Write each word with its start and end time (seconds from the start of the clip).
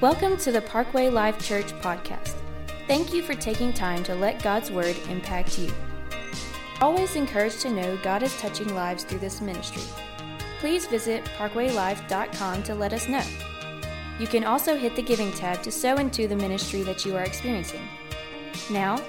Welcome 0.00 0.38
to 0.38 0.50
the 0.50 0.62
Parkway 0.62 1.10
Life 1.10 1.38
Church 1.46 1.74
podcast. 1.82 2.34
Thank 2.86 3.12
you 3.12 3.20
for 3.22 3.34
taking 3.34 3.70
time 3.70 4.02
to 4.04 4.14
let 4.14 4.42
God's 4.42 4.70
Word 4.70 4.96
impact 5.10 5.58
you. 5.58 5.70
Always 6.80 7.16
encouraged 7.16 7.60
to 7.60 7.70
know 7.70 7.98
God 7.98 8.22
is 8.22 8.34
touching 8.40 8.74
lives 8.74 9.04
through 9.04 9.18
this 9.18 9.42
ministry. 9.42 9.82
Please 10.58 10.86
visit 10.86 11.26
parkwaylife.com 11.36 12.62
to 12.62 12.74
let 12.74 12.94
us 12.94 13.08
know. 13.08 13.22
You 14.18 14.26
can 14.26 14.42
also 14.42 14.74
hit 14.74 14.96
the 14.96 15.02
giving 15.02 15.32
tab 15.32 15.62
to 15.64 15.70
sow 15.70 15.96
into 15.96 16.26
the 16.26 16.36
ministry 16.36 16.82
that 16.84 17.04
you 17.04 17.14
are 17.14 17.24
experiencing. 17.24 17.86
Now, 18.70 19.04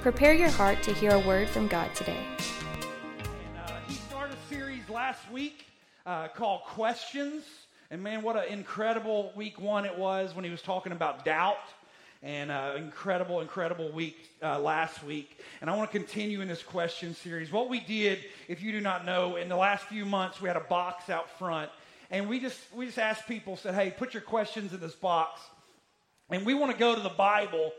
prepare 0.00 0.34
your 0.34 0.50
heart 0.50 0.82
to 0.82 0.92
hear 0.92 1.12
a 1.12 1.20
word 1.20 1.48
from 1.50 1.68
God 1.68 1.94
today. 1.94 2.18
Uh, 3.64 3.78
he 3.86 3.94
started 3.94 4.36
a 4.36 4.52
series 4.52 4.88
last 4.88 5.30
week 5.30 5.66
uh, 6.04 6.26
called 6.26 6.62
Questions. 6.62 7.44
And 7.92 8.02
man, 8.02 8.22
what 8.22 8.36
an 8.36 8.50
incredible 8.50 9.34
week 9.36 9.60
one 9.60 9.84
it 9.84 9.98
was 9.98 10.34
when 10.34 10.46
he 10.46 10.50
was 10.50 10.62
talking 10.62 10.92
about 10.92 11.26
doubt. 11.26 11.58
And 12.22 12.50
uh, 12.50 12.72
incredible, 12.78 13.42
incredible 13.42 13.92
week 13.92 14.16
uh, 14.42 14.58
last 14.60 15.04
week. 15.04 15.38
And 15.60 15.68
I 15.68 15.76
want 15.76 15.92
to 15.92 15.98
continue 15.98 16.40
in 16.40 16.48
this 16.48 16.62
question 16.62 17.14
series. 17.14 17.52
What 17.52 17.68
we 17.68 17.80
did, 17.80 18.20
if 18.48 18.62
you 18.62 18.72
do 18.72 18.80
not 18.80 19.04
know, 19.04 19.36
in 19.36 19.50
the 19.50 19.56
last 19.56 19.84
few 19.84 20.06
months, 20.06 20.40
we 20.40 20.48
had 20.48 20.56
a 20.56 20.60
box 20.60 21.10
out 21.10 21.38
front. 21.38 21.70
And 22.10 22.30
we 22.30 22.40
just, 22.40 22.58
we 22.74 22.86
just 22.86 22.98
asked 22.98 23.28
people, 23.28 23.58
said, 23.58 23.74
hey, 23.74 23.90
put 23.90 24.14
your 24.14 24.22
questions 24.22 24.72
in 24.72 24.80
this 24.80 24.94
box. 24.94 25.42
And 26.30 26.46
we 26.46 26.54
want 26.54 26.72
to 26.72 26.78
go 26.78 26.94
to 26.94 27.00
the 27.02 27.10
Bible 27.10 27.72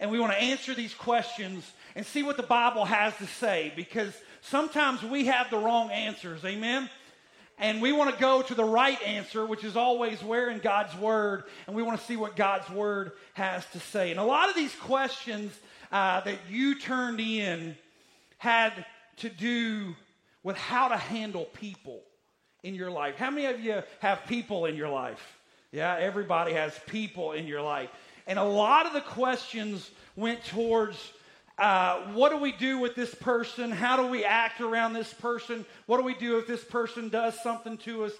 and 0.00 0.10
we 0.10 0.18
want 0.18 0.32
to 0.32 0.38
answer 0.38 0.74
these 0.74 0.94
questions 0.94 1.70
and 1.94 2.06
see 2.06 2.22
what 2.22 2.38
the 2.38 2.42
Bible 2.42 2.86
has 2.86 3.14
to 3.18 3.26
say 3.26 3.70
because 3.76 4.14
sometimes 4.40 5.02
we 5.02 5.26
have 5.26 5.50
the 5.50 5.58
wrong 5.58 5.90
answers. 5.90 6.42
Amen? 6.42 6.88
And 7.58 7.82
we 7.82 7.92
want 7.92 8.14
to 8.14 8.20
go 8.20 8.42
to 8.42 8.54
the 8.54 8.64
right 8.64 9.00
answer, 9.02 9.44
which 9.44 9.64
is 9.64 9.76
always 9.76 10.22
where 10.22 10.48
in 10.48 10.58
God's 10.58 10.96
Word, 10.96 11.44
and 11.66 11.74
we 11.74 11.82
want 11.82 11.98
to 11.98 12.06
see 12.06 12.16
what 12.16 12.36
God's 12.36 12.70
Word 12.70 13.12
has 13.34 13.66
to 13.72 13.80
say. 13.80 14.10
And 14.10 14.20
a 14.20 14.24
lot 14.24 14.48
of 14.48 14.54
these 14.54 14.74
questions 14.76 15.52
uh, 15.90 16.20
that 16.20 16.38
you 16.48 16.78
turned 16.78 17.20
in 17.20 17.76
had 18.38 18.84
to 19.16 19.28
do 19.28 19.94
with 20.42 20.56
how 20.56 20.88
to 20.88 20.96
handle 20.96 21.46
people 21.46 22.02
in 22.62 22.74
your 22.74 22.90
life. 22.90 23.16
How 23.16 23.30
many 23.30 23.46
of 23.46 23.60
you 23.60 23.82
have 24.00 24.24
people 24.26 24.66
in 24.66 24.76
your 24.76 24.88
life? 24.88 25.38
Yeah, 25.72 25.96
everybody 25.98 26.52
has 26.52 26.78
people 26.86 27.32
in 27.32 27.46
your 27.46 27.60
life. 27.60 27.90
And 28.26 28.38
a 28.38 28.44
lot 28.44 28.86
of 28.86 28.92
the 28.92 29.00
questions 29.00 29.90
went 30.16 30.44
towards 30.44 31.12
uh, 31.58 32.12
what 32.12 32.30
do 32.30 32.36
we 32.36 32.52
do 32.52 32.78
with 32.78 32.94
this 32.94 33.14
person? 33.14 33.72
How 33.72 33.96
do 33.96 34.06
we 34.06 34.24
act 34.24 34.60
around 34.60 34.92
this 34.92 35.12
person? 35.12 35.66
What 35.86 35.98
do 35.98 36.04
we 36.04 36.14
do 36.14 36.38
if 36.38 36.46
this 36.46 36.62
person 36.62 37.08
does 37.08 37.40
something 37.42 37.76
to 37.78 38.04
us? 38.04 38.12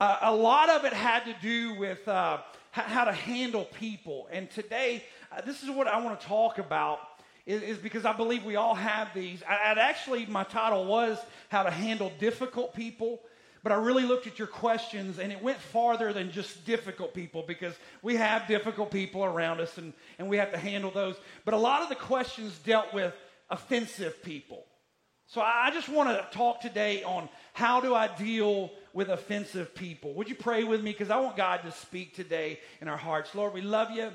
Uh, 0.00 0.16
a 0.22 0.34
lot 0.34 0.70
of 0.70 0.84
it 0.84 0.92
had 0.94 1.24
to 1.24 1.34
do 1.42 1.74
with 1.74 2.06
uh, 2.08 2.38
h- 2.76 2.84
how 2.84 3.04
to 3.04 3.12
handle 3.12 3.66
people. 3.78 4.28
And 4.32 4.50
today, 4.50 5.04
uh, 5.30 5.42
this 5.42 5.62
is 5.62 5.70
what 5.70 5.86
I 5.86 6.00
want 6.00 6.18
to 6.18 6.26
talk 6.26 6.58
about. 6.58 7.00
Is, 7.44 7.62
is 7.62 7.78
because 7.78 8.04
I 8.04 8.12
believe 8.12 8.44
we 8.44 8.56
all 8.56 8.74
have 8.74 9.08
these. 9.14 9.42
I, 9.48 9.70
I'd 9.70 9.78
actually, 9.78 10.24
my 10.26 10.44
title 10.44 10.86
was 10.86 11.18
How 11.48 11.64
to 11.64 11.70
Handle 11.70 12.12
Difficult 12.18 12.74
People. 12.74 13.20
But 13.62 13.72
I 13.72 13.76
really 13.76 14.04
looked 14.04 14.26
at 14.26 14.38
your 14.38 14.48
questions 14.48 15.18
and 15.18 15.32
it 15.32 15.42
went 15.42 15.58
farther 15.58 16.12
than 16.12 16.30
just 16.30 16.64
difficult 16.64 17.14
people 17.14 17.44
because 17.46 17.74
we 18.02 18.16
have 18.16 18.46
difficult 18.46 18.90
people 18.90 19.24
around 19.24 19.60
us 19.60 19.76
and, 19.78 19.92
and 20.18 20.28
we 20.28 20.36
have 20.36 20.52
to 20.52 20.58
handle 20.58 20.90
those. 20.90 21.16
But 21.44 21.54
a 21.54 21.58
lot 21.58 21.82
of 21.82 21.88
the 21.88 21.96
questions 21.96 22.56
dealt 22.58 22.94
with 22.94 23.14
offensive 23.50 24.22
people. 24.22 24.64
So 25.26 25.42
I 25.42 25.70
just 25.74 25.90
want 25.90 26.08
to 26.08 26.26
talk 26.36 26.62
today 26.62 27.02
on 27.02 27.28
how 27.52 27.80
do 27.80 27.94
I 27.94 28.08
deal 28.16 28.70
with 28.94 29.10
offensive 29.10 29.74
people. 29.74 30.14
Would 30.14 30.28
you 30.30 30.34
pray 30.34 30.64
with 30.64 30.82
me? 30.82 30.92
Because 30.92 31.10
I 31.10 31.20
want 31.20 31.36
God 31.36 31.62
to 31.64 31.72
speak 31.72 32.14
today 32.16 32.60
in 32.80 32.88
our 32.88 32.96
hearts. 32.96 33.34
Lord, 33.34 33.52
we 33.52 33.60
love 33.60 33.90
you. 33.90 34.10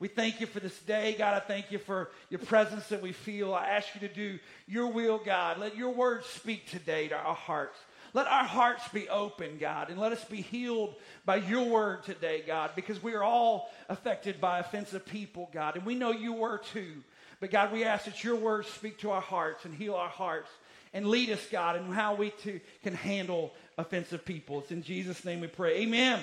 We 0.00 0.08
thank 0.08 0.40
you 0.40 0.46
for 0.46 0.60
this 0.60 0.78
day. 0.80 1.16
God, 1.18 1.34
I 1.34 1.40
thank 1.40 1.72
you 1.72 1.78
for 1.78 2.10
your 2.28 2.38
presence 2.38 2.86
that 2.88 3.02
we 3.02 3.12
feel. 3.12 3.54
I 3.54 3.66
ask 3.68 3.88
you 3.94 4.06
to 4.06 4.14
do 4.14 4.38
your 4.66 4.92
will, 4.92 5.18
God. 5.18 5.58
Let 5.58 5.76
your 5.76 5.90
words 5.90 6.26
speak 6.26 6.68
today 6.68 7.08
to 7.08 7.16
our 7.16 7.34
hearts. 7.34 7.78
Let 8.14 8.26
our 8.26 8.44
hearts 8.44 8.86
be 8.88 9.08
open, 9.08 9.58
God, 9.58 9.90
and 9.90 9.98
let 9.98 10.12
us 10.12 10.24
be 10.24 10.40
healed 10.40 10.94
by 11.24 11.36
your 11.36 11.64
word 11.64 12.04
today, 12.04 12.42
God, 12.46 12.70
because 12.74 13.02
we 13.02 13.14
are 13.14 13.22
all 13.22 13.70
affected 13.88 14.40
by 14.40 14.58
offensive 14.58 15.04
people, 15.06 15.50
God, 15.52 15.76
and 15.76 15.84
we 15.84 15.94
know 15.94 16.10
you 16.10 16.32
were 16.32 16.58
too. 16.58 16.94
But 17.40 17.50
God, 17.50 17.72
we 17.72 17.84
ask 17.84 18.06
that 18.06 18.24
your 18.24 18.36
words 18.36 18.68
speak 18.68 18.98
to 18.98 19.10
our 19.10 19.20
hearts 19.20 19.64
and 19.64 19.74
heal 19.74 19.94
our 19.94 20.08
hearts 20.08 20.50
and 20.92 21.06
lead 21.06 21.30
us, 21.30 21.46
God, 21.50 21.76
in 21.76 21.92
how 21.92 22.14
we 22.14 22.30
too 22.30 22.60
can 22.82 22.94
handle 22.94 23.52
offensive 23.76 24.24
people. 24.24 24.60
It's 24.60 24.70
in 24.70 24.82
Jesus' 24.82 25.24
name 25.24 25.40
we 25.40 25.46
pray. 25.46 25.82
Amen. 25.82 26.20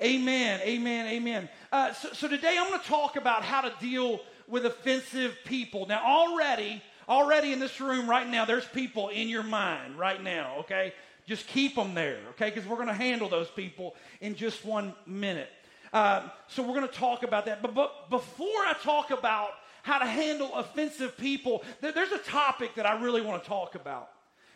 Amen. 0.00 0.60
Amen. 0.62 1.06
Amen. 1.06 1.48
Uh, 1.72 1.92
so, 1.92 2.12
so 2.12 2.28
today 2.28 2.56
I'm 2.58 2.68
going 2.68 2.80
to 2.80 2.86
talk 2.86 3.16
about 3.16 3.42
how 3.42 3.60
to 3.62 3.72
deal 3.80 4.20
with 4.46 4.64
offensive 4.64 5.36
people. 5.44 5.86
Now, 5.86 6.02
already, 6.04 6.82
already 7.08 7.52
in 7.52 7.58
this 7.58 7.80
room 7.80 8.08
right 8.08 8.26
now, 8.26 8.44
there's 8.44 8.64
people 8.66 9.08
in 9.08 9.28
your 9.28 9.42
mind 9.42 9.98
right 9.98 10.22
now, 10.22 10.58
okay? 10.60 10.94
Just 11.28 11.46
keep 11.46 11.74
them 11.74 11.92
there, 11.92 12.16
okay? 12.30 12.48
Because 12.48 12.66
we're 12.66 12.76
going 12.76 12.88
to 12.88 12.94
handle 12.94 13.28
those 13.28 13.50
people 13.50 13.94
in 14.22 14.34
just 14.34 14.64
one 14.64 14.94
minute. 15.06 15.50
Uh, 15.92 16.22
so 16.48 16.62
we're 16.62 16.74
going 16.74 16.88
to 16.88 16.94
talk 16.94 17.22
about 17.22 17.44
that. 17.44 17.60
But, 17.60 17.74
but 17.74 18.08
before 18.08 18.46
I 18.46 18.74
talk 18.82 19.10
about 19.10 19.50
how 19.82 19.98
to 19.98 20.06
handle 20.06 20.54
offensive 20.54 21.18
people, 21.18 21.62
there, 21.82 21.92
there's 21.92 22.12
a 22.12 22.18
topic 22.18 22.76
that 22.76 22.86
I 22.86 22.98
really 22.98 23.20
want 23.20 23.42
to 23.42 23.48
talk 23.48 23.74
about. 23.74 24.08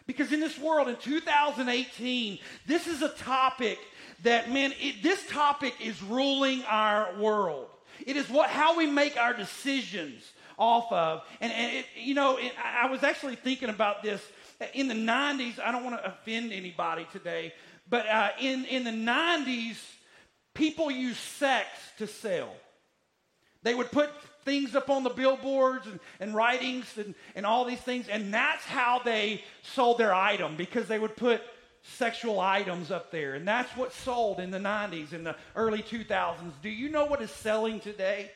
Because 0.07 0.33
in 0.33 0.41
this 0.41 0.59
world, 0.59 0.89
in 0.89 0.97
2018, 0.97 2.39
this 2.67 2.87
is 2.87 3.03
a 3.03 3.11
topic 3.11 3.79
that, 4.23 4.51
man, 4.51 4.73
it, 4.81 5.03
this 5.03 5.27
topic 5.29 5.75
is 5.79 6.03
ruling 6.03 6.63
our 6.65 7.15
world. 7.19 7.67
It 8.07 8.17
is 8.17 8.31
what, 8.31 8.49
how 8.49 8.79
we 8.79 8.87
make 8.87 9.19
our 9.19 9.35
decisions 9.35 10.23
off 10.59 10.91
of. 10.91 11.23
And, 11.43 11.53
and 11.53 11.77
it, 11.77 11.87
you 11.97 12.15
know, 12.15 12.39
it, 12.39 12.53
I 12.65 12.91
was 12.91 13.03
actually 13.03 13.37
thinking 13.37 13.69
about 13.69 14.03
this 14.03 14.23
in 14.75 14.89
the 14.89 14.95
90s. 14.95 15.59
I 15.59 15.73
don't 15.73 15.85
want 15.85 16.03
to 16.03 16.07
offend 16.07 16.53
anybody 16.53 17.07
today, 17.13 17.53
but 17.89 18.07
uh, 18.07 18.31
in, 18.41 18.65
in 18.67 18.85
the 18.85 18.91
90s, 18.91 19.77
people 20.55 20.91
used 20.91 21.19
sex 21.19 21.67
to 21.99 22.07
sell. 22.07 22.53
They 23.63 23.75
would 23.75 23.91
put 23.91 24.11
things 24.45 24.75
up 24.75 24.91
on 24.91 25.05
the 25.05 25.11
billboards 25.11 25.87
and, 25.87 26.01
and 26.19 26.35
writings 26.35 26.87
and, 26.97 27.15
and 27.35 27.47
all 27.47 27.65
these 27.65 27.81
things, 27.81 28.09
and 28.09 28.33
that's 28.33 28.65
how 28.65 29.01
they 29.05 29.43
sold 29.63 29.99
their 29.99 30.15
item 30.15 30.57
because 30.57 30.89
they 30.89 30.99
would 30.99 31.17
put 31.17 31.43
sexual 31.83 32.41
items 32.41 32.91
up 32.91 33.11
there. 33.11 33.35
And 33.35 33.47
that's 33.47 33.77
what 33.77 33.93
sold 33.93 34.41
in 34.41 34.51
the 34.51 34.59
90s, 34.59 35.13
in 35.13 35.25
the 35.25 35.37
early 35.57 35.83
2000s. 35.83 36.53
Do 36.63 36.69
you 36.69 36.89
know 36.89 37.05
what 37.07 37.23
is 37.23 37.31
selling 37.31 37.81
today? 37.81 38.31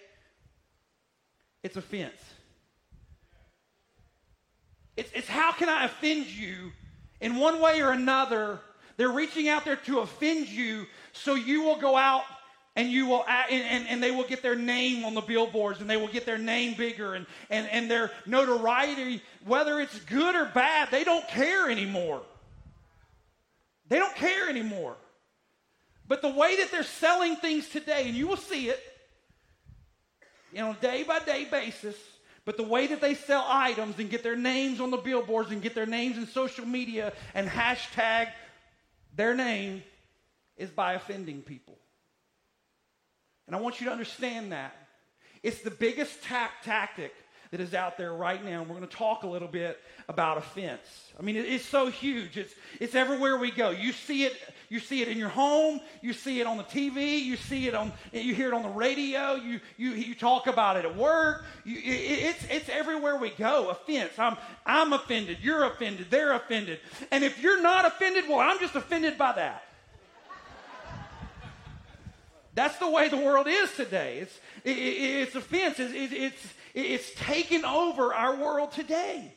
It's 1.62 1.76
offense. 1.76 2.20
It's, 4.96 5.10
it's 5.14 5.28
how 5.28 5.52
can 5.52 5.68
I 5.68 5.84
offend 5.84 6.26
you 6.26 6.72
in 7.20 7.36
one 7.36 7.60
way 7.60 7.82
or 7.82 7.90
another? 7.90 8.60
They're 8.96 9.10
reaching 9.10 9.48
out 9.48 9.64
there 9.64 9.76
to 9.76 10.00
offend 10.00 10.48
you 10.48 10.86
so 11.12 11.34
you 11.34 11.62
will 11.62 11.76
go 11.76 11.96
out 11.96 12.24
and 12.76 12.90
you 12.90 13.06
will 13.06 13.24
and, 13.26 13.62
and, 13.62 13.88
and, 13.88 14.02
they 14.02 14.10
will 14.10 14.26
get 14.26 14.42
their 14.42 14.54
name 14.54 15.04
on 15.04 15.14
the 15.14 15.22
billboards 15.22 15.80
and 15.80 15.88
they 15.88 15.96
will 15.96 16.08
get 16.08 16.26
their 16.26 16.38
name 16.38 16.74
bigger 16.74 17.14
and, 17.14 17.26
and, 17.50 17.66
and 17.68 17.90
their 17.90 18.10
notoriety 18.26 19.22
whether 19.44 19.80
it's 19.80 19.98
good 20.00 20.34
or 20.34 20.44
bad 20.44 20.90
they 20.90 21.02
don't 21.02 21.26
care 21.28 21.70
anymore 21.70 22.22
they 23.88 23.98
don't 23.98 24.14
care 24.14 24.48
anymore 24.48 24.96
but 26.06 26.22
the 26.22 26.28
way 26.28 26.56
that 26.56 26.70
they're 26.70 26.82
selling 26.82 27.36
things 27.36 27.68
today 27.68 28.04
and 28.06 28.14
you 28.14 28.26
will 28.26 28.36
see 28.36 28.68
it 28.68 28.80
you 30.52 30.58
know 30.58 30.76
day 30.80 31.02
by 31.02 31.18
day 31.20 31.46
basis 31.50 31.96
but 32.46 32.56
the 32.56 32.62
way 32.62 32.86
that 32.86 33.02
they 33.02 33.14
sell 33.14 33.44
items 33.46 33.98
and 33.98 34.08
get 34.08 34.22
their 34.22 34.36
names 34.36 34.80
on 34.80 34.90
the 34.90 34.96
billboards 34.96 35.50
and 35.50 35.60
get 35.60 35.74
their 35.74 35.84
names 35.84 36.16
in 36.16 36.26
social 36.26 36.64
media 36.64 37.12
and 37.34 37.46
hashtag 37.46 38.28
their 39.14 39.34
name 39.34 39.82
is 40.56 40.70
by 40.70 40.94
offending 40.94 41.42
people 41.42 41.76
and 43.46 43.54
I 43.54 43.60
want 43.60 43.80
you 43.80 43.86
to 43.86 43.92
understand 43.92 44.52
that. 44.52 44.74
It's 45.42 45.60
the 45.60 45.70
biggest 45.70 46.22
ta- 46.24 46.50
tactic 46.64 47.14
that 47.50 47.60
is 47.60 47.74
out 47.74 47.96
there 47.96 48.12
right 48.12 48.44
now. 48.44 48.60
And 48.60 48.68
we're 48.68 48.76
going 48.76 48.88
to 48.88 48.96
talk 48.96 49.22
a 49.22 49.26
little 49.26 49.48
bit 49.48 49.80
about 50.08 50.38
offense. 50.38 51.12
I 51.18 51.22
mean, 51.22 51.36
it, 51.36 51.46
it's 51.46 51.64
so 51.64 51.88
huge. 51.88 52.36
It's, 52.36 52.54
it's 52.80 52.94
everywhere 52.94 53.36
we 53.36 53.50
go. 53.50 53.70
You 53.70 53.92
see 53.92 54.24
it. 54.24 54.36
You 54.68 54.80
see 54.80 55.00
it 55.00 55.08
in 55.08 55.16
your 55.16 55.28
home. 55.28 55.80
You 56.02 56.12
see 56.12 56.40
it 56.40 56.46
on 56.46 56.56
the 56.56 56.64
TV. 56.64 57.20
You 57.20 57.36
see 57.36 57.68
it 57.68 57.74
on. 57.74 57.92
You 58.12 58.34
hear 58.34 58.48
it 58.48 58.54
on 58.54 58.62
the 58.62 58.68
radio. 58.68 59.34
You 59.34 59.60
you, 59.76 59.90
you 59.90 60.14
talk 60.14 60.48
about 60.48 60.76
it 60.76 60.84
at 60.84 60.96
work. 60.96 61.44
You, 61.64 61.76
it, 61.76 61.82
it's 61.82 62.44
it's 62.50 62.68
everywhere 62.68 63.16
we 63.16 63.30
go. 63.30 63.70
Offense. 63.70 64.18
I'm 64.18 64.36
I'm 64.64 64.92
offended. 64.92 65.38
You're 65.40 65.64
offended. 65.64 66.06
They're 66.10 66.32
offended. 66.32 66.80
And 67.12 67.22
if 67.22 67.40
you're 67.40 67.62
not 67.62 67.84
offended, 67.84 68.24
well, 68.28 68.40
I'm 68.40 68.58
just 68.58 68.74
offended 68.74 69.16
by 69.16 69.32
that. 69.32 69.62
That's 72.56 72.78
the 72.78 72.90
way 72.90 73.10
the 73.10 73.18
world 73.18 73.46
is 73.46 73.70
today. 73.76 74.20
It's, 74.20 74.40
it, 74.64 74.70
it's 74.70 75.34
offense. 75.34 75.78
It's, 75.78 76.12
it's, 76.12 76.54
it's 76.76 77.10
taken 77.14 77.64
over 77.64 78.12
our 78.12 78.36
world 78.36 78.70
today. 78.72 79.32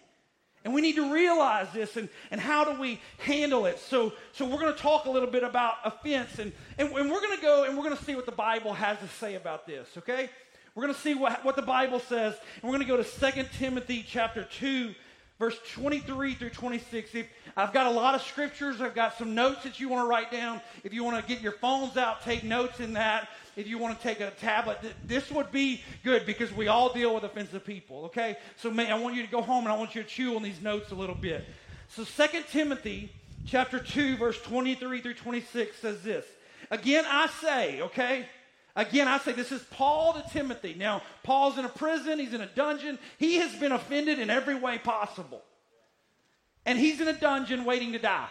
And 0.65 0.73
we 0.73 0.81
need 0.81 0.97
to 0.97 1.13
realize 1.13 1.67
this 1.73 1.95
and, 1.95 2.09
and 2.31 2.41
how 2.41 2.65
do 2.65 2.79
we 2.79 2.99
handle 3.19 3.65
it. 3.65 3.79
So, 3.79 4.11
so 4.33 4.45
we're 4.45 4.59
going 4.59 4.73
to 4.73 4.79
talk 4.79 5.05
a 5.05 5.09
little 5.09 5.29
bit 5.31 5.43
about 5.43 5.75
offense 5.85 6.37
and, 6.37 6.51
and, 6.77 6.89
and 6.89 7.09
we're 7.09 7.21
going 7.21 7.37
to 7.37 7.41
go 7.41 7.63
and 7.63 7.77
we're 7.77 7.85
going 7.85 7.95
to 7.95 8.03
see 8.03 8.13
what 8.13 8.25
the 8.25 8.33
Bible 8.33 8.73
has 8.73 8.99
to 8.99 9.07
say 9.07 9.35
about 9.35 9.65
this, 9.65 9.87
okay? 9.97 10.29
We're 10.75 10.83
going 10.83 10.93
to 10.93 10.99
see 10.99 11.13
what, 11.13 11.45
what 11.45 11.55
the 11.55 11.61
Bible 11.61 12.01
says 12.01 12.35
and 12.61 12.63
we're 12.69 12.77
going 12.77 12.85
to 12.85 12.87
go 12.87 13.01
to 13.01 13.31
2 13.31 13.43
Timothy 13.57 14.05
chapter 14.05 14.43
2 14.43 14.93
verse 15.39 15.57
23 15.73 16.35
through 16.35 16.49
26. 16.49 17.15
If, 17.15 17.27
I've 17.57 17.73
got 17.73 17.87
a 17.87 17.91
lot 17.91 18.13
of 18.13 18.21
scriptures. 18.21 18.81
I've 18.81 18.93
got 18.93 19.17
some 19.17 19.33
notes 19.33 19.63
that 19.63 19.79
you 19.79 19.89
want 19.89 20.05
to 20.05 20.09
write 20.09 20.31
down. 20.31 20.61
If 20.83 20.93
you 20.93 21.03
want 21.03 21.19
to 21.19 21.27
get 21.27 21.41
your 21.41 21.53
phones 21.53 21.97
out, 21.97 22.23
take 22.23 22.43
notes 22.43 22.79
in 22.79 22.93
that 22.93 23.29
if 23.59 23.67
you 23.67 23.77
want 23.77 23.97
to 23.97 24.01
take 24.01 24.21
a 24.21 24.31
tablet, 24.31 24.77
this 25.05 25.29
would 25.31 25.51
be 25.51 25.81
good 26.03 26.25
because 26.25 26.51
we 26.53 26.67
all 26.67 26.93
deal 26.93 27.13
with 27.13 27.23
offensive 27.23 27.65
people, 27.65 28.05
okay? 28.05 28.37
So 28.55 28.71
I 28.71 28.97
want 28.97 29.15
you 29.15 29.23
to 29.23 29.29
go 29.29 29.41
home 29.41 29.65
and 29.65 29.73
I 29.73 29.77
want 29.77 29.95
you 29.95 30.03
to 30.03 30.07
chew 30.07 30.35
on 30.37 30.43
these 30.43 30.61
notes 30.61 30.91
a 30.91 30.95
little 30.95 31.15
bit. 31.15 31.43
So 31.89 32.05
2 32.05 32.43
Timothy 32.51 33.11
chapter 33.45 33.79
2, 33.79 34.15
verse 34.15 34.41
23 34.43 35.01
through 35.01 35.13
26 35.15 35.77
says 35.77 36.01
this. 36.03 36.25
Again, 36.71 37.03
I 37.07 37.27
say, 37.41 37.81
okay? 37.81 38.27
Again, 38.75 39.07
I 39.07 39.17
say 39.19 39.31
this 39.31 39.51
is 39.51 39.61
Paul 39.71 40.13
to 40.13 40.23
Timothy. 40.31 40.75
Now, 40.77 41.01
Paul's 41.23 41.57
in 41.57 41.65
a 41.65 41.69
prison, 41.69 42.19
he's 42.19 42.33
in 42.33 42.41
a 42.41 42.47
dungeon. 42.47 42.99
He 43.17 43.35
has 43.35 43.53
been 43.55 43.71
offended 43.71 44.19
in 44.19 44.29
every 44.29 44.55
way 44.55 44.77
possible. 44.77 45.41
And 46.65 46.77
he's 46.77 47.01
in 47.01 47.07
a 47.07 47.13
dungeon 47.13 47.65
waiting 47.65 47.93
to 47.93 47.99
die. 47.99 48.29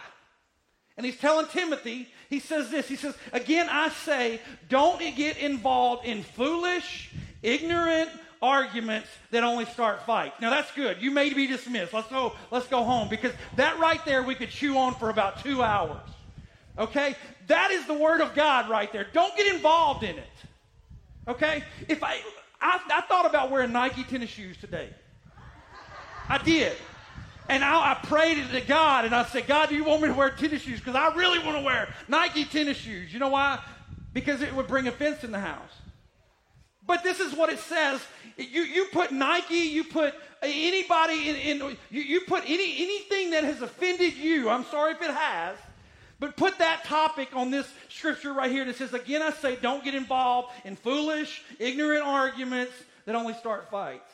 And 0.97 1.05
he's 1.05 1.17
telling 1.17 1.47
Timothy, 1.47 2.09
he 2.29 2.39
says 2.39 2.69
this. 2.69 2.87
He 2.87 2.95
says, 2.95 3.15
Again, 3.31 3.67
I 3.69 3.89
say, 3.89 4.41
don't 4.67 4.99
get 5.15 5.37
involved 5.37 6.05
in 6.05 6.23
foolish, 6.23 7.09
ignorant 7.41 8.09
arguments 8.41 9.07
that 9.31 9.43
only 9.43 9.65
start 9.65 10.05
fights. 10.05 10.39
Now 10.39 10.49
that's 10.49 10.71
good. 10.71 11.01
You 11.01 11.11
may 11.11 11.33
be 11.33 11.47
dismissed. 11.47 11.93
Let's 11.93 12.09
go, 12.09 12.33
let's 12.51 12.67
go 12.67 12.83
home 12.83 13.09
because 13.09 13.33
that 13.55 13.79
right 13.79 14.03
there 14.05 14.23
we 14.23 14.35
could 14.35 14.49
chew 14.49 14.77
on 14.77 14.95
for 14.95 15.09
about 15.09 15.43
two 15.43 15.61
hours. 15.61 16.01
Okay? 16.77 17.15
That 17.49 17.71
is 17.71 17.85
the 17.85 17.93
word 17.93 18.21
of 18.21 18.33
God 18.33 18.69
right 18.69 18.91
there. 18.93 19.07
Don't 19.11 19.35
get 19.35 19.53
involved 19.53 20.03
in 20.03 20.17
it. 20.17 20.25
Okay? 21.27 21.63
If 21.87 22.01
I 22.03 22.19
I, 22.61 22.79
I 22.91 23.01
thought 23.01 23.25
about 23.25 23.51
wearing 23.51 23.71
Nike 23.71 24.03
tennis 24.03 24.29
shoes 24.29 24.57
today. 24.57 24.89
I 26.27 26.37
did. 26.37 26.73
And 27.47 27.63
I, 27.63 27.91
I 27.91 27.93
prayed 28.05 28.37
to 28.51 28.61
God 28.61 29.05
and 29.05 29.15
I 29.15 29.25
said, 29.25 29.47
God, 29.47 29.69
do 29.69 29.75
you 29.75 29.83
want 29.83 30.01
me 30.01 30.09
to 30.09 30.13
wear 30.13 30.29
tennis 30.29 30.61
shoes? 30.61 30.79
Because 30.79 30.95
I 30.95 31.13
really 31.15 31.39
want 31.39 31.57
to 31.57 31.63
wear 31.63 31.93
Nike 32.07 32.45
tennis 32.45 32.77
shoes. 32.77 33.11
You 33.11 33.19
know 33.19 33.29
why? 33.29 33.59
Because 34.13 34.41
it 34.41 34.53
would 34.53 34.67
bring 34.67 34.87
offense 34.87 35.23
in 35.23 35.31
the 35.31 35.39
house. 35.39 35.71
But 36.85 37.03
this 37.03 37.19
is 37.19 37.33
what 37.33 37.49
it 37.49 37.59
says. 37.59 38.01
You, 38.37 38.61
you 38.63 38.85
put 38.91 39.11
Nike, 39.11 39.55
you 39.55 39.83
put 39.83 40.13
anybody 40.41 41.29
in, 41.29 41.35
in 41.35 41.77
you, 41.89 42.01
you 42.01 42.21
put 42.21 42.43
any, 42.45 42.83
anything 42.83 43.31
that 43.31 43.43
has 43.43 43.61
offended 43.61 44.15
you. 44.15 44.49
I'm 44.49 44.65
sorry 44.65 44.93
if 44.93 45.01
it 45.01 45.11
has. 45.11 45.57
But 46.19 46.35
put 46.35 46.57
that 46.59 46.83
topic 46.83 47.29
on 47.33 47.49
this 47.49 47.71
scripture 47.87 48.33
right 48.33 48.51
here 48.51 48.65
that 48.65 48.75
says, 48.75 48.93
again, 48.93 49.21
I 49.21 49.31
say, 49.31 49.55
don't 49.55 49.83
get 49.83 49.95
involved 49.95 50.49
in 50.65 50.75
foolish, 50.75 51.41
ignorant 51.59 52.03
arguments 52.03 52.73
that 53.05 53.15
only 53.15 53.33
start 53.35 53.69
fights. 53.71 54.11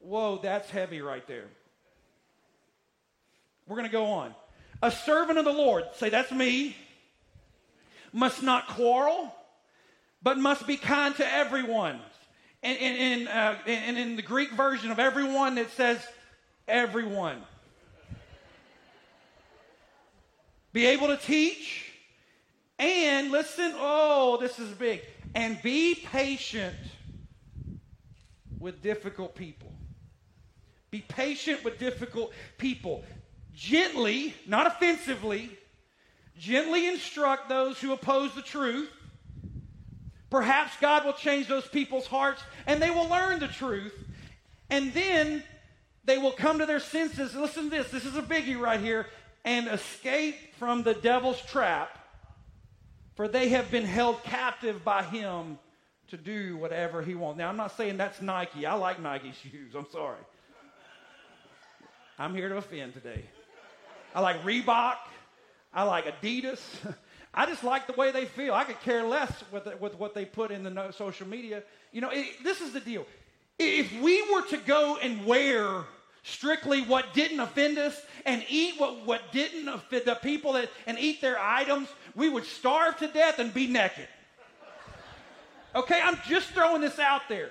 Whoa, 0.00 0.38
that's 0.42 0.70
heavy 0.70 1.02
right 1.02 1.26
there. 1.26 1.44
We're 3.66 3.76
going 3.76 3.88
to 3.88 3.92
go 3.92 4.06
on. 4.06 4.34
A 4.80 4.90
servant 4.90 5.38
of 5.38 5.44
the 5.44 5.52
Lord, 5.52 5.84
say 5.96 6.08
that's 6.08 6.32
me, 6.32 6.74
must 8.12 8.42
not 8.42 8.68
quarrel, 8.68 9.34
but 10.22 10.38
must 10.38 10.66
be 10.66 10.76
kind 10.76 11.14
to 11.16 11.32
everyone. 11.32 12.00
And, 12.62 13.28
uh, 13.28 13.54
and 13.66 13.98
in 13.98 14.16
the 14.16 14.22
Greek 14.22 14.52
version 14.52 14.90
of 14.90 14.98
everyone, 14.98 15.58
it 15.58 15.70
says 15.72 16.04
everyone. 16.66 17.42
Be 20.72 20.86
able 20.86 21.08
to 21.08 21.16
teach 21.16 21.84
and 22.78 23.30
listen. 23.30 23.72
Oh, 23.76 24.38
this 24.40 24.58
is 24.58 24.70
big. 24.72 25.02
And 25.34 25.60
be 25.62 25.94
patient 25.94 26.76
with 28.58 28.82
difficult 28.82 29.34
people. 29.34 29.72
Be 30.90 31.00
patient 31.00 31.64
with 31.64 31.78
difficult 31.78 32.32
people 32.56 33.04
gently, 33.54 34.34
not 34.46 34.66
offensively, 34.66 35.50
gently 36.38 36.86
instruct 36.86 37.48
those 37.48 37.80
who 37.80 37.92
oppose 37.92 38.34
the 38.34 38.42
truth. 38.42 38.90
Perhaps 40.30 40.76
God 40.80 41.04
will 41.04 41.14
change 41.14 41.48
those 41.48 41.66
people's 41.66 42.06
hearts 42.06 42.42
and 42.66 42.80
they 42.80 42.90
will 42.90 43.08
learn 43.08 43.40
the 43.40 43.48
truth. 43.48 43.94
And 44.70 44.92
then 44.92 45.42
they 46.04 46.18
will 46.18 46.32
come 46.32 46.58
to 46.58 46.66
their 46.66 46.80
senses. 46.80 47.34
Listen 47.34 47.64
to 47.64 47.70
this. 47.70 47.90
This 47.90 48.04
is 48.04 48.16
a 48.16 48.22
biggie 48.22 48.58
right 48.58 48.80
here. 48.80 49.06
And 49.44 49.68
escape 49.68 50.54
from 50.58 50.82
the 50.82 50.94
devil's 50.94 51.40
trap, 51.42 51.98
for 53.14 53.28
they 53.28 53.48
have 53.50 53.70
been 53.70 53.84
held 53.84 54.22
captive 54.24 54.84
by 54.84 55.02
him 55.02 55.58
to 56.08 56.16
do 56.16 56.56
whatever 56.56 57.02
he 57.02 57.14
wants. 57.14 57.38
Now, 57.38 57.48
I'm 57.48 57.56
not 57.56 57.76
saying 57.76 57.96
that's 57.96 58.20
Nike. 58.20 58.66
I 58.66 58.74
like 58.74 59.00
Nike 59.00 59.32
shoes. 59.32 59.74
I'm 59.74 59.86
sorry. 59.90 60.18
I'm 62.18 62.34
here 62.34 62.48
to 62.48 62.56
offend 62.56 62.94
today. 62.94 63.24
I 64.14 64.20
like 64.20 64.42
Reebok. 64.42 64.96
I 65.72 65.84
like 65.84 66.06
Adidas. 66.06 66.60
I 67.34 67.46
just 67.46 67.62
like 67.62 67.86
the 67.86 67.92
way 67.92 68.10
they 68.10 68.24
feel. 68.24 68.54
I 68.54 68.64
could 68.64 68.80
care 68.80 69.04
less 69.04 69.32
with, 69.52 69.68
with 69.80 69.98
what 69.98 70.14
they 70.14 70.24
put 70.24 70.50
in 70.50 70.64
the 70.64 70.92
social 70.92 71.28
media. 71.28 71.62
You 71.92 72.00
know, 72.00 72.10
it, 72.10 72.42
this 72.42 72.60
is 72.60 72.72
the 72.72 72.80
deal. 72.80 73.06
If 73.58 73.92
we 74.00 74.22
were 74.32 74.42
to 74.48 74.56
go 74.56 74.96
and 74.96 75.24
wear 75.26 75.84
strictly 76.22 76.82
what 76.82 77.12
didn't 77.14 77.40
offend 77.40 77.78
us 77.78 78.00
and 78.24 78.44
eat 78.48 78.74
what, 78.78 79.04
what 79.06 79.32
didn't 79.32 79.68
offend 79.68 80.04
the 80.04 80.14
people 80.16 80.54
that, 80.54 80.70
and 80.86 80.98
eat 80.98 81.20
their 81.20 81.38
items, 81.38 81.88
we 82.14 82.28
would 82.28 82.44
starve 82.44 82.96
to 82.98 83.08
death 83.08 83.38
and 83.38 83.52
be 83.52 83.66
naked. 83.66 84.08
Okay, 85.74 86.00
I'm 86.02 86.18
just 86.26 86.48
throwing 86.48 86.80
this 86.80 86.98
out 86.98 87.22
there. 87.28 87.50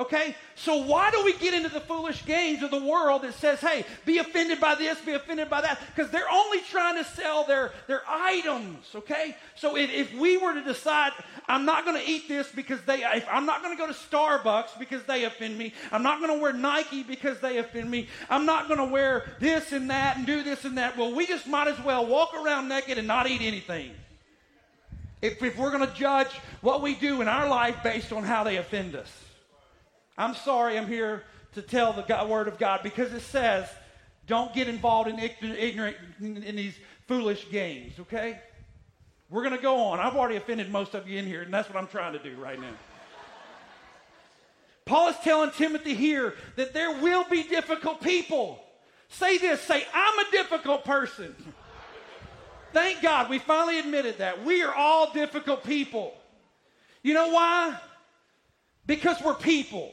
Okay? 0.00 0.34
So 0.54 0.78
why 0.78 1.10
do 1.10 1.22
we 1.22 1.34
get 1.34 1.52
into 1.52 1.68
the 1.68 1.80
foolish 1.80 2.24
games 2.24 2.62
of 2.62 2.70
the 2.70 2.82
world 2.82 3.20
that 3.20 3.34
says, 3.34 3.60
hey, 3.60 3.84
be 4.06 4.16
offended 4.16 4.58
by 4.58 4.74
this, 4.74 4.98
be 4.98 5.12
offended 5.12 5.50
by 5.50 5.60
that? 5.60 5.78
Because 5.94 6.10
they're 6.10 6.30
only 6.32 6.60
trying 6.62 6.96
to 6.96 7.04
sell 7.04 7.44
their, 7.44 7.72
their 7.86 8.00
items, 8.08 8.86
okay? 8.94 9.36
So 9.56 9.76
if, 9.76 9.92
if 9.92 10.14
we 10.14 10.38
were 10.38 10.54
to 10.54 10.64
decide, 10.64 11.12
I'm 11.46 11.66
not 11.66 11.84
going 11.84 12.02
to 12.02 12.10
eat 12.10 12.28
this 12.28 12.50
because 12.50 12.80
they, 12.86 13.04
I'm 13.04 13.44
not 13.44 13.62
going 13.62 13.76
to 13.76 13.78
go 13.78 13.86
to 13.86 13.92
Starbucks 13.92 14.78
because 14.78 15.02
they 15.02 15.24
offend 15.24 15.58
me, 15.58 15.74
I'm 15.92 16.02
not 16.02 16.18
going 16.18 16.34
to 16.34 16.42
wear 16.42 16.54
Nike 16.54 17.02
because 17.02 17.38
they 17.40 17.58
offend 17.58 17.90
me, 17.90 18.08
I'm 18.30 18.46
not 18.46 18.68
going 18.68 18.78
to 18.78 18.86
wear 18.86 19.36
this 19.38 19.72
and 19.72 19.90
that 19.90 20.16
and 20.16 20.26
do 20.26 20.42
this 20.42 20.64
and 20.64 20.78
that, 20.78 20.96
well, 20.96 21.14
we 21.14 21.26
just 21.26 21.46
might 21.46 21.68
as 21.68 21.78
well 21.84 22.06
walk 22.06 22.32
around 22.34 22.68
naked 22.68 22.96
and 22.96 23.06
not 23.06 23.28
eat 23.28 23.42
anything. 23.42 23.90
If, 25.20 25.42
if 25.42 25.58
we're 25.58 25.72
going 25.76 25.86
to 25.86 25.94
judge 25.94 26.30
what 26.62 26.80
we 26.80 26.94
do 26.94 27.20
in 27.20 27.28
our 27.28 27.46
life 27.46 27.82
based 27.82 28.14
on 28.14 28.24
how 28.24 28.44
they 28.44 28.56
offend 28.56 28.96
us. 28.96 29.12
I'm 30.20 30.34
sorry 30.34 30.76
I'm 30.76 30.86
here 30.86 31.24
to 31.54 31.62
tell 31.62 31.92
the 31.92 32.02
God, 32.02 32.28
word 32.28 32.46
of 32.46 32.58
God 32.58 32.80
because 32.82 33.12
it 33.12 33.22
says 33.22 33.66
don't 34.26 34.54
get 34.54 34.68
involved 34.68 35.08
in 35.08 35.18
ignorant 35.18 35.96
in 36.20 36.56
these 36.56 36.74
foolish 37.08 37.50
games, 37.50 37.94
okay? 37.98 38.38
We're 39.30 39.42
going 39.42 39.56
to 39.56 39.62
go 39.62 39.76
on. 39.78 39.98
I've 39.98 40.14
already 40.14 40.36
offended 40.36 40.70
most 40.70 40.94
of 40.94 41.08
you 41.08 41.18
in 41.18 41.26
here, 41.26 41.42
and 41.42 41.52
that's 41.52 41.68
what 41.68 41.78
I'm 41.78 41.86
trying 41.86 42.12
to 42.12 42.18
do 42.18 42.36
right 42.36 42.60
now. 42.60 42.74
Paul 44.84 45.08
is 45.08 45.16
telling 45.24 45.52
Timothy 45.52 45.94
here 45.94 46.34
that 46.56 46.74
there 46.74 47.00
will 47.00 47.24
be 47.24 47.42
difficult 47.42 48.00
people. 48.00 48.62
Say 49.08 49.38
this 49.38 49.60
say, 49.60 49.86
I'm 49.94 50.18
a 50.18 50.30
difficult 50.30 50.84
person. 50.84 51.34
Thank 52.72 53.02
God 53.02 53.30
we 53.30 53.38
finally 53.38 53.78
admitted 53.78 54.18
that. 54.18 54.44
We 54.44 54.62
are 54.62 54.74
all 54.74 55.12
difficult 55.12 55.64
people. 55.64 56.12
You 57.02 57.14
know 57.14 57.28
why? 57.28 57.76
Because 58.86 59.20
we're 59.22 59.34
people. 59.34 59.92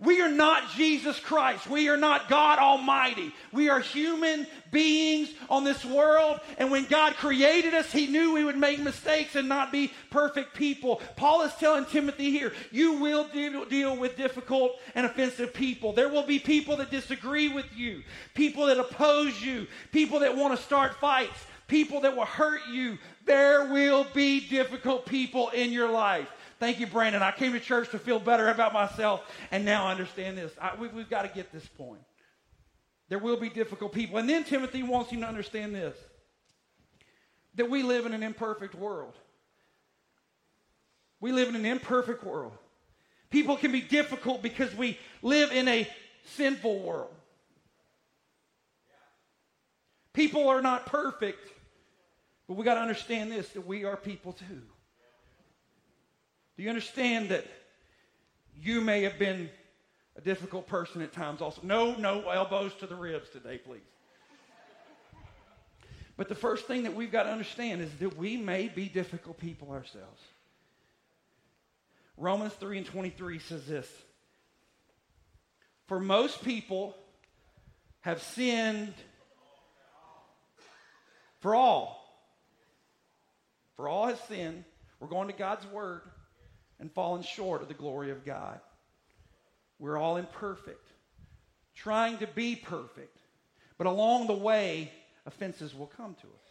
We 0.00 0.20
are 0.20 0.30
not 0.30 0.70
Jesus 0.72 1.18
Christ. 1.18 1.68
We 1.68 1.88
are 1.88 1.96
not 1.96 2.28
God 2.28 2.58
Almighty. 2.58 3.32
We 3.52 3.70
are 3.70 3.80
human 3.80 4.46
beings 4.70 5.30
on 5.48 5.64
this 5.64 5.84
world. 5.84 6.40
And 6.58 6.70
when 6.70 6.84
God 6.84 7.14
created 7.14 7.72
us, 7.72 7.90
He 7.90 8.06
knew 8.06 8.34
we 8.34 8.44
would 8.44 8.58
make 8.58 8.78
mistakes 8.80 9.36
and 9.36 9.48
not 9.48 9.72
be 9.72 9.92
perfect 10.10 10.54
people. 10.54 11.00
Paul 11.16 11.42
is 11.42 11.54
telling 11.54 11.86
Timothy 11.86 12.30
here, 12.30 12.52
you 12.70 12.94
will 12.94 13.26
deal, 13.28 13.96
with 13.96 14.16
difficult 14.16 14.72
and 14.94 15.06
offensive 15.06 15.54
people. 15.54 15.92
There 15.92 16.08
will 16.08 16.26
be 16.26 16.38
people 16.38 16.76
that 16.78 16.90
disagree 16.90 17.48
with 17.48 17.66
you, 17.74 18.02
people 18.34 18.66
that 18.66 18.78
oppose 18.78 19.40
you, 19.40 19.66
people 19.92 20.20
that 20.20 20.36
want 20.36 20.56
to 20.56 20.62
start 20.62 20.96
fights, 21.00 21.46
people 21.68 22.00
that 22.02 22.16
will 22.16 22.24
hurt 22.26 22.60
you. 22.70 22.98
There 23.24 23.72
will 23.72 24.06
be 24.14 24.40
difficult 24.40 25.06
people 25.06 25.48
in 25.50 25.72
your 25.72 25.90
life. 25.90 26.28
Thank 26.58 26.80
you, 26.80 26.86
Brandon. 26.86 27.22
I 27.22 27.32
came 27.32 27.52
to 27.52 27.60
church 27.60 27.90
to 27.90 27.98
feel 27.98 28.18
better 28.18 28.48
about 28.48 28.72
myself, 28.72 29.22
and 29.50 29.64
now 29.64 29.86
I 29.86 29.90
understand 29.90 30.38
this. 30.38 30.52
I, 30.60 30.74
we, 30.76 30.88
we've 30.88 31.10
got 31.10 31.22
to 31.22 31.28
get 31.28 31.52
this 31.52 31.66
point. 31.66 32.00
There 33.08 33.18
will 33.18 33.36
be 33.36 33.50
difficult 33.50 33.92
people. 33.92 34.18
And 34.18 34.28
then 34.28 34.44
Timothy 34.44 34.82
wants 34.82 35.12
you 35.12 35.20
to 35.20 35.26
understand 35.26 35.74
this 35.74 35.96
that 37.54 37.70
we 37.70 37.82
live 37.82 38.04
in 38.04 38.12
an 38.12 38.22
imperfect 38.22 38.74
world. 38.74 39.14
We 41.20 41.32
live 41.32 41.48
in 41.48 41.56
an 41.56 41.64
imperfect 41.64 42.22
world. 42.22 42.52
People 43.30 43.56
can 43.56 43.72
be 43.72 43.80
difficult 43.80 44.42
because 44.42 44.74
we 44.74 44.98
live 45.22 45.52
in 45.52 45.66
a 45.66 45.88
sinful 46.36 46.80
world. 46.80 47.14
People 50.12 50.48
are 50.48 50.60
not 50.60 50.86
perfect, 50.86 51.48
but 52.46 52.54
we 52.54 52.64
got 52.64 52.74
to 52.74 52.80
understand 52.80 53.32
this 53.32 53.48
that 53.50 53.66
we 53.66 53.84
are 53.84 53.96
people 53.96 54.32
too. 54.32 54.62
Do 56.56 56.62
you 56.62 56.68
understand 56.70 57.28
that 57.28 57.44
you 58.58 58.80
may 58.80 59.02
have 59.02 59.18
been 59.18 59.50
a 60.16 60.20
difficult 60.20 60.66
person 60.66 61.02
at 61.02 61.12
times 61.12 61.42
also? 61.42 61.60
No, 61.62 61.94
no 61.96 62.28
elbows 62.30 62.72
to 62.80 62.86
the 62.86 62.94
ribs 62.94 63.28
today, 63.30 63.58
please. 63.58 63.80
But 66.16 66.30
the 66.30 66.34
first 66.34 66.66
thing 66.66 66.84
that 66.84 66.94
we've 66.94 67.12
got 67.12 67.24
to 67.24 67.30
understand 67.30 67.82
is 67.82 67.92
that 67.96 68.16
we 68.16 68.38
may 68.38 68.68
be 68.68 68.88
difficult 68.88 69.38
people 69.38 69.70
ourselves. 69.70 70.22
Romans 72.16 72.54
3 72.54 72.78
and 72.78 72.86
23 72.86 73.38
says 73.40 73.66
this 73.66 73.90
For 75.88 76.00
most 76.00 76.42
people 76.42 76.96
have 78.00 78.22
sinned 78.22 78.94
for 81.40 81.54
all. 81.54 82.02
For 83.76 83.86
all 83.86 84.06
has 84.06 84.20
sinned. 84.20 84.64
We're 85.00 85.08
going 85.08 85.28
to 85.28 85.34
God's 85.34 85.66
word 85.66 86.00
and 86.80 86.92
fallen 86.92 87.22
short 87.22 87.62
of 87.62 87.68
the 87.68 87.74
glory 87.74 88.10
of 88.10 88.24
God. 88.24 88.60
We're 89.78 89.96
all 89.96 90.16
imperfect, 90.16 90.88
trying 91.74 92.18
to 92.18 92.26
be 92.26 92.56
perfect. 92.56 93.18
But 93.78 93.86
along 93.86 94.26
the 94.26 94.34
way, 94.34 94.90
offenses 95.26 95.74
will 95.74 95.86
come 95.86 96.14
to 96.14 96.26
us. 96.26 96.46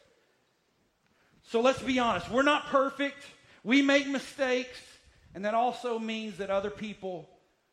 So 1.44 1.62
let's 1.62 1.82
be 1.82 2.00
honest. 2.00 2.30
We're 2.30 2.44
not 2.44 2.68
perfect. 2.68 3.24
We 3.64 3.82
make 3.82 4.08
mistakes. 4.08 4.80
And 5.34 5.46
that 5.46 5.54
also 5.54 6.00
means 6.00 6.38
that 6.38 6.50
other 6.50 6.70
people 6.70 7.30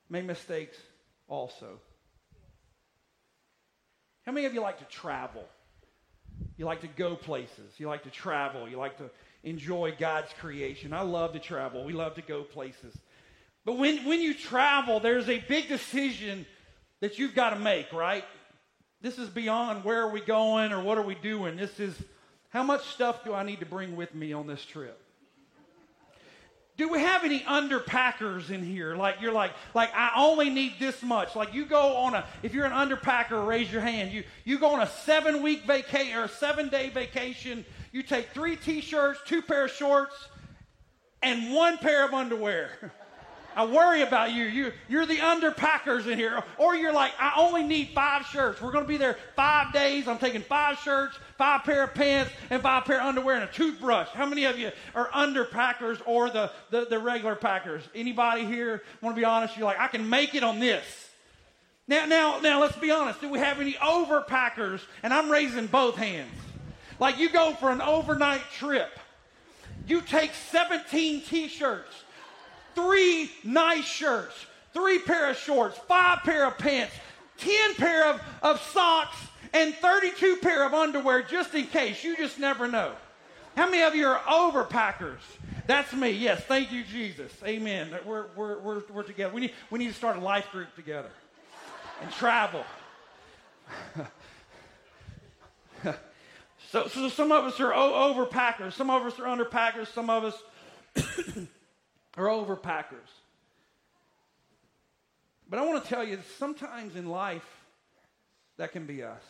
make 0.09 0.25
mistakes 0.25 0.77
also. 1.29 1.81
How 4.25 4.33
many 4.33 4.47
of 4.47 4.55
you 4.55 4.61
like 4.61 4.79
to 4.79 4.85
travel? 4.85 5.45
You 6.57 6.65
like 6.65 6.81
to 6.83 6.89
go 6.89 7.17
places. 7.17 7.75
You 7.79 7.89
like 7.89 8.05
to 8.05 8.11
travel. 8.11 8.69
You 8.69 8.79
like 8.79 8.99
to 8.99 9.11
enjoy 9.45 9.95
God's 9.99 10.33
creation. 10.41 10.93
I 10.93 11.03
love 11.03 11.33
to 11.33 11.39
travel. 11.39 11.85
We 11.85 11.93
love 11.93 12.15
to 12.15 12.23
go 12.23 12.43
places. 12.43 12.97
But 13.65 13.79
when, 13.79 14.05
when 14.05 14.21
you 14.21 14.35
travel, 14.35 15.01
there's 15.01 15.29
a 15.29 15.39
big 15.39 15.69
decision 15.69 16.47
that 17.01 17.19
you've 17.19 17.35
got 17.35 17.51
to 17.51 17.59
make, 17.59 17.93
right? 17.93 18.25
This 19.01 19.19
is 19.19 19.29
beyond 19.29 19.85
where 19.85 20.03
are 20.03 20.11
we 20.11 20.21
going 20.21 20.73
or 20.73 20.83
what 20.83 20.99
are 20.99 21.03
we 21.03 21.17
doing. 21.17 21.57
This 21.57 21.81
is 21.81 21.95
how 22.51 22.63
much 22.63 22.87
stuff 22.89 23.25
do 23.25 23.35
I 23.35 23.43
need 23.43 23.61
to 23.61 23.67
bring 23.67 23.97
with 23.97 24.15
me 24.15 24.33
on 24.33 24.47
this 24.47 24.65
trip? 24.65 24.99
Do 26.77 26.89
we 26.89 27.01
have 27.01 27.25
any 27.25 27.41
underpackers 27.41 28.51
in 28.51 28.65
here? 28.65 28.97
Like 28.97 29.17
you're 29.21 29.33
like, 29.33 29.53
like 29.75 29.91
I 29.95 30.13
only 30.17 30.49
need 30.49 30.75
this 30.79 31.03
much. 31.03 31.37
Like 31.37 31.53
you 31.53 31.67
go 31.67 31.97
on 31.97 32.15
a, 32.15 32.27
if 32.43 32.55
you're 32.55 32.65
an 32.65 32.73
underpacker, 32.73 33.47
raise 33.47 33.71
your 33.71 33.83
hand. 33.83 34.11
You 34.11 34.25
you 34.45 34.59
go 34.59 34.71
on 34.71 34.81
a 34.81 34.87
seven 34.87 35.43
week 35.43 35.65
vacation 35.65 36.17
or 36.17 36.29
seven 36.29 36.69
day 36.71 36.89
vacation. 36.89 37.65
You 37.93 38.03
take 38.03 38.31
three 38.31 38.57
t-shirts, 38.57 39.21
two 39.27 39.43
pair 39.43 39.67
of 39.67 39.71
shorts, 39.71 40.15
and 41.23 41.55
one 41.55 41.79
pair 41.79 42.05
of 42.05 42.15
underwear. 42.15 42.71
I 43.55 43.67
worry 43.67 44.01
about 44.01 44.33
you. 44.33 44.45
you. 44.45 44.73
You're 44.89 45.07
the 45.07 45.19
underpackers 45.19 46.07
in 46.07 46.19
here. 46.19 46.43
Or 46.57 46.75
you're 46.75 46.93
like, 46.93 47.13
I 47.19 47.35
only 47.37 47.63
need 47.63 47.91
five 47.95 48.25
shirts. 48.27 48.63
We're 48.63 48.73
going 48.73 48.85
to 48.85 48.89
be 48.89 48.97
there 48.97 49.19
five 49.37 49.73
days. 49.73 50.09
I'm 50.09 50.19
taking 50.19 50.41
five 50.41 50.79
shirts, 50.79 51.19
five 51.37 51.65
pair 51.65 51.85
of 51.85 51.95
pants, 51.95 52.33
and 52.51 52.63
five 52.63 52.85
pair 52.85 53.01
of 53.01 53.07
underwear 53.07 53.37
and 53.37 53.45
a 53.45 53.53
toothbrush. 53.53 54.09
How 54.09 54.27
many 54.27 54.45
of 54.45 54.59
you 54.59 54.71
are 54.95 55.09
underpackers 55.11 56.01
or 56.07 56.31
the, 56.31 56.51
the, 56.71 56.87
the 56.87 56.99
regular 56.99 57.35
packers? 57.35 57.83
Anybody 57.95 58.47
here 58.47 58.83
want 59.03 59.17
to 59.17 59.21
be 59.21 59.27
honest? 59.27 59.57
You're 59.57 59.67
like, 59.67 59.81
I 59.81 59.89
can 59.89 60.09
make 60.09 60.35
it 60.35 60.43
on 60.43 60.59
this. 60.59 60.85
Now, 61.89 62.07
now, 62.07 62.39
now, 62.41 62.61
let's 62.61 62.77
be 62.77 62.91
honest. 62.91 63.21
Do 63.21 63.29
we 63.29 63.39
have 63.39 63.61
any 63.61 63.75
overpackers? 63.75 64.81
And 65.03 65.13
I'm 65.13 65.31
raising 65.31 65.67
both 65.67 65.97
hands. 65.97 66.33
Like 67.03 67.19
you 67.19 67.31
go 67.31 67.53
for 67.55 67.73
an 67.73 67.81
overnight 67.81 68.43
trip. 68.53 68.97
You 69.89 70.03
take 70.03 70.31
17 70.53 71.23
t-shirts 71.23 71.93
three 72.77 73.29
nice 73.43 73.85
shirts, 73.85 74.47
three 74.73 75.01
pair 75.01 75.29
of 75.29 75.37
shorts, 75.37 75.77
five 75.89 76.21
pair 76.21 76.47
of 76.47 76.57
pants, 76.59 76.95
10 77.39 77.75
pair 77.75 78.09
of, 78.09 78.23
of 78.41 78.63
socks, 78.73 79.17
and 79.53 79.75
32 79.75 80.37
pair 80.37 80.65
of 80.65 80.75
underwear 80.75 81.25
just 81.25 81.53
in 81.57 81.67
case. 81.67 82.05
You 82.05 82.17
just 82.17 82.39
never 82.39 82.69
know. 82.69 82.93
How 83.57 83.69
many 83.69 83.83
of 83.83 83.97
you 83.97 84.07
are 84.07 84.21
overpackers? 84.21 85.19
That's 85.67 85.93
me. 85.93 86.11
Yes. 86.11 86.45
Thank 86.45 86.71
you, 86.71 86.85
Jesus. 86.85 87.33
Amen. 87.45 87.91
We're, 88.07 88.27
we're, 88.37 88.61
we're, 88.61 88.83
we're 88.93 89.03
together. 89.03 89.35
We 89.35 89.41
need, 89.41 89.53
we 89.71 89.81
need 89.81 89.89
to 89.89 89.95
start 89.95 90.19
a 90.19 90.21
life 90.21 90.49
group 90.53 90.73
together 90.77 91.11
and 92.01 92.13
travel. 92.13 92.65
so, 96.71 96.87
so 96.88 97.09
some 97.09 97.33
of 97.33 97.45
us 97.45 97.61
are 97.61 97.73
overpackers. 97.73 98.73
Some 98.75 98.90
of 98.90 99.02
us 99.02 99.19
are 99.19 99.25
underpackers. 99.25 99.88
Some 99.88 100.09
of 100.09 100.25
us 100.25 100.42
are 102.16 102.26
overpackers. 102.26 103.09
But 105.49 105.59
I 105.59 105.66
want 105.66 105.83
to 105.83 105.88
tell 105.88 106.04
you, 106.04 106.19
sometimes 106.38 106.97
in 106.97 107.09
life, 107.09 107.45
that 108.57 108.73
can 108.73 108.87
be 108.87 109.02
us. 109.02 109.23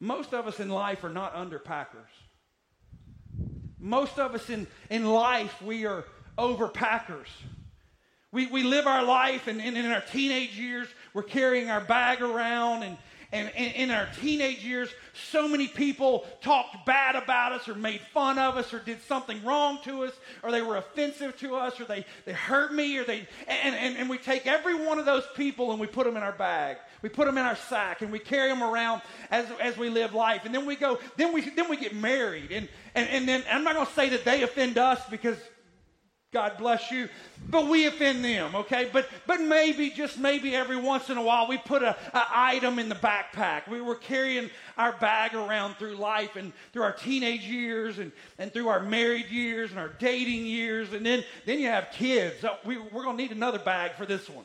Most 0.00 0.32
of 0.32 0.46
us 0.46 0.60
in 0.60 0.68
life 0.68 1.04
are 1.04 1.10
not 1.10 1.34
underpackers. 1.34 2.12
Most 3.78 4.18
of 4.18 4.34
us 4.34 4.48
in, 4.48 4.66
in 4.88 5.04
life, 5.04 5.60
we 5.60 5.84
are 5.84 6.04
overpackers. 6.38 7.28
We, 8.32 8.46
we 8.46 8.62
live 8.62 8.86
our 8.86 9.04
life, 9.04 9.46
and, 9.46 9.60
and 9.60 9.76
in 9.76 9.86
our 9.86 10.00
teenage 10.00 10.58
years, 10.58 10.88
we're 11.12 11.22
carrying 11.22 11.70
our 11.70 11.80
bag 11.80 12.22
around, 12.22 12.82
and, 12.82 12.96
and, 13.32 13.50
in 13.56 13.90
our 13.90 14.08
teenage 14.20 14.64
years, 14.64 14.88
so 15.32 15.48
many 15.48 15.66
people 15.66 16.26
talked 16.40 16.86
bad 16.86 17.16
about 17.16 17.52
us 17.52 17.68
or 17.68 17.74
made 17.74 18.00
fun 18.12 18.38
of 18.38 18.56
us 18.56 18.72
or 18.72 18.78
did 18.78 19.02
something 19.02 19.42
wrong 19.44 19.78
to 19.84 20.04
us 20.04 20.12
or 20.42 20.50
they 20.50 20.62
were 20.62 20.76
offensive 20.76 21.36
to 21.38 21.56
us 21.56 21.80
or 21.80 21.84
they, 21.84 22.04
they 22.24 22.32
hurt 22.32 22.72
me 22.72 22.96
or 22.96 23.04
they, 23.04 23.26
and, 23.46 23.74
and, 23.74 23.96
and 23.96 24.10
we 24.10 24.18
take 24.18 24.46
every 24.46 24.74
one 24.74 24.98
of 24.98 25.06
those 25.06 25.24
people 25.34 25.72
and 25.72 25.80
we 25.80 25.86
put 25.86 26.04
them 26.04 26.16
in 26.16 26.22
our 26.22 26.32
bag. 26.32 26.76
We 27.02 27.08
put 27.08 27.26
them 27.26 27.36
in 27.36 27.44
our 27.44 27.56
sack 27.56 28.02
and 28.02 28.10
we 28.10 28.18
carry 28.18 28.48
them 28.48 28.62
around 28.62 29.02
as, 29.30 29.46
as 29.60 29.76
we 29.76 29.90
live 29.90 30.14
life. 30.14 30.42
And 30.44 30.54
then 30.54 30.64
we 30.64 30.76
go, 30.76 30.98
then 31.16 31.32
we, 31.32 31.42
then 31.42 31.68
we 31.68 31.76
get 31.76 31.94
married. 31.94 32.50
And, 32.50 32.68
and, 32.94 33.08
and 33.08 33.28
then 33.28 33.44
I'm 33.50 33.64
not 33.64 33.74
going 33.74 33.86
to 33.86 33.92
say 33.92 34.08
that 34.10 34.24
they 34.24 34.42
offend 34.42 34.78
us 34.78 35.00
because 35.10 35.36
God 36.34 36.58
bless 36.58 36.90
you. 36.90 37.08
But 37.48 37.68
we 37.68 37.86
offend 37.86 38.24
them, 38.24 38.56
okay? 38.56 38.90
But 38.92 39.08
but 39.24 39.40
maybe, 39.40 39.88
just 39.88 40.18
maybe 40.18 40.54
every 40.54 40.76
once 40.76 41.08
in 41.08 41.16
a 41.16 41.22
while, 41.22 41.46
we 41.46 41.58
put 41.58 41.84
a, 41.84 41.96
item 42.12 42.80
in 42.80 42.88
the 42.88 42.96
backpack. 42.96 43.68
We 43.68 43.80
were 43.80 43.94
carrying 43.94 44.50
our 44.76 44.92
bag 44.92 45.34
around 45.34 45.76
through 45.76 45.94
life 45.94 46.34
and 46.34 46.52
through 46.72 46.82
our 46.82 46.92
teenage 46.92 47.42
years 47.42 47.98
and, 47.98 48.10
and 48.38 48.52
through 48.52 48.66
our 48.66 48.80
married 48.80 49.28
years 49.30 49.70
and 49.70 49.78
our 49.78 49.90
dating 50.00 50.44
years. 50.44 50.92
And 50.92 51.06
then, 51.06 51.22
then 51.46 51.60
you 51.60 51.68
have 51.68 51.90
kids. 51.92 52.42
Uh, 52.42 52.56
we, 52.64 52.78
we're 52.78 53.04
going 53.04 53.16
to 53.16 53.22
need 53.22 53.32
another 53.32 53.60
bag 53.60 53.92
for 53.92 54.04
this 54.04 54.28
one. 54.28 54.44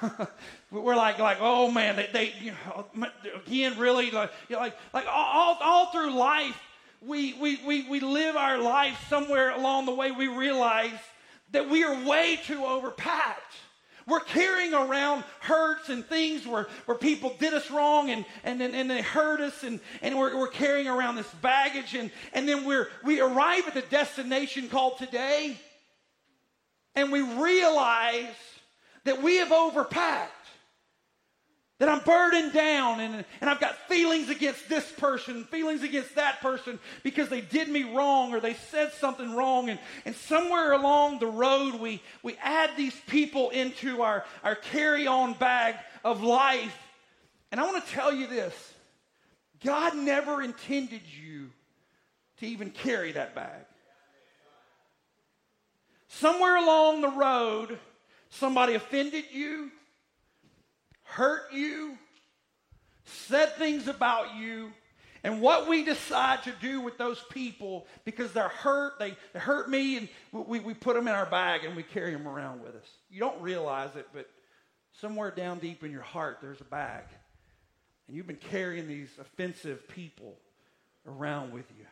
we're 0.70 0.96
like, 0.96 1.18
like, 1.18 1.38
oh 1.40 1.70
man, 1.70 1.96
they, 1.96 2.08
they 2.12 2.32
you 2.40 2.52
know, 2.52 2.86
again, 3.46 3.78
really, 3.78 4.10
like, 4.10 4.32
you 4.48 4.56
know, 4.56 4.62
like, 4.62 4.76
like 4.94 5.06
all, 5.10 5.58
all 5.60 5.86
through 5.92 6.14
life, 6.14 6.58
we, 7.06 7.34
we, 7.34 7.58
we, 7.66 7.88
we 7.88 8.00
live 8.00 8.36
our 8.36 8.58
life 8.58 9.06
somewhere 9.08 9.50
along 9.50 9.86
the 9.86 9.94
way, 9.94 10.12
we 10.12 10.28
realize 10.28 10.90
that 11.50 11.68
we 11.68 11.84
are 11.84 12.04
way 12.06 12.38
too 12.44 12.60
overpacked. 12.60 13.58
We're 14.06 14.20
carrying 14.20 14.74
around 14.74 15.22
hurts 15.40 15.88
and 15.88 16.04
things 16.04 16.46
where, 16.46 16.66
where 16.86 16.96
people 16.96 17.36
did 17.38 17.54
us 17.54 17.70
wrong 17.70 18.10
and, 18.10 18.24
and, 18.42 18.60
and, 18.60 18.74
and 18.74 18.90
they 18.90 19.02
hurt 19.02 19.40
us, 19.40 19.62
and, 19.62 19.80
and 20.00 20.18
we're, 20.18 20.36
we're 20.36 20.48
carrying 20.48 20.88
around 20.88 21.16
this 21.16 21.30
baggage, 21.40 21.94
and, 21.94 22.10
and 22.32 22.48
then 22.48 22.64
we're, 22.64 22.88
we 23.04 23.20
arrive 23.20 23.66
at 23.68 23.74
the 23.74 23.82
destination 23.82 24.68
called 24.68 24.98
today, 24.98 25.56
and 26.94 27.12
we 27.12 27.20
realize 27.20 28.26
that 29.04 29.22
we 29.22 29.36
have 29.36 29.50
overpacked 29.50 30.28
that 31.82 31.88
I'm 31.88 31.98
burdened 32.04 32.52
down 32.52 33.00
and, 33.00 33.24
and 33.40 33.50
I've 33.50 33.58
got 33.58 33.76
feelings 33.88 34.28
against 34.28 34.68
this 34.68 34.88
person, 34.92 35.42
feelings 35.42 35.82
against 35.82 36.14
that 36.14 36.40
person 36.40 36.78
because 37.02 37.28
they 37.28 37.40
did 37.40 37.66
me 37.66 37.82
wrong 37.82 38.32
or 38.32 38.38
they 38.38 38.54
said 38.54 38.92
something 38.92 39.34
wrong. 39.34 39.68
And, 39.68 39.80
and 40.04 40.14
somewhere 40.14 40.74
along 40.74 41.18
the 41.18 41.26
road, 41.26 41.80
we, 41.80 42.00
we 42.22 42.36
add 42.40 42.70
these 42.76 42.94
people 43.08 43.50
into 43.50 44.00
our, 44.00 44.24
our 44.44 44.54
carry 44.54 45.08
on 45.08 45.32
bag 45.32 45.74
of 46.04 46.22
life. 46.22 46.78
And 47.50 47.60
I 47.60 47.64
want 47.64 47.84
to 47.84 47.90
tell 47.90 48.14
you 48.14 48.28
this 48.28 48.54
God 49.64 49.96
never 49.96 50.40
intended 50.40 51.02
you 51.20 51.50
to 52.38 52.46
even 52.46 52.70
carry 52.70 53.10
that 53.10 53.34
bag. 53.34 53.64
Somewhere 56.06 56.58
along 56.58 57.00
the 57.00 57.08
road, 57.08 57.76
somebody 58.30 58.74
offended 58.74 59.24
you 59.32 59.72
hurt 61.12 61.52
you, 61.52 61.96
said 63.04 63.56
things 63.56 63.88
about 63.88 64.36
you, 64.36 64.72
And 65.24 65.40
what 65.40 65.68
we 65.68 65.84
decide 65.84 66.42
to 66.44 66.52
do 66.60 66.80
with 66.80 66.98
those 66.98 67.22
people 67.30 67.86
because 68.04 68.32
they're 68.32 68.48
hurt, 68.48 68.98
they, 68.98 69.16
they 69.32 69.38
hurt 69.38 69.70
me, 69.70 69.96
and 69.96 70.08
we, 70.32 70.58
we 70.58 70.74
put 70.74 70.96
them 70.96 71.06
in 71.06 71.14
our 71.14 71.26
bag 71.26 71.64
and 71.64 71.76
we 71.76 71.84
carry 71.84 72.12
them 72.12 72.26
around 72.26 72.62
with 72.62 72.74
us. 72.74 72.88
You 73.08 73.20
don't 73.20 73.40
realize 73.40 73.94
it, 73.94 74.08
but 74.12 74.28
somewhere 75.00 75.30
down 75.30 75.60
deep 75.60 75.84
in 75.84 75.92
your 75.92 76.02
heart, 76.02 76.38
there's 76.42 76.60
a 76.60 76.64
bag. 76.64 77.04
And 78.08 78.16
you've 78.16 78.26
been 78.26 78.36
carrying 78.36 78.88
these 78.88 79.10
offensive 79.20 79.86
people 79.88 80.38
around 81.06 81.52
with 81.52 81.66
you. 81.78 81.86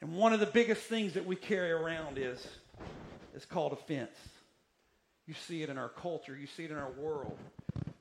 And 0.00 0.14
one 0.14 0.32
of 0.32 0.40
the 0.40 0.46
biggest 0.46 0.82
things 0.84 1.12
that 1.12 1.26
we 1.26 1.36
carry 1.36 1.72
around 1.72 2.16
is, 2.16 2.44
is 3.34 3.44
called 3.44 3.72
offense. 3.72 4.16
You 5.26 5.34
see 5.34 5.62
it 5.62 5.68
in 5.68 5.76
our 5.76 5.90
culture, 5.90 6.36
you 6.36 6.46
see 6.46 6.64
it 6.64 6.70
in 6.70 6.78
our 6.78 6.90
world. 6.92 7.38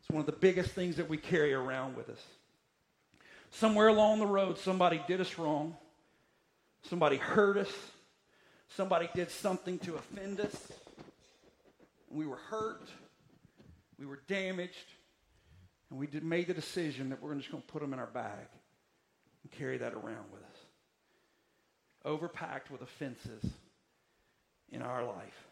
It's 0.01 0.09
one 0.09 0.19
of 0.19 0.25
the 0.25 0.31
biggest 0.31 0.71
things 0.71 0.95
that 0.95 1.07
we 1.07 1.17
carry 1.17 1.53
around 1.53 1.95
with 1.95 2.09
us. 2.09 2.19
Somewhere 3.51 3.87
along 3.87 4.19
the 4.19 4.25
road, 4.25 4.57
somebody 4.57 4.99
did 5.07 5.21
us 5.21 5.37
wrong, 5.37 5.75
somebody 6.89 7.17
hurt 7.17 7.57
us, 7.57 7.71
somebody 8.75 9.09
did 9.13 9.29
something 9.29 9.77
to 9.79 9.95
offend 9.95 10.39
us. 10.39 10.71
We 12.09 12.25
were 12.25 12.37
hurt, 12.49 12.89
we 13.99 14.07
were 14.07 14.21
damaged, 14.27 14.87
and 15.91 15.99
we 15.99 16.07
did, 16.07 16.23
made 16.23 16.47
the 16.47 16.53
decision 16.53 17.09
that 17.09 17.21
we're 17.21 17.35
just 17.35 17.51
going 17.51 17.61
to 17.61 17.67
put 17.67 17.81
them 17.81 17.93
in 17.93 17.99
our 17.99 18.07
bag 18.07 18.47
and 19.43 19.51
carry 19.51 19.77
that 19.77 19.93
around 19.93 20.25
with 20.31 20.41
us. 20.41 20.57
Overpacked 22.05 22.71
with 22.71 22.81
offenses 22.81 23.43
in 24.71 24.81
our 24.81 25.05
life. 25.05 25.50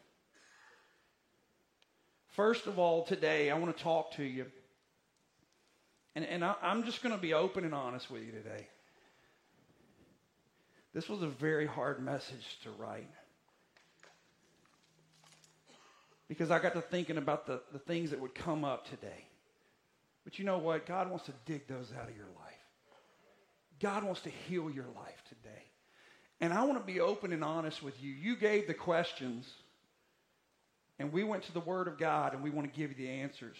First 2.39 2.67
of 2.67 2.79
all, 2.79 3.03
today, 3.03 3.51
I 3.51 3.57
want 3.57 3.75
to 3.75 3.83
talk 3.83 4.13
to 4.13 4.23
you. 4.23 4.45
And, 6.15 6.23
and 6.23 6.41
I, 6.41 6.55
I'm 6.61 6.85
just 6.85 7.03
going 7.03 7.13
to 7.13 7.19
be 7.21 7.33
open 7.33 7.65
and 7.65 7.75
honest 7.75 8.09
with 8.09 8.23
you 8.23 8.31
today. 8.31 8.65
This 10.93 11.09
was 11.09 11.21
a 11.21 11.27
very 11.27 11.67
hard 11.67 12.01
message 12.01 12.57
to 12.63 12.69
write. 12.81 13.09
Because 16.29 16.49
I 16.49 16.59
got 16.59 16.75
to 16.75 16.81
thinking 16.81 17.17
about 17.17 17.45
the, 17.45 17.59
the 17.73 17.79
things 17.79 18.11
that 18.11 18.21
would 18.21 18.33
come 18.33 18.63
up 18.63 18.89
today. 18.89 19.25
But 20.23 20.39
you 20.39 20.45
know 20.45 20.59
what? 20.59 20.85
God 20.85 21.09
wants 21.09 21.25
to 21.25 21.33
dig 21.45 21.67
those 21.67 21.91
out 22.01 22.07
of 22.07 22.15
your 22.15 22.29
life. 22.39 22.53
God 23.81 24.05
wants 24.05 24.21
to 24.21 24.29
heal 24.29 24.71
your 24.71 24.87
life 24.95 25.21
today. 25.27 25.63
And 26.39 26.53
I 26.53 26.63
want 26.63 26.79
to 26.79 26.85
be 26.89 27.01
open 27.01 27.33
and 27.33 27.43
honest 27.43 27.83
with 27.83 28.01
you. 28.01 28.13
You 28.13 28.37
gave 28.37 28.65
the 28.65 28.73
questions 28.73 29.45
and 30.99 31.13
we 31.13 31.23
went 31.23 31.43
to 31.43 31.53
the 31.53 31.61
Word 31.61 31.87
of 31.87 31.97
God 31.97 32.33
and 32.33 32.43
we 32.43 32.49
want 32.49 32.71
to 32.71 32.77
give 32.77 32.91
you 32.91 32.97
the 32.97 33.09
answers. 33.09 33.57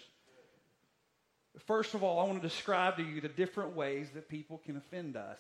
First 1.66 1.94
of 1.94 2.04
all, 2.04 2.20
I 2.20 2.24
want 2.24 2.42
to 2.42 2.48
describe 2.48 2.98
to 2.98 3.04
you 3.04 3.22
the 3.22 3.30
different 3.30 3.76
ways 3.76 4.10
that 4.14 4.30
people 4.30 4.62
can 4.66 4.78
offend 4.78 5.16
us. 5.16 5.40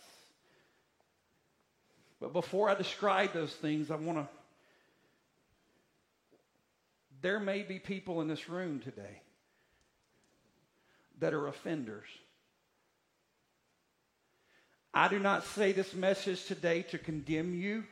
But 2.20 2.34
before 2.34 2.70
I 2.70 2.75
describe 2.75 3.34
those 3.34 3.53
things, 3.53 3.91
I 3.91 3.96
want 3.96 4.18
to. 4.18 4.27
There 7.22 7.39
may 7.39 7.63
be 7.63 7.79
people 7.79 8.22
in 8.22 8.27
this 8.27 8.50
room 8.50 8.79
today 8.79 9.22
that 11.20 11.34
are 11.34 11.48
offenders. 11.48 12.08
I 14.94 15.08
do 15.10 15.20
not 15.20 15.44
say 15.46 15.72
this 15.72 15.94
message 15.94 16.46
today 16.46 16.82
to 16.84 16.98
condemn 16.98 17.53
you. 17.53 17.84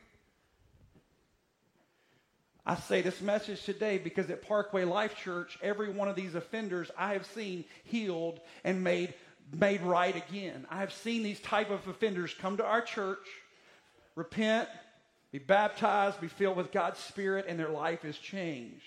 I 2.68 2.76
say 2.76 3.02
this 3.02 3.22
message 3.22 3.64
today 3.64 3.98
because 3.98 4.30
at 4.30 4.42
Parkway 4.42 4.84
Life 4.84 5.16
Church, 5.16 5.58
every 5.62 5.90
one 5.90 6.10
of 6.10 6.18
these 6.18 6.36
offenders 6.36 6.92
I 6.98 7.14
have 7.14 7.26
seen 7.28 7.64
healed 7.86 8.42
and 8.66 8.84
made, 8.84 9.14
made 9.58 9.82
right 9.84 10.14
again. 10.14 10.68
I 10.70 10.80
have 10.80 10.92
seen 10.92 11.24
these 11.24 11.40
type 11.40 11.70
of 11.70 11.88
offenders 11.88 12.34
come 12.34 12.58
to 12.58 12.66
our 12.66 12.82
church, 12.82 13.26
repent, 14.16 14.68
be 15.32 15.40
baptized, 15.40 16.20
be 16.20 16.28
filled 16.28 16.58
with 16.58 16.74
God's 16.74 17.00
Spirit, 17.00 17.46
and 17.48 17.58
their 17.58 17.70
life 17.70 18.04
is 18.04 18.18
changed. 18.18 18.84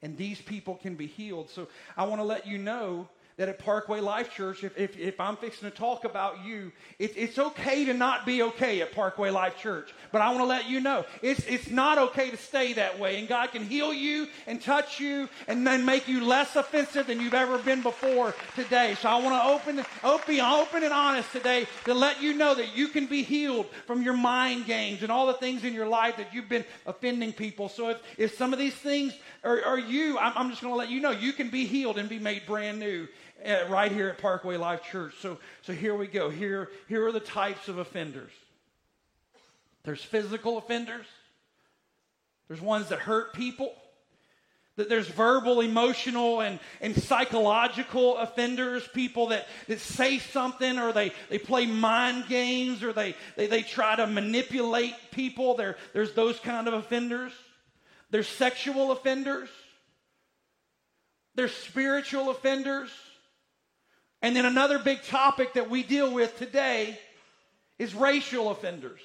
And 0.00 0.16
these 0.16 0.40
people 0.40 0.76
can 0.76 0.94
be 0.94 1.06
healed. 1.06 1.50
So 1.50 1.68
I 1.98 2.06
want 2.06 2.18
to 2.20 2.24
let 2.24 2.46
you 2.46 2.56
know 2.56 3.10
that 3.42 3.48
at 3.48 3.58
Parkway 3.58 3.98
Life 3.98 4.32
Church, 4.32 4.62
if, 4.62 4.78
if, 4.78 4.96
if 4.96 5.18
I'm 5.18 5.36
fixing 5.36 5.68
to 5.68 5.76
talk 5.76 6.04
about 6.04 6.44
you, 6.44 6.70
it, 7.00 7.12
it's 7.16 7.40
okay 7.40 7.84
to 7.86 7.92
not 7.92 8.24
be 8.24 8.40
okay 8.40 8.80
at 8.82 8.92
Parkway 8.92 9.30
Life 9.30 9.58
Church. 9.58 9.92
But 10.12 10.20
I 10.20 10.28
want 10.28 10.42
to 10.42 10.44
let 10.44 10.70
you 10.70 10.78
know 10.78 11.04
it's, 11.22 11.44
it's 11.48 11.68
not 11.68 11.98
okay 11.98 12.30
to 12.30 12.36
stay 12.36 12.74
that 12.74 13.00
way. 13.00 13.18
And 13.18 13.26
God 13.26 13.50
can 13.50 13.64
heal 13.64 13.92
you 13.92 14.28
and 14.46 14.62
touch 14.62 15.00
you 15.00 15.28
and 15.48 15.66
then 15.66 15.84
make 15.84 16.06
you 16.06 16.24
less 16.24 16.54
offensive 16.54 17.08
than 17.08 17.20
you've 17.20 17.34
ever 17.34 17.58
been 17.58 17.82
before 17.82 18.32
today. 18.54 18.94
So 19.00 19.08
I 19.08 19.16
want 19.20 19.34
to 19.34 19.72
open, 19.72 19.84
open, 20.04 20.38
open 20.38 20.84
and 20.84 20.92
honest 20.92 21.32
today 21.32 21.66
to 21.86 21.94
let 21.94 22.22
you 22.22 22.34
know 22.34 22.54
that 22.54 22.76
you 22.76 22.86
can 22.86 23.06
be 23.06 23.24
healed 23.24 23.66
from 23.88 24.02
your 24.02 24.16
mind 24.16 24.66
games 24.66 25.02
and 25.02 25.10
all 25.10 25.26
the 25.26 25.32
things 25.32 25.64
in 25.64 25.74
your 25.74 25.88
life 25.88 26.16
that 26.18 26.32
you've 26.32 26.48
been 26.48 26.64
offending 26.86 27.32
people. 27.32 27.68
So 27.68 27.88
if, 27.88 27.98
if 28.16 28.36
some 28.36 28.52
of 28.52 28.60
these 28.60 28.74
things 28.74 29.14
are, 29.42 29.64
are 29.64 29.80
you, 29.80 30.16
I'm, 30.16 30.32
I'm 30.36 30.50
just 30.50 30.62
going 30.62 30.74
to 30.74 30.78
let 30.78 30.90
you 30.90 31.00
know 31.00 31.10
you 31.10 31.32
can 31.32 31.50
be 31.50 31.64
healed 31.64 31.98
and 31.98 32.08
be 32.08 32.20
made 32.20 32.46
brand 32.46 32.78
new 32.78 33.08
uh, 33.46 33.66
right 33.68 33.92
here 33.92 34.08
at 34.08 34.18
Parkway 34.18 34.56
Life 34.56 34.82
Church. 34.84 35.14
So, 35.20 35.38
so 35.62 35.72
here 35.72 35.94
we 35.94 36.06
go. 36.06 36.30
Here, 36.30 36.70
here 36.88 37.06
are 37.06 37.12
the 37.12 37.20
types 37.20 37.68
of 37.68 37.78
offenders. 37.78 38.32
There's 39.84 40.02
physical 40.02 40.58
offenders. 40.58 41.06
There's 42.48 42.60
ones 42.60 42.88
that 42.90 42.98
hurt 42.98 43.34
people. 43.34 43.72
That 44.76 44.88
there's 44.88 45.08
verbal, 45.08 45.60
emotional, 45.60 46.40
and, 46.40 46.58
and 46.80 46.96
psychological 46.96 48.16
offenders, 48.16 48.88
people 48.94 49.28
that, 49.28 49.46
that 49.68 49.80
say 49.80 50.18
something 50.18 50.78
or 50.78 50.92
they, 50.92 51.12
they 51.28 51.38
play 51.38 51.66
mind 51.66 52.24
games 52.28 52.82
or 52.82 52.94
they, 52.94 53.14
they, 53.36 53.48
they 53.48 53.62
try 53.62 53.96
to 53.96 54.06
manipulate 54.06 54.94
people. 55.10 55.56
There, 55.56 55.76
there's 55.92 56.14
those 56.14 56.40
kind 56.40 56.68
of 56.68 56.74
offenders. 56.74 57.32
There's 58.10 58.28
sexual 58.28 58.92
offenders. 58.92 59.50
There's 61.34 61.54
spiritual 61.54 62.30
offenders. 62.30 62.90
And 64.22 64.36
then 64.36 64.46
another 64.46 64.78
big 64.78 65.02
topic 65.02 65.54
that 65.54 65.68
we 65.68 65.82
deal 65.82 66.12
with 66.12 66.38
today 66.38 66.98
is 67.78 67.94
racial 67.94 68.50
offenders. 68.50 69.00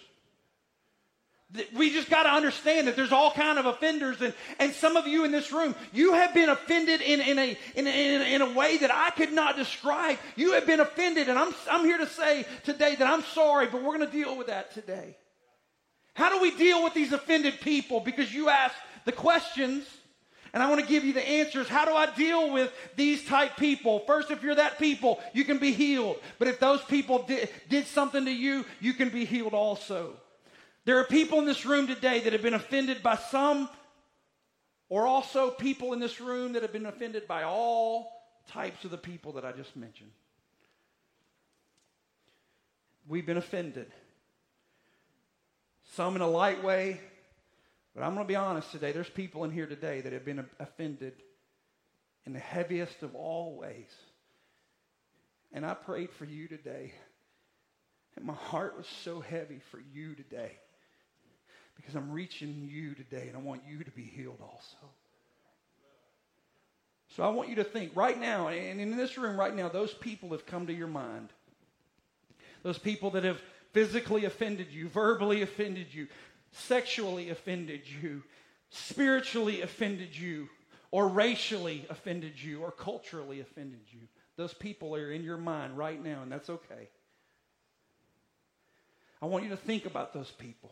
We 1.74 1.92
just 1.92 2.10
got 2.10 2.24
to 2.24 2.30
understand 2.30 2.88
that 2.88 2.98
there's 2.98 3.14
all 3.14 3.32
kind 3.32 3.58
of 3.58 3.66
offenders, 3.66 4.22
and, 4.22 4.34
and 4.60 4.74
some 4.74 4.98
of 4.98 5.08
you 5.08 5.24
in 5.24 5.32
this 5.32 5.54
room, 5.54 5.76
you 5.94 6.14
have 6.14 6.34
been 6.34 6.50
offended 6.50 7.00
in, 7.02 7.22
in, 7.22 7.40
a, 7.40 7.58
in, 7.74 7.88
a, 7.88 8.36
in 8.36 8.42
a 8.42 8.52
way 8.52 8.78
that 8.78 8.92
I 8.94 9.12
could 9.12 9.32
not 9.32 9.56
describe. 9.56 10.18
You 10.36 10.54
have 10.54 10.68
been 10.68 10.82
offended, 10.82 11.30
and 11.30 11.40
I'm, 11.40 11.56
I'm 11.72 11.86
here 11.86 12.00
to 12.00 12.06
say 12.06 12.46
today 12.66 12.96
that 12.96 13.08
I'm 13.08 13.24
sorry, 13.24 13.68
but 13.68 13.82
we're 13.82 13.98
going 13.98 14.06
to 14.06 14.12
deal 14.12 14.38
with 14.38 14.48
that 14.48 14.74
today. 14.74 15.16
How 16.16 16.30
do 16.30 16.42
we 16.42 16.52
deal 16.52 16.84
with 16.84 16.94
these 16.94 17.14
offended 17.14 17.62
people? 17.62 18.02
Because 18.02 18.34
you 18.34 18.50
asked 18.50 18.76
the 19.06 19.14
questions, 19.14 19.86
and 20.58 20.64
I 20.64 20.70
want 20.70 20.82
to 20.82 20.88
give 20.88 21.06
you 21.06 21.14
the 21.14 21.24
answers. 21.24 21.68
How 21.68 21.86
do 21.86 21.94
I 21.94 22.08
deal 22.16 22.52
with 22.52 22.74
these 22.96 23.24
type 23.24 23.58
people? 23.58 24.00
First, 24.08 24.32
if 24.32 24.42
you're 24.42 24.56
that 24.56 24.80
people, 24.80 25.20
you 25.32 25.46
can 25.46 25.60
be 25.60 25.72
healed. 25.72 26.18
But 26.40 26.48
if 26.48 26.60
those 26.60 26.84
people 26.86 27.22
did, 27.22 27.50
did 27.70 27.86
something 27.86 28.26
to 28.26 28.32
you, 28.32 28.66
you 28.80 28.94
can 28.94 29.10
be 29.10 29.24
healed 29.24 29.54
also. 29.54 30.14
There 30.84 30.98
are 30.98 31.04
people 31.04 31.38
in 31.38 31.46
this 31.46 31.64
room 31.64 31.86
today 31.86 32.22
that 32.22 32.34
have 32.34 32.42
been 32.42 32.56
offended 32.56 33.04
by 33.04 33.18
some, 33.18 33.70
or 34.90 35.06
also 35.06 35.52
people 35.52 35.94
in 35.94 36.00
this 36.00 36.20
room 36.20 36.54
that 36.54 36.64
have 36.64 36.74
been 36.74 36.88
offended 36.88 37.28
by 37.28 37.44
all 37.44 38.24
types 38.48 38.84
of 38.84 38.90
the 38.90 38.98
people 38.98 39.34
that 39.34 39.46
I 39.46 39.52
just 39.52 39.76
mentioned. 39.76 40.10
We've 43.08 43.28
been 43.28 43.38
offended. 43.38 43.92
Some 45.94 46.16
in 46.16 46.24
a 46.24 46.28
light 46.28 46.64
way, 46.64 47.00
but 47.98 48.04
I'm 48.04 48.14
going 48.14 48.24
to 48.24 48.28
be 48.28 48.36
honest 48.36 48.72
today. 48.72 48.92
There's 48.92 49.10
people 49.10 49.44
in 49.44 49.50
here 49.50 49.66
today 49.66 50.02
that 50.02 50.14
have 50.14 50.24
been 50.24 50.46
offended 50.60 51.14
in 52.28 52.34
the 52.34 52.38
heaviest 52.38 53.02
of 53.02 53.16
all 53.16 53.58
ways. 53.58 53.90
And 55.52 55.66
I 55.66 55.74
prayed 55.74 56.12
for 56.12 56.26
you 56.26 56.48
today. 56.48 56.94
And 58.16 58.24
my 58.24 58.36
heart 58.36 58.78
was 58.78 58.86
so 59.04 59.20
heavy 59.20 59.62
for 59.72 59.82
you 59.96 60.14
today. 60.14 60.52
Because 61.76 61.96
I'm 61.96 62.12
reaching 62.12 62.70
you 62.72 62.94
today 62.94 63.30
and 63.30 63.36
I 63.36 63.40
want 63.40 63.64
you 63.68 63.84
to 63.84 63.90
be 63.90 64.04
healed 64.04 64.42
also. 64.44 64.92
So 67.16 67.24
I 67.24 67.30
want 67.30 67.50
you 67.50 67.56
to 67.56 67.64
think 67.64 67.94
right 67.96 68.20
now, 68.20 68.50
and 68.50 68.80
in 68.80 68.96
this 68.96 69.18
room 69.18 69.40
right 69.40 69.56
now, 69.56 69.70
those 69.70 69.96
people 69.96 70.30
have 70.34 70.46
come 70.46 70.68
to 70.68 70.74
your 70.74 70.86
mind. 70.86 71.30
Those 72.62 72.78
people 72.78 73.10
that 73.12 73.24
have 73.24 73.42
physically 73.72 74.26
offended 74.26 74.68
you, 74.70 74.88
verbally 74.88 75.42
offended 75.42 75.88
you, 75.92 76.08
sexually 76.58 77.30
offended 77.30 77.82
you, 78.02 78.24
spiritually 78.70 79.62
offended 79.62 80.16
you, 80.16 80.50
or 80.92 81.08
racially 81.08 81.86
offended 81.90 82.42
you, 82.42 82.62
or 82.62 82.72
culturally 82.72 83.40
offended 83.40 83.82
you. 83.92 84.02
Those 84.36 84.54
people 84.54 84.96
are 84.96 85.12
in 85.12 85.24
your 85.24 85.38
mind 85.38 85.78
right 85.78 86.02
now, 86.02 86.22
and 86.22 86.32
that's 86.32 86.50
okay. 86.50 86.90
I 89.22 89.26
want 89.26 89.44
you 89.44 89.50
to 89.50 89.58
think 89.58 89.86
about 89.86 90.14
those 90.14 90.32
people. 90.32 90.72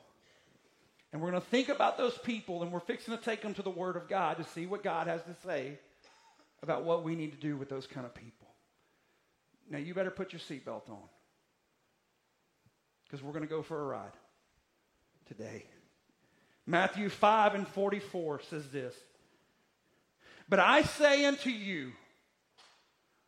And 1.12 1.22
we're 1.22 1.32
going 1.32 1.42
to 1.42 1.48
think 1.48 1.70
about 1.70 1.98
those 1.98 2.18
people, 2.18 2.62
and 2.62 2.72
we're 2.72 2.80
fixing 2.80 3.16
to 3.16 3.24
take 3.24 3.42
them 3.42 3.54
to 3.54 3.62
the 3.62 3.70
Word 3.70 3.96
of 3.96 4.08
God 4.10 4.38
to 4.38 4.44
see 4.44 4.66
what 4.66 4.84
God 4.84 5.08
has 5.08 5.22
to 5.24 5.36
say 5.46 5.80
about 6.62 6.84
what 6.84 7.04
we 7.04 7.16
need 7.16 7.32
to 7.32 7.38
do 7.38 7.58
with 7.58 7.70
those 7.70 7.88
kind 7.88 8.06
of 8.06 8.14
people. 8.14 8.48
Now, 9.70 9.78
you 9.78 9.94
better 9.94 10.12
put 10.12 10.34
your 10.34 10.40
seatbelt 10.40 10.90
on. 10.90 10.98
because 13.06 13.24
we're 13.24 13.34
going 13.34 13.44
to 13.44 13.50
go 13.50 13.62
for 13.62 13.82
a 13.82 13.86
ride 13.86 14.12
today. 15.28 15.66
Matthew 16.68 17.10
5 17.10 17.56
and 17.56 17.68
44 17.68 18.42
says 18.42 18.68
this 18.70 18.96
But 20.50 20.60
I 20.60 20.84
say 20.84 21.26
unto 21.26 21.50
you, 21.50 21.92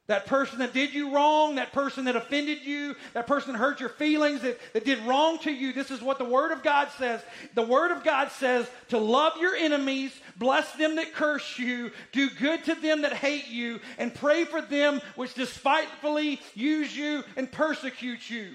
that 0.08 0.26
person 0.26 0.60
that 0.60 0.74
did 0.74 0.94
you 0.94 1.14
wrong, 1.14 1.56
that 1.56 1.74
person 1.74 2.06
that 2.06 2.16
offended 2.16 2.60
you, 2.64 2.96
that 3.14 3.28
person 3.28 3.52
that 3.52 3.60
hurt 3.60 3.82
your 3.82 3.90
feelings, 3.90 4.42
that, 4.42 4.58
that 4.72 4.86
did 4.86 5.00
wrong 5.00 5.38
to 5.40 5.52
you. 5.52 5.74
This 5.74 5.92
is 5.92 6.02
what 6.02 6.18
the 6.18 6.24
Word 6.24 6.54
of 6.54 6.64
God 6.64 6.88
says. 6.98 7.22
The 7.56 7.64
Word 7.64 7.92
of 7.92 8.06
God 8.06 8.32
says 8.32 8.70
to 8.88 8.98
love 8.98 9.34
your 9.38 9.54
enemies, 9.54 10.18
bless 10.38 10.72
them 10.74 10.96
that 10.96 11.14
curse 11.14 11.60
you, 11.60 11.92
do 12.14 12.30
good 12.30 12.64
to 12.66 12.76
them 12.76 13.02
that 13.02 13.14
hate 13.14 13.50
you, 13.50 13.82
and 13.98 14.16
pray 14.16 14.46
for 14.46 14.62
them 14.62 15.02
which 15.16 15.34
despitefully 15.34 16.40
use 16.56 16.96
you 16.96 17.26
and 17.36 17.52
persecute 17.52 18.30
you. 18.30 18.54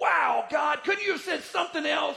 Wow, 0.00 0.46
God, 0.50 0.82
couldn't 0.82 1.04
you 1.04 1.12
have 1.12 1.20
said 1.20 1.42
something 1.42 1.84
else? 1.84 2.16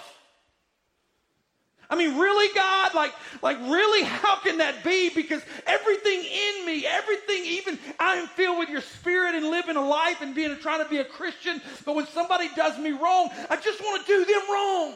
I 1.89 1.95
mean, 1.95 2.17
really, 2.17 2.53
God? 2.53 2.93
Like, 2.93 3.13
like, 3.41 3.57
really? 3.59 4.03
How 4.03 4.37
can 4.37 4.57
that 4.57 4.83
be? 4.83 5.09
Because 5.09 5.41
everything 5.67 6.19
in 6.19 6.65
me, 6.65 6.85
everything, 6.85 7.45
even 7.45 7.79
I 7.99 8.15
am 8.15 8.27
filled 8.27 8.59
with 8.59 8.69
your 8.69 8.81
spirit 8.81 9.35
and 9.35 9.49
living 9.49 9.75
a 9.75 9.85
life 9.85 10.21
and 10.21 10.33
being 10.33 10.57
trying 10.57 10.83
to 10.83 10.89
be 10.89 10.97
a 10.97 11.05
Christian. 11.05 11.61
But 11.85 11.95
when 11.95 12.07
somebody 12.07 12.49
does 12.55 12.77
me 12.79 12.91
wrong, 12.91 13.29
I 13.49 13.55
just 13.55 13.81
want 13.81 14.05
to 14.05 14.07
do 14.07 14.25
them 14.25 14.41
wrong. 14.49 14.95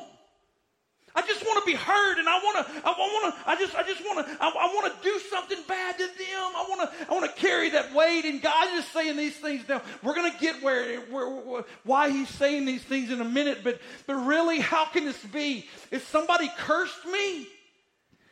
I 1.20 1.28
just 1.28 1.46
want 1.46 1.62
to 1.62 1.70
be 1.70 1.76
heard, 1.76 2.18
and 2.18 2.30
I 2.30 2.38
want 2.38 2.66
to. 2.66 2.74
I 2.86 2.92
want 2.92 3.36
to. 3.36 3.50
I 3.50 3.56
just. 3.58 3.76
I 3.76 3.84
just 3.84 4.00
want 4.06 4.26
to. 4.26 4.38
I, 4.42 4.48
I 4.48 4.74
want 4.74 4.94
to 4.94 5.04
do 5.04 5.20
something 5.30 5.58
bad 5.68 5.98
to 5.98 6.08
them. 6.08 6.16
I 6.56 6.66
want 6.70 6.90
to. 6.90 7.10
I 7.10 7.14
want 7.14 7.36
to 7.36 7.42
carry 7.42 7.70
that 7.72 7.94
weight. 7.94 8.24
And 8.24 8.42
God's 8.42 8.72
just 8.72 8.94
saying 8.94 9.18
these 9.18 9.36
things 9.36 9.68
now. 9.68 9.82
We're 10.02 10.16
going 10.16 10.32
to 10.32 10.38
get 10.38 10.64
where, 10.64 11.02
where, 11.02 11.30
where, 11.30 11.66
why 11.84 12.10
He's 12.10 12.30
saying 12.30 12.64
these 12.64 12.84
things 12.84 13.12
in 13.12 13.20
a 13.20 13.26
minute. 13.26 13.66
But 13.66 13.82
but 14.08 14.16
really, 14.16 14.60
how 14.60 14.86
can 14.86 15.04
this 15.04 15.22
be? 15.26 15.68
If 15.92 16.08
somebody 16.08 16.50
cursed 16.58 17.06
me, 17.06 17.48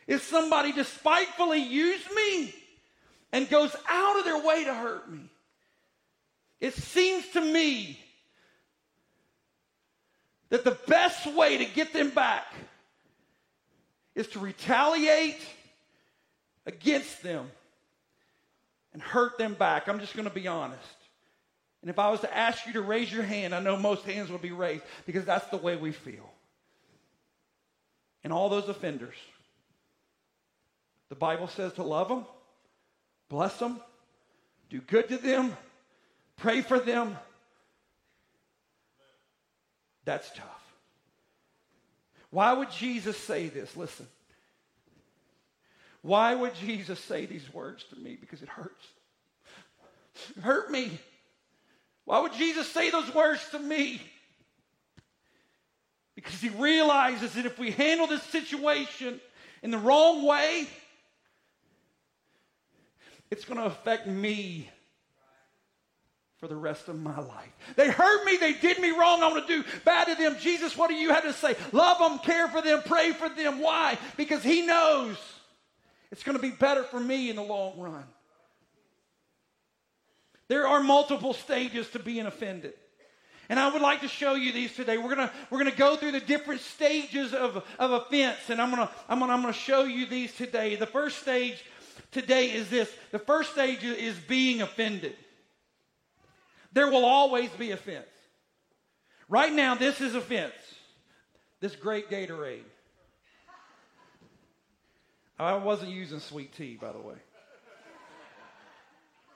if 0.07 0.23
somebody 0.23 0.71
despitefully 0.71 1.63
used 1.63 2.09
me, 2.15 2.55
and 3.33 3.49
goes 3.49 3.75
out 3.89 4.17
of 4.17 4.23
their 4.23 4.41
way 4.41 4.63
to 4.63 4.73
hurt 4.73 5.11
me, 5.11 5.29
it 6.61 6.73
seems 6.73 7.27
to 7.33 7.41
me 7.41 7.99
that 10.51 10.63
the 10.63 10.77
best 10.87 11.27
way 11.35 11.57
to 11.57 11.65
get 11.65 11.91
them 11.91 12.11
back 12.11 12.45
is 14.17 14.27
to 14.29 14.39
retaliate 14.39 15.39
against 16.65 17.21
them 17.21 17.49
and 18.91 19.01
hurt 19.01 19.37
them 19.37 19.53
back. 19.53 19.87
I'm 19.87 19.99
just 19.99 20.15
going 20.15 20.27
to 20.27 20.33
be 20.33 20.47
honest. 20.47 20.81
And 21.83 21.91
if 21.91 21.99
I 21.99 22.09
was 22.09 22.21
to 22.21 22.35
ask 22.35 22.65
you 22.65 22.73
to 22.73 22.81
raise 22.81 23.13
your 23.13 23.21
hand, 23.21 23.53
I 23.53 23.59
know 23.59 23.77
most 23.77 24.03
hands 24.05 24.31
would 24.31 24.41
be 24.41 24.51
raised 24.51 24.83
because 25.05 25.23
that's 25.23 25.45
the 25.49 25.57
way 25.57 25.75
we 25.75 25.91
feel. 25.91 26.27
And 28.23 28.33
all 28.33 28.49
those 28.49 28.67
offenders, 28.67 29.15
the 31.09 31.15
Bible 31.15 31.47
says 31.47 31.73
to 31.73 31.83
love 31.83 32.09
them, 32.09 32.25
bless 33.29 33.57
them, 33.59 33.79
do 34.71 34.81
good 34.81 35.09
to 35.09 35.17
them, 35.17 35.55
pray 36.37 36.61
for 36.61 36.79
them. 36.79 37.15
That's 40.05 40.27
tough. 40.31 40.56
Why 42.29 42.53
would 42.53 42.71
Jesus 42.71 43.17
say 43.17 43.47
this? 43.47 43.75
Listen. 43.75 44.07
Why 46.01 46.35
would 46.35 46.55
Jesus 46.55 46.99
say 46.99 47.25
these 47.25 47.53
words 47.53 47.83
to 47.89 47.95
me? 47.95 48.17
Because 48.19 48.41
it 48.41 48.49
hurts. 48.49 48.85
It 50.35 50.41
hurt 50.41 50.71
me. 50.71 50.99
Why 52.05 52.19
would 52.19 52.33
Jesus 52.33 52.71
say 52.71 52.89
those 52.89 53.13
words 53.13 53.41
to 53.51 53.59
me? 53.59 54.01
Because 56.15 56.39
he 56.39 56.49
realizes 56.49 57.33
that 57.33 57.45
if 57.45 57.59
we 57.59 57.71
handle 57.71 58.07
this 58.07 58.23
situation 58.23 59.19
in 59.61 59.71
the 59.71 59.77
wrong 59.77 60.25
way, 60.25 60.67
it's 63.29 63.45
going 63.45 63.59
to 63.59 63.65
affect 63.65 64.07
me 64.07 64.69
for 66.39 66.47
the 66.47 66.55
rest 66.55 66.87
of 66.87 66.99
my 66.99 67.19
life. 67.19 67.51
They 67.75 67.89
hurt 67.89 68.25
me, 68.25 68.37
they 68.37 68.53
did 68.53 68.79
me 68.79 68.91
wrong, 68.91 69.23
I 69.23 69.27
want 69.27 69.47
to 69.47 69.61
do 69.61 69.67
bad 69.83 70.05
to 70.05 70.15
them. 70.15 70.37
Jesus, 70.39 70.77
what 70.77 70.89
do 70.89 70.95
you 70.95 71.09
have 71.09 71.23
to 71.23 71.33
say? 71.33 71.55
Love 71.71 71.97
them, 71.97 72.19
care 72.19 72.47
for 72.47 72.61
them, 72.61 72.81
pray 72.85 73.11
for 73.11 73.27
them. 73.29 73.59
Why? 73.59 73.97
Because 74.17 74.43
He 74.43 74.65
knows 74.65 75.17
it's 76.11 76.23
going 76.23 76.37
to 76.37 76.41
be 76.41 76.51
better 76.51 76.83
for 76.83 76.99
me 76.99 77.29
in 77.29 77.35
the 77.35 77.43
long 77.43 77.79
run. 77.79 78.03
There 80.47 80.67
are 80.67 80.81
multiple 80.81 81.33
stages 81.33 81.89
to 81.89 81.99
being 81.99 82.25
offended. 82.25 82.73
And 83.49 83.59
I 83.59 83.71
would 83.71 83.81
like 83.81 84.01
to 84.01 84.07
show 84.07 84.35
you 84.35 84.51
these 84.51 84.75
today. 84.75 84.97
We're 84.97 85.15
gonna 85.15 85.31
we're 85.49 85.59
gonna 85.59 85.71
go 85.71 85.95
through 85.95 86.11
the 86.11 86.19
different 86.19 86.59
stages 86.59 87.33
of, 87.33 87.63
of 87.79 87.91
offense, 87.91 88.49
and 88.49 88.61
I'm 88.61 88.69
gonna 88.69 88.89
I'm 89.07 89.19
gonna 89.19 89.31
I'm 89.31 89.41
gonna 89.41 89.53
show 89.53 89.85
you 89.85 90.05
these 90.05 90.35
today. 90.35 90.75
The 90.75 90.85
first 90.85 91.19
stage 91.19 91.63
today 92.11 92.51
is 92.51 92.69
this. 92.69 92.93
The 93.11 93.19
first 93.19 93.53
stage 93.53 93.85
is 93.85 94.17
being 94.17 94.61
offended. 94.61 95.15
There 96.73 96.89
will 96.89 97.05
always 97.05 97.49
be 97.51 97.71
offense. 97.71 98.05
Right 99.29 99.51
now, 99.51 99.75
this 99.75 99.99
is 100.01 100.15
offense. 100.15 100.53
This 101.59 101.75
great 101.75 102.09
Gatorade. 102.09 102.63
I 105.39 105.55
wasn't 105.55 105.91
using 105.91 106.19
sweet 106.19 106.55
tea, 106.55 106.77
by 106.79 106.91
the 106.91 106.99
way. 106.99 107.15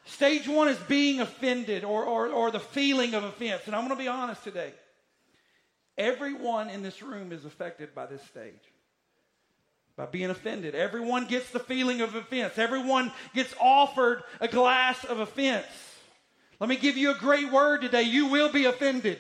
Stage 0.06 0.48
one 0.48 0.68
is 0.68 0.78
being 0.88 1.22
offended 1.22 1.84
or, 1.84 2.04
or, 2.04 2.28
or 2.28 2.52
the 2.52 2.60
feeling 2.60 3.14
of 3.14 3.24
offense. 3.24 3.64
And 3.66 3.76
I'm 3.76 3.86
going 3.86 3.98
to 3.98 4.04
be 4.04 4.08
honest 4.08 4.44
today. 4.44 4.74
Everyone 5.98 6.70
in 6.70 6.82
this 6.82 7.02
room 7.02 7.32
is 7.32 7.46
affected 7.46 7.94
by 7.94 8.08
this 8.08 8.24
stage, 8.24 8.54
by 9.96 10.06
being 10.06 10.30
offended. 10.30 10.74
Everyone 10.74 11.28
gets 11.28 11.52
the 11.52 11.60
feeling 11.60 12.02
of 12.02 12.16
offense, 12.16 12.58
everyone 12.58 13.12
gets 13.36 13.54
offered 13.60 14.24
a 14.40 14.48
glass 14.48 15.04
of 15.04 15.20
offense. 15.20 15.66
Let 16.62 16.70
me 16.70 16.76
give 16.76 16.96
you 16.96 17.10
a 17.10 17.16
great 17.16 17.52
word 17.52 17.82
today. 17.82 18.04
You 18.04 18.28
will 18.28 18.52
be 18.52 18.66
offended. 18.66 19.18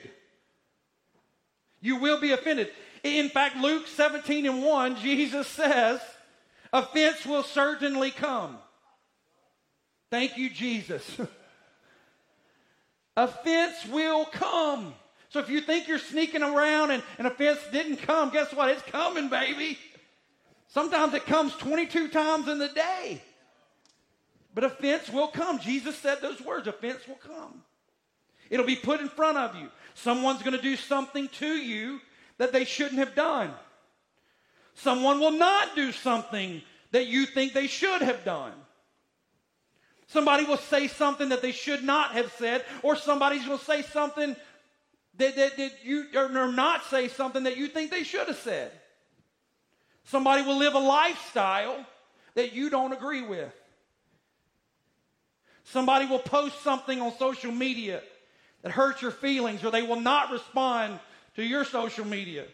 You 1.82 1.96
will 1.96 2.22
be 2.22 2.34
offended. 2.34 2.70
In 3.04 3.30
fact, 3.30 3.58
Luke 3.58 3.88
17 3.88 4.46
and 4.46 4.64
1, 4.64 4.98
Jesus 4.98 5.48
says, 5.48 6.00
offense 6.72 7.26
will 7.26 7.42
certainly 7.42 8.12
come. 8.12 8.60
Thank 10.12 10.38
you, 10.38 10.52
Jesus. 10.52 11.04
offense 13.18 13.88
will 13.88 14.26
come. 14.26 14.94
So 15.30 15.40
if 15.40 15.50
you 15.50 15.62
think 15.62 15.88
you're 15.88 15.98
sneaking 15.98 16.44
around 16.44 16.92
and, 16.92 17.02
offense 17.18 17.58
didn't 17.72 18.04
come, 18.04 18.30
guess 18.30 18.54
what? 18.54 18.70
It's 18.70 18.84
coming, 18.84 19.30
baby. 19.30 19.80
Sometimes 20.68 21.16
it 21.16 21.26
comes 21.26 21.56
22 21.56 22.10
times 22.10 22.48
in 22.48 22.60
the 22.60 22.68
day. 22.68 23.20
But 24.54 24.64
offense 24.64 25.10
will 25.10 25.28
come. 25.28 25.60
Jesus 25.60 25.98
said 25.98 26.20
those 26.22 26.42
words 26.42 26.68
offense 26.68 27.08
will 27.08 27.16
come. 27.16 27.64
It'll 28.50 28.66
be 28.66 28.76
put 28.76 29.00
in 29.00 29.08
front 29.08 29.38
of 29.38 29.56
you. 29.56 29.70
Someone's 29.94 30.44
going 30.44 30.56
to 30.56 30.62
do 30.62 30.76
something 30.76 31.30
to 31.40 31.48
you 31.48 32.02
that 32.38 32.52
they 32.52 32.66
shouldn't 32.66 33.00
have 33.00 33.16
done. 33.16 33.52
Someone 34.74 35.20
will 35.20 35.32
not 35.32 35.76
do 35.76 35.92
something 35.92 36.62
that 36.92 37.08
you 37.08 37.26
think 37.26 37.54
they 37.54 37.68
should 37.68 38.02
have 38.02 38.26
done. 38.26 38.54
Somebody 40.08 40.44
will 40.44 40.58
say 40.58 40.88
something 40.88 41.30
that 41.30 41.42
they 41.42 41.54
should 41.54 41.84
not 41.84 42.12
have 42.12 42.32
said, 42.34 42.66
or 42.84 42.98
somebody's 42.98 43.48
will 43.48 43.58
say 43.58 43.82
something 43.82 44.36
that, 45.18 45.36
that, 45.36 45.56
that 45.56 45.72
you 45.84 46.08
or 46.16 46.52
not 46.52 46.84
say 46.86 47.08
something 47.08 47.44
that 47.44 47.56
you 47.56 47.68
think 47.68 47.92
they 47.92 48.04
should 48.04 48.28
have 48.28 48.38
said. 48.38 48.72
Somebody 50.06 50.42
will 50.42 50.58
live 50.58 50.74
a 50.74 50.80
lifestyle 50.80 51.86
that 52.36 52.54
you 52.54 52.70
don't 52.70 52.92
agree 52.92 53.22
with. 53.22 53.54
Somebody 55.72 56.06
will 56.06 56.20
post 56.20 56.62
something 56.64 57.02
on 57.02 57.18
social 57.18 57.52
media 57.52 58.02
that 58.62 58.74
hurts 58.74 59.02
your 59.02 59.12
feelings, 59.12 59.64
or 59.64 59.72
they 59.72 59.84
will 59.84 60.00
not 60.02 60.32
respond 60.32 61.00
to 61.38 61.44
your 61.44 61.64
social 61.64 62.06
media. 62.06 62.46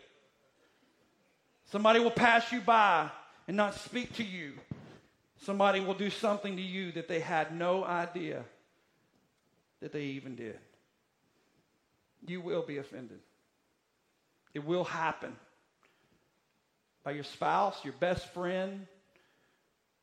Somebody 1.72 2.00
will 2.00 2.12
pass 2.12 2.52
you 2.52 2.62
by 2.62 3.10
and 3.48 3.58
not 3.58 3.74
speak 3.74 4.14
to 4.18 4.24
you. 4.24 4.54
Somebody 5.42 5.80
will 5.80 5.96
do 5.96 6.10
something 6.12 6.56
to 6.56 6.62
you 6.62 6.92
that 6.94 7.08
they 7.08 7.20
had 7.20 7.58
no 7.58 7.84
idea 7.84 8.44
that 9.82 9.92
they 9.92 10.04
even 10.04 10.36
did. 10.36 10.60
You 12.26 12.42
will 12.42 12.62
be 12.62 12.78
offended. 12.78 13.20
It 14.54 14.64
will 14.64 14.84
happen 14.84 15.36
by 17.04 17.12
your 17.12 17.24
spouse, 17.24 17.84
your 17.84 17.94
best 18.00 18.32
friend, 18.34 18.86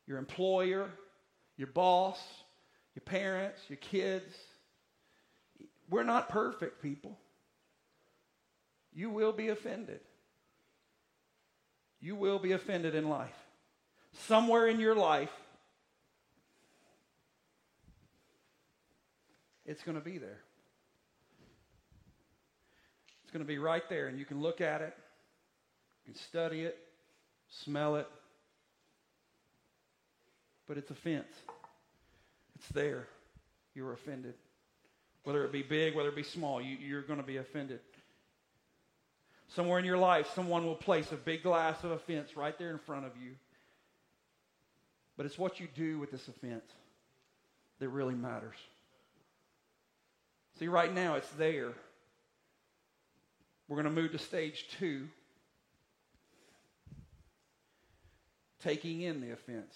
your 0.05 0.17
employer, 0.17 0.89
your 1.57 1.67
boss, 1.67 2.19
your 2.95 3.03
parents, 3.03 3.59
your 3.67 3.77
kids. 3.77 4.33
We're 5.89 6.03
not 6.03 6.29
perfect 6.29 6.81
people. 6.81 7.17
You 8.93 9.09
will 9.09 9.33
be 9.33 9.49
offended. 9.49 9.99
You 11.99 12.15
will 12.15 12.39
be 12.39 12.53
offended 12.53 12.95
in 12.95 13.09
life. 13.09 13.35
Somewhere 14.27 14.67
in 14.67 14.79
your 14.79 14.95
life, 14.95 15.31
it's 19.65 19.83
going 19.83 19.97
to 19.97 20.03
be 20.03 20.17
there. 20.17 20.39
It's 23.23 23.31
going 23.31 23.43
to 23.43 23.47
be 23.47 23.57
right 23.57 23.87
there, 23.89 24.07
and 24.07 24.17
you 24.17 24.23
can 24.23 24.41
look 24.41 24.61
at 24.61 24.81
it, 24.81 24.95
you 26.05 26.13
can 26.13 26.21
study 26.21 26.61
it, 26.61 26.77
smell 27.49 27.97
it, 27.97 28.07
but 30.67 30.77
it's 30.77 30.89
offense. 30.91 31.27
It's 32.55 32.67
there. 32.69 33.07
You're 33.73 33.93
offended. 33.93 34.35
Whether 35.23 35.43
it 35.43 35.51
be 35.51 35.63
big, 35.63 35.95
whether 35.95 36.09
it 36.09 36.15
be 36.15 36.23
small, 36.23 36.61
you, 36.61 36.77
you're 36.77 37.01
going 37.01 37.19
to 37.19 37.25
be 37.25 37.37
offended. 37.37 37.79
Somewhere 39.49 39.79
in 39.79 39.85
your 39.85 39.97
life, 39.97 40.29
someone 40.33 40.65
will 40.65 40.75
place 40.75 41.11
a 41.11 41.15
big 41.15 41.43
glass 41.43 41.83
of 41.83 41.91
offense 41.91 42.35
right 42.35 42.57
there 42.57 42.71
in 42.71 42.79
front 42.79 43.05
of 43.05 43.11
you. 43.21 43.31
But 45.17 45.25
it's 45.25 45.37
what 45.37 45.59
you 45.59 45.67
do 45.75 45.99
with 45.99 46.11
this 46.11 46.27
offense 46.27 46.65
that 47.79 47.89
really 47.89 48.15
matters. 48.15 48.55
See, 50.59 50.67
right 50.67 50.93
now 50.93 51.15
it's 51.15 51.29
there. 51.31 51.73
We're 53.67 53.81
going 53.81 53.95
to 53.95 54.01
move 54.01 54.11
to 54.11 54.19
stage 54.19 54.65
two 54.79 55.07
taking 58.63 59.01
in 59.01 59.21
the 59.21 59.31
offense. 59.31 59.75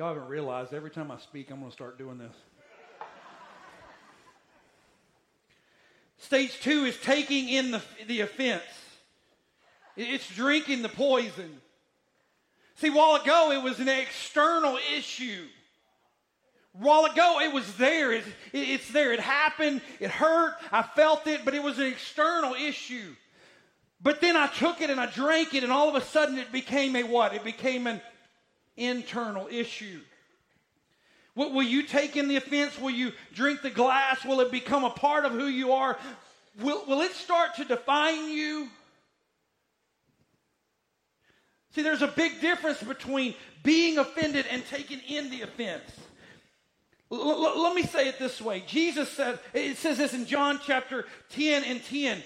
Y'all 0.00 0.14
haven't 0.14 0.28
realized, 0.28 0.72
every 0.72 0.88
time 0.88 1.10
I 1.10 1.18
speak, 1.18 1.50
I'm 1.50 1.58
going 1.58 1.68
to 1.68 1.74
start 1.74 1.98
doing 1.98 2.16
this. 2.16 2.32
Stage 6.16 6.58
two 6.62 6.86
is 6.86 6.96
taking 7.02 7.50
in 7.50 7.72
the, 7.72 7.82
the 8.06 8.22
offense. 8.22 8.62
It's 9.98 10.26
drinking 10.34 10.80
the 10.80 10.88
poison. 10.88 11.60
See, 12.76 12.88
while 12.88 13.20
ago, 13.20 13.52
it 13.52 13.62
was 13.62 13.78
an 13.78 13.90
external 13.90 14.78
issue. 14.96 15.44
While 16.72 17.04
ago, 17.04 17.40
it 17.42 17.52
was 17.52 17.70
there. 17.74 18.10
It, 18.10 18.24
it, 18.54 18.70
it's 18.70 18.90
there. 18.92 19.12
It 19.12 19.20
happened. 19.20 19.82
It 19.98 20.10
hurt. 20.10 20.54
I 20.72 20.80
felt 20.80 21.26
it, 21.26 21.44
but 21.44 21.52
it 21.52 21.62
was 21.62 21.78
an 21.78 21.88
external 21.88 22.54
issue. 22.54 23.14
But 24.00 24.22
then 24.22 24.34
I 24.34 24.46
took 24.46 24.80
it 24.80 24.88
and 24.88 24.98
I 24.98 25.10
drank 25.10 25.52
it, 25.52 25.62
and 25.62 25.70
all 25.70 25.94
of 25.94 25.94
a 25.94 26.00
sudden 26.06 26.38
it 26.38 26.50
became 26.50 26.96
a 26.96 27.02
what? 27.02 27.34
It 27.34 27.44
became 27.44 27.86
an 27.86 28.00
internal 28.80 29.48
issue. 29.50 30.00
Will, 31.34 31.52
will 31.52 31.62
you 31.62 31.84
take 31.84 32.16
in 32.16 32.28
the 32.28 32.36
offense? 32.36 32.78
Will 32.78 32.90
you 32.90 33.12
drink 33.34 33.62
the 33.62 33.70
glass? 33.70 34.24
Will 34.24 34.40
it 34.40 34.50
become 34.50 34.84
a 34.84 34.90
part 34.90 35.24
of 35.24 35.32
who 35.32 35.46
you 35.46 35.72
are? 35.72 35.96
Will, 36.60 36.84
will 36.86 37.00
it 37.02 37.12
start 37.12 37.54
to 37.56 37.64
define 37.64 38.30
you? 38.30 38.68
See, 41.74 41.82
there's 41.82 42.02
a 42.02 42.08
big 42.08 42.40
difference 42.40 42.82
between 42.82 43.34
being 43.62 43.98
offended 43.98 44.46
and 44.50 44.66
taking 44.66 45.00
in 45.08 45.30
the 45.30 45.42
offense. 45.42 45.84
L- 47.12 47.20
l- 47.20 47.62
let 47.62 47.74
me 47.74 47.82
say 47.82 48.08
it 48.08 48.18
this 48.18 48.40
way. 48.40 48.64
Jesus 48.66 49.08
said, 49.10 49.38
it 49.54 49.76
says 49.76 49.98
this 49.98 50.14
in 50.14 50.26
John 50.26 50.60
chapter 50.64 51.06
10 51.30 51.64
and 51.64 51.84
10. 51.84 52.22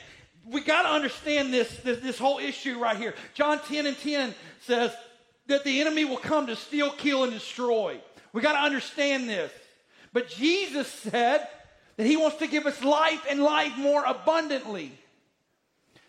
We 0.47 0.61
got 0.61 0.83
to 0.83 0.89
understand 0.89 1.53
this, 1.53 1.77
this, 1.79 2.01
this 2.01 2.19
whole 2.19 2.39
issue 2.39 2.79
right 2.79 2.97
here. 2.97 3.15
John 3.35 3.59
10 3.61 3.87
and 3.87 3.99
10 3.99 4.35
says 4.61 4.95
that 5.47 5.65
the 5.65 5.81
enemy 5.81 6.05
will 6.05 6.17
come 6.17 6.47
to 6.47 6.57
steal, 6.57 6.91
kill, 6.91 7.25
and 7.25 7.33
destroy. 7.33 8.01
We 8.33 8.43
got 8.43 8.53
to 8.53 8.65
understand 8.65 9.29
this. 9.29 9.53
But 10.13 10.29
Jesus 10.29 10.89
said 10.89 11.47
that 11.97 12.07
he 12.07 12.17
wants 12.17 12.39
to 12.39 12.47
give 12.47 12.67
us 12.67 12.83
life 12.83 13.25
and 13.29 13.43
life 13.43 13.77
more 13.77 14.05
abundantly. 14.05 14.93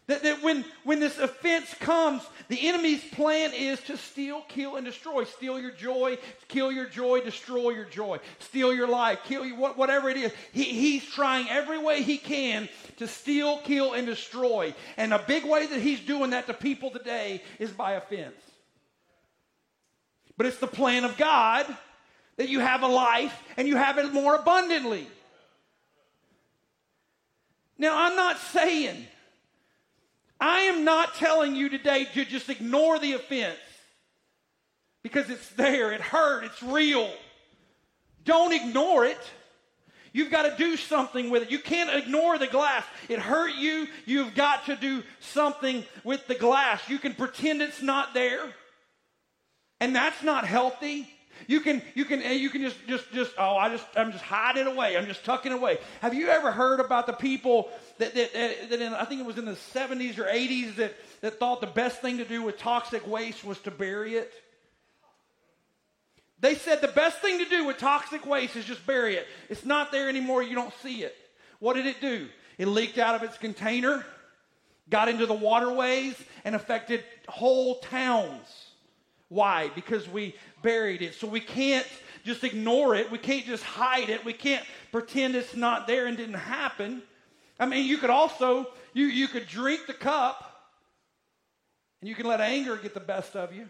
That, 0.07 0.21
that 0.21 0.43
when, 0.43 0.63
when 0.83 0.99
this 0.99 1.17
offense 1.17 1.73
comes, 1.79 2.21
the 2.47 2.67
enemy's 2.67 3.03
plan 3.03 3.53
is 3.53 3.79
to 3.81 3.97
steal, 3.97 4.43
kill, 4.47 4.75
and 4.75 4.85
destroy. 4.85 5.23
Steal 5.23 5.59
your 5.59 5.71
joy, 5.71 6.19
kill 6.47 6.71
your 6.71 6.85
joy, 6.85 7.21
destroy 7.21 7.71
your 7.71 7.85
joy, 7.85 8.19
steal 8.37 8.71
your 8.71 8.87
life, 8.87 9.19
kill 9.25 9.43
you, 9.43 9.55
whatever 9.55 10.09
it 10.09 10.17
is. 10.17 10.31
He, 10.51 10.63
he's 10.63 11.05
trying 11.05 11.49
every 11.49 11.79
way 11.79 12.03
he 12.03 12.19
can 12.19 12.69
to 12.97 13.07
steal, 13.07 13.57
kill, 13.61 13.93
and 13.93 14.05
destroy. 14.05 14.75
And 14.95 15.11
a 15.11 15.23
big 15.27 15.43
way 15.43 15.65
that 15.65 15.81
he's 15.81 15.99
doing 16.01 16.29
that 16.31 16.45
to 16.47 16.53
people 16.53 16.91
today 16.91 17.41
is 17.57 17.71
by 17.71 17.93
offense. 17.93 18.35
But 20.37 20.47
it's 20.47 20.57
the 20.57 20.67
plan 20.67 21.03
of 21.05 21.17
God 21.17 21.65
that 22.37 22.49
you 22.49 22.59
have 22.59 22.83
a 22.83 22.87
life 22.87 23.33
and 23.57 23.67
you 23.67 23.77
have 23.77 23.97
it 23.97 24.13
more 24.13 24.35
abundantly. 24.35 25.07
Now, 27.77 27.97
I'm 27.97 28.15
not 28.15 28.37
saying, 28.39 29.05
I 30.39 30.61
am 30.61 30.83
not 30.83 31.15
telling 31.15 31.55
you 31.55 31.69
today 31.69 32.05
to 32.13 32.25
just 32.25 32.49
ignore 32.49 32.99
the 32.99 33.13
offense 33.13 33.57
because 35.03 35.29
it's 35.29 35.49
there, 35.51 35.91
it 35.91 36.01
hurt, 36.01 36.45
it's 36.45 36.63
real. 36.63 37.09
Don't 38.23 38.53
ignore 38.53 39.05
it. 39.05 39.19
You've 40.13 40.31
got 40.31 40.43
to 40.43 40.55
do 40.57 40.77
something 40.77 41.29
with 41.29 41.43
it. 41.43 41.51
You 41.51 41.59
can't 41.59 41.93
ignore 41.93 42.37
the 42.37 42.47
glass. 42.47 42.85
It 43.09 43.19
hurt 43.19 43.53
you. 43.55 43.87
You've 44.05 44.33
got 44.33 44.65
to 44.67 44.75
do 44.77 45.03
something 45.19 45.83
with 46.05 46.25
the 46.27 46.35
glass. 46.35 46.87
You 46.87 46.97
can 46.97 47.13
pretend 47.13 47.61
it's 47.61 47.81
not 47.81 48.13
there. 48.13 48.41
And 49.79 49.95
that's 49.95 50.23
not 50.23 50.45
healthy. 50.45 51.07
You 51.47 51.59
can, 51.59 51.81
you 51.93 52.05
can, 52.05 52.21
eh, 52.21 52.33
you 52.33 52.49
can 52.49 52.61
just, 52.61 52.77
just, 52.87 53.11
just, 53.11 53.31
oh, 53.37 53.57
I 53.57 53.69
just, 53.69 53.85
I'm 53.95 54.11
just 54.11 54.23
hiding 54.23 54.67
away. 54.67 54.97
I'm 54.97 55.05
just 55.05 55.25
tucking 55.25 55.51
away. 55.51 55.77
Have 56.01 56.13
you 56.13 56.29
ever 56.29 56.51
heard 56.51 56.79
about 56.79 57.07
the 57.07 57.13
people 57.13 57.69
that, 57.97 58.15
that, 58.15 58.31
eh, 58.33 58.53
that 58.69 58.81
in, 58.81 58.93
I 58.93 59.05
think 59.05 59.21
it 59.21 59.27
was 59.27 59.37
in 59.37 59.45
the 59.45 59.51
70s 59.51 60.17
or 60.17 60.23
80s 60.23 60.77
that, 60.77 60.93
that 61.21 61.39
thought 61.39 61.61
the 61.61 61.67
best 61.67 62.01
thing 62.01 62.17
to 62.17 62.25
do 62.25 62.41
with 62.41 62.57
toxic 62.57 63.05
waste 63.05 63.43
was 63.43 63.59
to 63.59 63.71
bury 63.71 64.15
it? 64.15 64.31
They 66.39 66.55
said 66.55 66.81
the 66.81 66.87
best 66.87 67.19
thing 67.19 67.39
to 67.39 67.49
do 67.49 67.65
with 67.65 67.77
toxic 67.77 68.25
waste 68.25 68.55
is 68.55 68.65
just 68.65 68.85
bury 68.85 69.15
it. 69.15 69.27
It's 69.49 69.65
not 69.65 69.91
there 69.91 70.09
anymore. 70.09 70.43
You 70.43 70.55
don't 70.55 70.73
see 70.81 71.03
it. 71.03 71.15
What 71.59 71.73
did 71.73 71.85
it 71.85 72.01
do? 72.01 72.27
It 72.57 72.67
leaked 72.67 72.97
out 72.97 73.15
of 73.15 73.23
its 73.23 73.37
container, 73.37 74.05
got 74.89 75.09
into 75.09 75.25
the 75.25 75.33
waterways, 75.33 76.15
and 76.43 76.55
affected 76.55 77.03
whole 77.27 77.79
towns. 77.79 78.64
Why? 79.29 79.69
Because 79.73 80.07
we 80.07 80.35
buried 80.61 81.01
it. 81.01 81.15
So 81.15 81.27
we 81.27 81.39
can't 81.39 81.87
just 82.23 82.43
ignore 82.43 82.95
it. 82.95 83.11
We 83.11 83.17
can't 83.17 83.45
just 83.45 83.63
hide 83.63 84.09
it. 84.09 84.23
We 84.23 84.33
can't 84.33 84.65
pretend 84.91 85.35
it's 85.35 85.55
not 85.55 85.87
there 85.87 86.07
and 86.07 86.15
didn't 86.17 86.35
happen. 86.35 87.01
I 87.59 87.65
mean, 87.65 87.85
you 87.85 87.97
could 87.97 88.09
also, 88.09 88.67
you, 88.93 89.05
you 89.05 89.27
could 89.27 89.47
drink 89.47 89.81
the 89.87 89.93
cup 89.93 90.51
and 92.01 92.09
you 92.09 92.15
can 92.15 92.25
let 92.27 92.41
anger 92.41 92.77
get 92.77 92.93
the 92.93 92.99
best 92.99 93.35
of 93.35 93.53
you. 93.53 93.69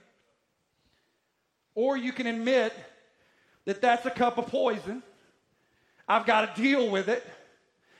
Or 1.73 1.97
you 1.97 2.11
can 2.11 2.27
admit 2.27 2.73
that 3.65 3.81
that's 3.81 4.05
a 4.05 4.11
cup 4.11 4.37
of 4.37 4.47
poison. 4.47 5.03
I've 6.07 6.25
got 6.25 6.55
to 6.55 6.61
deal 6.61 6.89
with 6.89 7.07
it. 7.09 7.25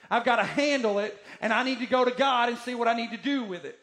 I've 0.09 0.23
got 0.23 0.37
to 0.37 0.43
handle 0.43 0.99
it. 0.99 1.17
And 1.41 1.51
I 1.51 1.63
need 1.63 1.79
to 1.79 1.85
go 1.85 2.05
to 2.05 2.11
God 2.11 2.49
and 2.49 2.57
see 2.59 2.75
what 2.75 2.87
I 2.87 2.93
need 2.93 3.11
to 3.11 3.17
do 3.17 3.43
with 3.43 3.65
it. 3.65 3.77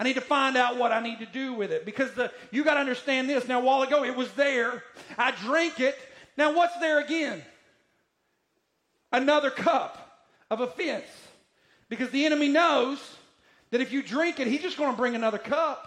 I 0.00 0.02
need 0.02 0.14
to 0.14 0.22
find 0.22 0.56
out 0.56 0.78
what 0.78 0.92
I 0.92 1.00
need 1.00 1.18
to 1.18 1.26
do 1.26 1.52
with 1.52 1.70
it 1.70 1.84
because 1.84 2.12
the, 2.14 2.32
you 2.50 2.64
got 2.64 2.74
to 2.74 2.80
understand 2.80 3.28
this. 3.28 3.46
Now, 3.46 3.60
a 3.60 3.64
while 3.64 3.82
ago, 3.82 4.02
it 4.02 4.16
was 4.16 4.32
there. 4.32 4.82
I 5.18 5.32
drank 5.32 5.78
it. 5.78 5.94
Now, 6.38 6.54
what's 6.54 6.74
there 6.78 7.00
again? 7.00 7.42
Another 9.12 9.50
cup 9.50 10.24
of 10.50 10.60
offense. 10.62 11.04
Because 11.90 12.08
the 12.08 12.24
enemy 12.24 12.48
knows 12.48 12.98
that 13.72 13.82
if 13.82 13.92
you 13.92 14.02
drink 14.02 14.40
it, 14.40 14.46
he's 14.46 14.62
just 14.62 14.78
going 14.78 14.90
to 14.90 14.96
bring 14.96 15.14
another 15.14 15.36
cup. 15.36 15.86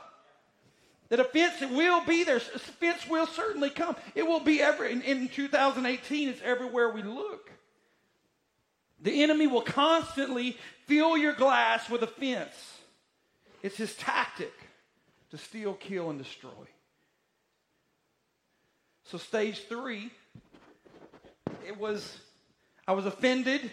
That 1.10 1.20
offense 1.20 1.60
will 1.72 2.06
be 2.06 2.24
there. 2.24 2.38
Offense 2.38 3.08
will 3.10 3.26
certainly 3.26 3.72
come. 3.72 3.96
It 4.14 4.28
will 4.28 4.42
be 4.42 4.62
ever 4.62 4.86
in, 4.86 5.02
in 5.02 5.28
2018. 5.28 6.30
It's 6.30 6.42
everywhere 6.44 6.90
we 6.90 7.02
look. 7.02 7.50
The 9.02 9.24
enemy 9.24 9.48
will 9.48 9.62
constantly 9.62 10.56
fill 10.86 11.18
your 11.18 11.34
glass 11.34 11.90
with 11.90 12.04
offense. 12.04 12.73
It's 13.64 13.78
his 13.78 13.96
tactic 13.96 14.54
to 15.32 15.38
steal, 15.38 15.74
kill, 15.74 16.10
and 16.10 16.20
destroy. 16.20 16.52
So, 19.06 19.18
stage 19.18 19.62
three, 19.68 20.12
it 21.66 21.80
was, 21.80 22.18
I 22.88 22.92
was 22.92 23.06
offended. 23.06 23.72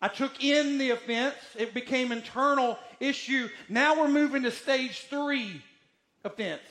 I 0.00 0.08
took 0.08 0.42
in 0.42 0.78
the 0.78 0.90
offense. 0.90 1.34
It 1.56 1.74
became 1.74 2.12
internal 2.12 2.78
issue. 3.00 3.48
Now 3.68 4.00
we're 4.00 4.08
moving 4.08 4.44
to 4.44 4.50
stage 4.50 5.00
three 5.08 5.62
offense, 6.24 6.62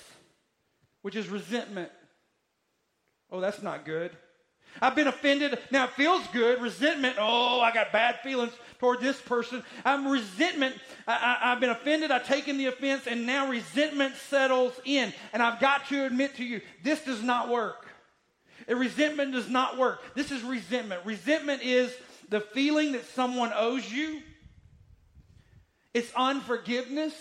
which 1.02 1.16
is 1.16 1.28
resentment. 1.28 1.92
Oh, 3.32 3.42
that's 3.42 3.62
not 3.62 3.86
good. 3.86 4.12
I've 4.82 4.96
been 4.96 5.08
offended. 5.08 5.58
Now 5.72 5.86
it 5.86 5.92
feels 5.92 6.26
good. 6.28 6.62
Resentment. 6.62 7.16
Oh, 7.20 7.62
I 7.62 7.74
got 7.74 7.92
bad 7.92 8.20
feelings 8.22 8.54
toward 8.80 9.00
this 9.02 9.20
person. 9.22 9.64
I'm 9.86 10.08
resentment. 10.08 10.76
I, 11.08 11.38
have 11.42 11.60
been 11.60 11.70
offended. 11.70 12.12
I've 12.12 12.28
taken 12.28 12.58
the 12.58 12.68
offense, 12.68 13.08
and 13.08 13.26
now 13.26 13.50
resentment 13.50 14.16
settles 14.16 14.74
in. 14.86 15.14
And 15.32 15.42
I've 15.42 15.60
got 15.60 15.88
to 15.90 16.06
admit 16.06 16.36
to 16.38 16.44
you, 16.44 16.62
this 16.84 17.04
does 17.04 17.22
not 17.22 17.50
work. 17.50 17.88
A 18.68 18.76
resentment 18.76 19.34
does 19.34 19.50
not 19.50 19.78
work. 19.78 20.02
This 20.16 20.32
is 20.32 20.42
resentment. 20.44 21.06
Resentment 21.06 21.62
is 21.64 21.94
the 22.30 22.40
feeling 22.40 22.94
that 22.94 23.06
someone 23.06 23.52
owes 23.56 23.92
you. 23.92 24.22
It's 25.94 26.12
unforgiveness. 26.16 27.14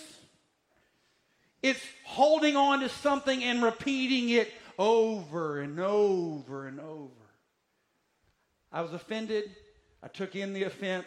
It's 1.61 1.81
holding 2.05 2.55
on 2.55 2.81
to 2.81 2.89
something 2.89 3.43
and 3.43 3.63
repeating 3.63 4.29
it 4.29 4.51
over 4.77 5.61
and 5.61 5.79
over 5.79 6.67
and 6.67 6.79
over. 6.79 7.22
I 8.73 8.81
was 8.81 8.91
offended. 8.91 9.55
I 10.01 10.07
took 10.07 10.35
in 10.35 10.53
the 10.53 10.63
offense. 10.63 11.05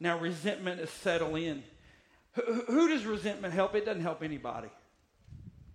Now 0.00 0.18
resentment 0.18 0.80
is 0.80 0.90
settled 0.90 1.36
in. 1.36 1.64
Who, 2.34 2.62
who 2.66 2.88
does 2.88 3.04
resentment 3.04 3.52
help? 3.52 3.74
It 3.74 3.84
doesn't 3.84 4.02
help 4.02 4.22
anybody. 4.22 4.68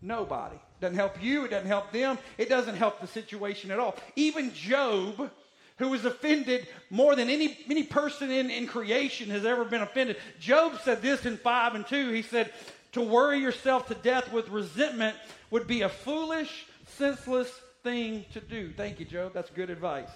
Nobody. 0.01 0.56
It 0.56 0.82
doesn't 0.82 0.97
help 0.97 1.21
you. 1.21 1.45
It 1.45 1.51
doesn't 1.51 1.67
help 1.67 1.91
them. 1.91 2.17
It 2.38 2.49
doesn't 2.49 2.75
help 2.75 3.01
the 3.01 3.08
situation 3.08 3.71
at 3.71 3.79
all. 3.79 3.95
Even 4.15 4.53
Job, 4.53 5.29
who 5.77 5.89
was 5.89 6.06
offended 6.06 6.67
more 6.89 7.15
than 7.15 7.29
any, 7.29 7.58
any 7.69 7.84
person 7.84 8.32
in, 8.32 8.49
in 8.49 8.67
creation 8.67 9.29
has 9.29 9.45
ever 9.45 9.65
been 9.65 9.82
offended. 9.82 10.17
Job 10.39 10.79
said 10.84 11.01
this 11.01 11.25
in 11.25 11.38
5 11.38 11.75
and 11.75 11.88
2. 11.88 12.12
He 12.12 12.21
said, 12.21 12.51
To 12.93 13.01
worry 13.01 13.39
yourself 13.39 13.88
to 13.88 13.95
death 13.95 14.32
with 14.32 14.49
resentment 14.49 15.17
would 15.51 15.67
be 15.67 15.82
a 15.82 15.89
foolish, 15.89 16.65
senseless 16.86 17.49
thing 17.84 18.25
to 18.34 18.39
do. 18.39 18.71
Thank 18.75 18.99
you, 18.99 19.06
Job. 19.06 19.34
That's 19.34 19.49
good 19.49 19.69
advice. 19.69 20.10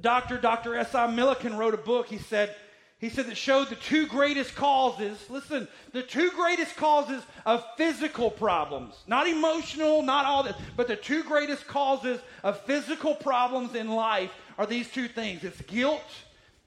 Doctor, 0.00 0.38
Dr. 0.38 0.74
S.I. 0.76 1.06
Millikan 1.08 1.56
wrote 1.56 1.74
a 1.74 1.78
book. 1.78 2.06
He 2.06 2.18
said, 2.18 2.54
he 2.98 3.10
said 3.10 3.26
that 3.26 3.36
showed 3.36 3.68
the 3.68 3.76
two 3.76 4.06
greatest 4.06 4.54
causes, 4.54 5.18
listen, 5.28 5.68
the 5.92 6.02
two 6.02 6.30
greatest 6.30 6.76
causes 6.76 7.22
of 7.44 7.62
physical 7.76 8.30
problems, 8.30 8.94
not 9.06 9.28
emotional, 9.28 10.02
not 10.02 10.24
all 10.24 10.42
this, 10.42 10.56
but 10.76 10.88
the 10.88 10.96
two 10.96 11.22
greatest 11.22 11.66
causes 11.66 12.18
of 12.42 12.58
physical 12.62 13.14
problems 13.14 13.74
in 13.74 13.88
life 13.88 14.30
are 14.56 14.66
these 14.66 14.90
two 14.90 15.08
things 15.08 15.44
it's 15.44 15.60
guilt 15.62 16.02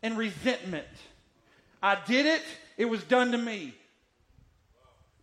and 0.03 0.17
resentment. 0.17 0.85
I 1.81 1.97
did 2.05 2.27
it, 2.27 2.43
it 2.77 2.85
was 2.85 3.03
done 3.03 3.31
to 3.31 3.37
me. 3.37 3.73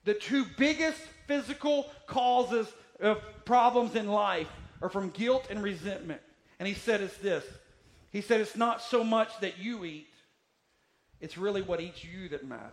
The 0.05 0.15
two 0.15 0.45
biggest 0.57 1.01
physical 1.27 1.87
causes 2.09 2.67
of 3.01 3.21
problems 3.45 3.95
in 3.95 4.09
life 4.09 4.49
are 4.83 4.89
from 4.89 5.11
guilt 5.11 5.47
and 5.51 5.63
resentment. 5.63 6.21
And 6.59 6.67
he 6.67 6.75
said 6.75 7.01
it's 7.01 7.17
this 7.19 7.45
he 8.17 8.23
said, 8.23 8.41
It's 8.41 8.57
not 8.57 8.81
so 8.81 9.05
much 9.05 9.29
that 9.41 9.59
you 9.59 9.85
eat, 9.85 10.09
it's 11.21 11.37
really 11.37 11.61
what 11.61 11.83
eats 11.83 12.03
you 12.03 12.31
that 12.31 12.49
matters. 12.49 12.73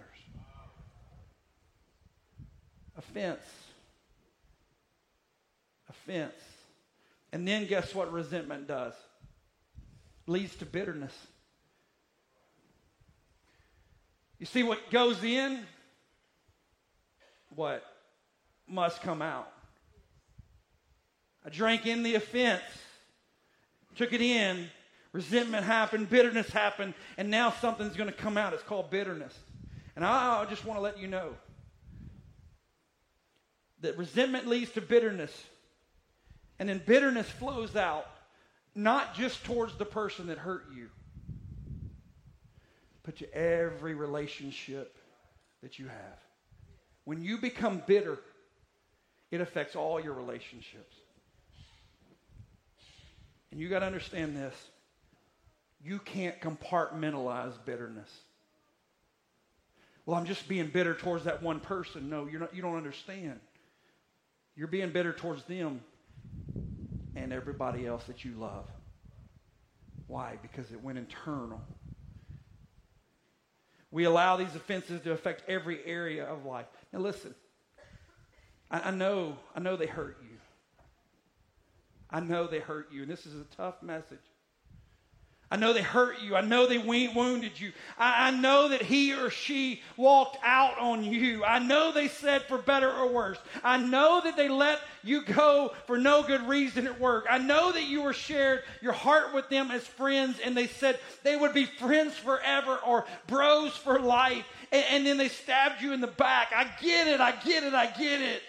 Offense. 2.98 3.42
Offense. 5.90 6.34
And 7.34 7.46
then 7.46 7.68
guess 7.68 7.94
what 7.94 8.12
resentment 8.14 8.70
does? 8.70 8.94
Leads 10.28 10.56
to 10.58 10.66
bitterness. 10.66 11.14
You 14.40 14.46
see 14.46 14.64
what 14.64 14.90
goes 14.92 15.22
in? 15.26 15.60
What 17.54 17.84
must 18.66 19.02
come 19.02 19.22
out. 19.22 19.52
I 21.46 21.50
drank 21.50 21.86
in 21.86 22.04
the 22.04 22.16
offense, 22.16 22.64
took 23.96 24.14
it 24.14 24.22
in, 24.22 24.70
resentment 25.14 25.64
happened, 25.64 26.10
bitterness 26.10 26.50
happened, 26.50 26.94
and 27.18 27.30
now 27.30 27.52
something's 27.62 27.96
going 27.96 28.10
to 28.10 28.16
come 28.16 28.38
out. 28.38 28.54
It's 28.54 28.64
called 28.64 28.90
bitterness. 28.90 29.34
And 29.96 30.04
I, 30.04 30.46
just 30.50 30.66
want 30.66 30.78
to 30.78 30.82
let 30.82 30.98
you 30.98 31.08
know 31.08 31.36
that 33.82 33.98
resentment 33.98 34.48
leads 34.48 34.72
to 34.72 34.82
bitterness. 34.82 35.32
And 36.60 36.68
then 36.68 36.82
bitterness 36.86 37.30
flows 37.30 37.76
out, 37.76 38.08
not 38.76 39.16
just 39.16 39.44
towards 39.46 39.76
the 39.78 39.86
person 39.86 40.28
that 40.28 40.40
hurt 40.40 40.66
you, 40.76 40.90
but 43.04 43.18
to 43.18 43.34
every 43.34 43.94
relationship 43.94 44.98
that 45.62 45.78
you 45.78 45.88
have. 45.88 46.20
When 47.06 47.22
you 47.22 47.38
become 47.38 47.84
bitter, 47.86 48.18
it 49.30 49.42
affects 49.42 49.76
all 49.76 50.00
your 50.00 50.14
relationships. 50.14 50.96
And 53.52 53.60
you 53.60 53.70
got 53.70 53.80
to 53.80 53.86
understand 53.86 54.36
this 54.36 54.56
you 55.84 56.00
can't 56.00 56.40
compartmentalize 56.40 57.54
bitterness. 57.66 58.10
Well, 60.06 60.18
I'm 60.18 60.26
just 60.26 60.48
being 60.48 60.68
bitter 60.68 60.94
towards 60.94 61.26
that 61.26 61.42
one 61.42 61.60
person. 61.60 62.10
No, 62.10 62.26
you're 62.26 62.40
not, 62.40 62.56
you 62.56 62.62
don't 62.62 62.76
understand. 62.76 63.40
You're 64.56 64.68
being 64.68 64.92
bitter 64.92 65.14
towards 65.14 65.44
them 65.44 65.82
and 67.16 67.34
everybody 67.34 67.86
else 67.86 68.04
that 68.06 68.24
you 68.24 68.34
love. 68.38 68.66
Why? 70.08 70.38
Because 70.42 70.72
it 70.72 70.84
went 70.84 70.98
internal. 70.98 71.62
We 73.92 74.06
allow 74.06 74.38
these 74.38 74.56
offenses 74.56 75.02
to 75.02 75.12
affect 75.12 75.44
every 75.48 75.80
area 75.86 76.26
of 76.26 76.46
life. 76.46 76.66
Now 76.92 77.00
listen, 77.00 77.34
I, 78.72 78.90
I 78.90 78.92
know, 78.92 79.38
I 79.56 79.60
know 79.60 79.76
they 79.76 79.86
hurt 79.86 80.18
you. 80.22 80.38
I 82.10 82.20
know 82.20 82.46
they 82.48 82.60
hurt 82.60 82.90
you, 82.92 83.04
and 83.04 83.12
this 83.12 83.26
is 83.26 83.34
a 83.36 83.46
tough 83.56 83.82
message. 83.82 84.20
I 85.52 85.56
know 85.56 85.72
they 85.72 85.84
hurt 85.84 86.20
you. 86.22 86.36
I 86.36 86.42
know 86.42 86.66
they 86.66 86.80
wounded 86.80 87.60
you. 87.60 87.74
I, 87.98 88.30
I, 88.30 88.32
know 88.32 88.70
that 88.70 88.82
he 88.82 89.14
or 89.14 89.30
she 89.30 89.84
walked 89.98 90.38
out 90.44 90.80
on 90.80 91.04
you. 91.04 91.44
I 91.44 91.60
know 91.60 91.92
they 91.92 92.08
said 92.08 92.44
for 92.44 92.58
better 92.58 92.92
or 92.92 93.08
worse. 93.12 93.38
I 93.64 93.78
know 93.78 94.20
that 94.24 94.36
they 94.36 94.50
let 94.50 94.80
you 95.04 95.24
go 95.24 95.74
for 95.86 96.00
no 96.00 96.24
good 96.24 96.48
reason 96.48 96.88
at 96.88 97.00
work. 97.00 97.28
I 97.30 97.38
know 97.38 97.72
that 97.72 97.84
you 97.84 98.02
were 98.02 98.14
shared 98.14 98.64
your 98.82 98.94
heart 98.94 99.36
with 99.36 99.48
them 99.50 99.70
as 99.70 99.86
friends 99.86 100.40
and 100.44 100.58
they 100.58 100.66
said 100.66 101.00
they 101.22 101.36
would 101.36 101.54
be 101.54 101.66
friends 101.66 102.16
forever 102.16 102.78
or 102.78 103.06
bros 103.28 103.78
for 103.78 104.00
life. 104.00 104.46
and, 104.72 104.84
and 104.90 105.06
then 105.06 105.18
they 105.18 105.30
stabbed 105.30 105.84
you 105.84 105.94
in 105.94 106.02
the 106.02 106.08
back. 106.08 106.52
I 106.56 106.64
get 106.82 107.08
it. 107.08 107.20
I 107.20 107.32
get 107.32 107.64
it. 107.64 107.76
I 107.76 107.86
get 107.92 108.22
it. 108.22 108.42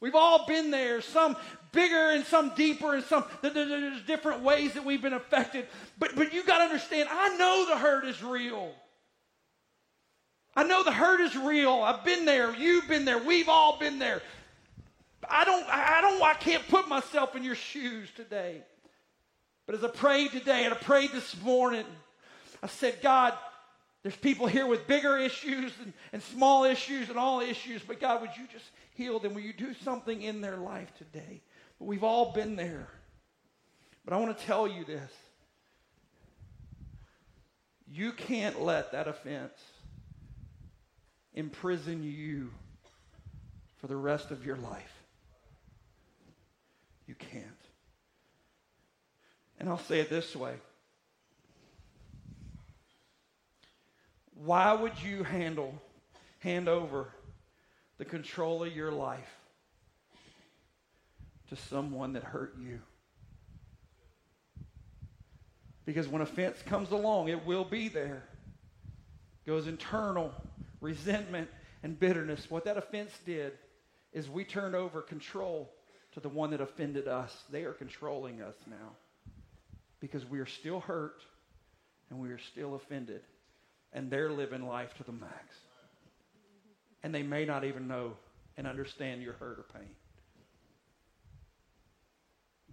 We've 0.00 0.16
all 0.16 0.46
been 0.46 0.70
there. 0.70 1.00
Some 1.00 1.36
bigger 1.72 2.10
and 2.10 2.24
some 2.24 2.52
deeper 2.54 2.94
and 2.94 3.04
some 3.04 3.24
there's 3.42 4.02
different 4.02 4.42
ways 4.42 4.74
that 4.74 4.84
we've 4.84 5.02
been 5.02 5.12
affected. 5.12 5.66
But 5.98 6.14
but 6.14 6.32
you 6.32 6.44
got 6.44 6.58
to 6.58 6.64
understand, 6.64 7.08
I 7.10 7.36
know 7.36 7.66
the 7.68 7.78
hurt 7.78 8.04
is 8.04 8.22
real. 8.22 8.72
I 10.54 10.64
know 10.64 10.82
the 10.84 10.92
hurt 10.92 11.20
is 11.20 11.34
real. 11.34 11.80
I've 11.82 12.04
been 12.04 12.26
there. 12.26 12.54
You've 12.54 12.86
been 12.86 13.04
there. 13.04 13.18
We've 13.18 13.48
all 13.48 13.78
been 13.78 13.98
there. 13.98 14.22
I 15.28 15.44
don't 15.44 15.66
I 15.68 16.00
don't 16.00 16.22
I 16.22 16.34
can't 16.34 16.66
put 16.68 16.88
myself 16.88 17.34
in 17.36 17.42
your 17.42 17.54
shoes 17.54 18.08
today. 18.16 18.62
But 19.66 19.76
as 19.76 19.84
I 19.84 19.88
prayed 19.88 20.32
today 20.32 20.64
and 20.64 20.74
I 20.74 20.76
prayed 20.76 21.12
this 21.12 21.40
morning, 21.40 21.86
I 22.62 22.66
said, 22.66 22.98
God, 23.00 23.32
there's 24.02 24.16
people 24.16 24.46
here 24.46 24.66
with 24.66 24.86
bigger 24.86 25.16
issues 25.16 25.72
and, 25.82 25.92
and 26.12 26.22
small 26.22 26.64
issues 26.64 27.08
and 27.08 27.18
all 27.18 27.40
issues, 27.40 27.80
but 27.86 28.00
God, 28.00 28.20
would 28.20 28.30
you 28.36 28.46
just 28.52 28.64
heal 28.94 29.20
them? 29.20 29.34
Will 29.34 29.42
you 29.42 29.52
do 29.52 29.74
something 29.84 30.22
in 30.22 30.40
their 30.40 30.56
life 30.56 30.92
today? 30.98 31.40
We've 31.82 32.04
all 32.04 32.32
been 32.32 32.56
there. 32.56 32.88
But 34.04 34.14
I 34.14 34.16
want 34.18 34.36
to 34.36 34.44
tell 34.46 34.68
you 34.68 34.84
this. 34.84 35.10
You 37.90 38.12
can't 38.12 38.62
let 38.62 38.92
that 38.92 39.08
offense 39.08 39.52
imprison 41.34 42.02
you 42.02 42.50
for 43.80 43.86
the 43.86 43.96
rest 43.96 44.30
of 44.30 44.46
your 44.46 44.56
life. 44.56 45.02
You 47.06 47.14
can't. 47.14 47.44
And 49.58 49.68
I'll 49.68 49.78
say 49.78 50.00
it 50.00 50.08
this 50.08 50.34
way. 50.34 50.54
Why 54.34 54.72
would 54.72 55.00
you 55.02 55.22
handle, 55.22 55.74
hand 56.38 56.68
over 56.68 57.08
the 57.98 58.04
control 58.04 58.64
of 58.64 58.72
your 58.72 58.90
life 58.90 59.41
to 61.52 61.62
someone 61.68 62.14
that 62.14 62.24
hurt 62.24 62.54
you. 62.58 62.80
Because 65.84 66.08
when 66.08 66.22
offense 66.22 66.56
comes 66.64 66.90
along, 66.92 67.28
it 67.28 67.44
will 67.44 67.64
be 67.64 67.88
there. 67.88 68.22
Goes 69.46 69.66
internal 69.66 70.32
resentment 70.80 71.50
and 71.82 71.98
bitterness. 72.00 72.46
What 72.48 72.64
that 72.64 72.78
offense 72.78 73.10
did 73.26 73.52
is 74.14 74.30
we 74.30 74.44
turned 74.44 74.74
over 74.74 75.02
control 75.02 75.70
to 76.12 76.20
the 76.20 76.28
one 76.28 76.50
that 76.52 76.62
offended 76.62 77.06
us. 77.06 77.36
They 77.50 77.64
are 77.64 77.72
controlling 77.72 78.40
us 78.40 78.54
now 78.66 78.96
because 80.00 80.24
we 80.24 80.38
are 80.38 80.46
still 80.46 80.80
hurt 80.80 81.22
and 82.08 82.18
we 82.18 82.30
are 82.30 82.38
still 82.38 82.76
offended. 82.76 83.20
And 83.92 84.10
they're 84.10 84.32
living 84.32 84.66
life 84.66 84.94
to 84.94 85.04
the 85.04 85.12
max. 85.12 85.56
And 87.02 87.14
they 87.14 87.22
may 87.22 87.44
not 87.44 87.64
even 87.64 87.88
know 87.88 88.14
and 88.56 88.66
understand 88.66 89.22
your 89.22 89.34
hurt 89.34 89.58
or 89.58 89.66
pain. 89.78 89.90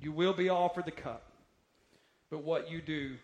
You 0.01 0.11
will 0.11 0.33
be 0.33 0.49
offered 0.49 0.85
the 0.85 0.91
cup, 0.91 1.23
but 2.29 2.43
what 2.43 2.69
you 2.71 2.81
do 2.81 3.15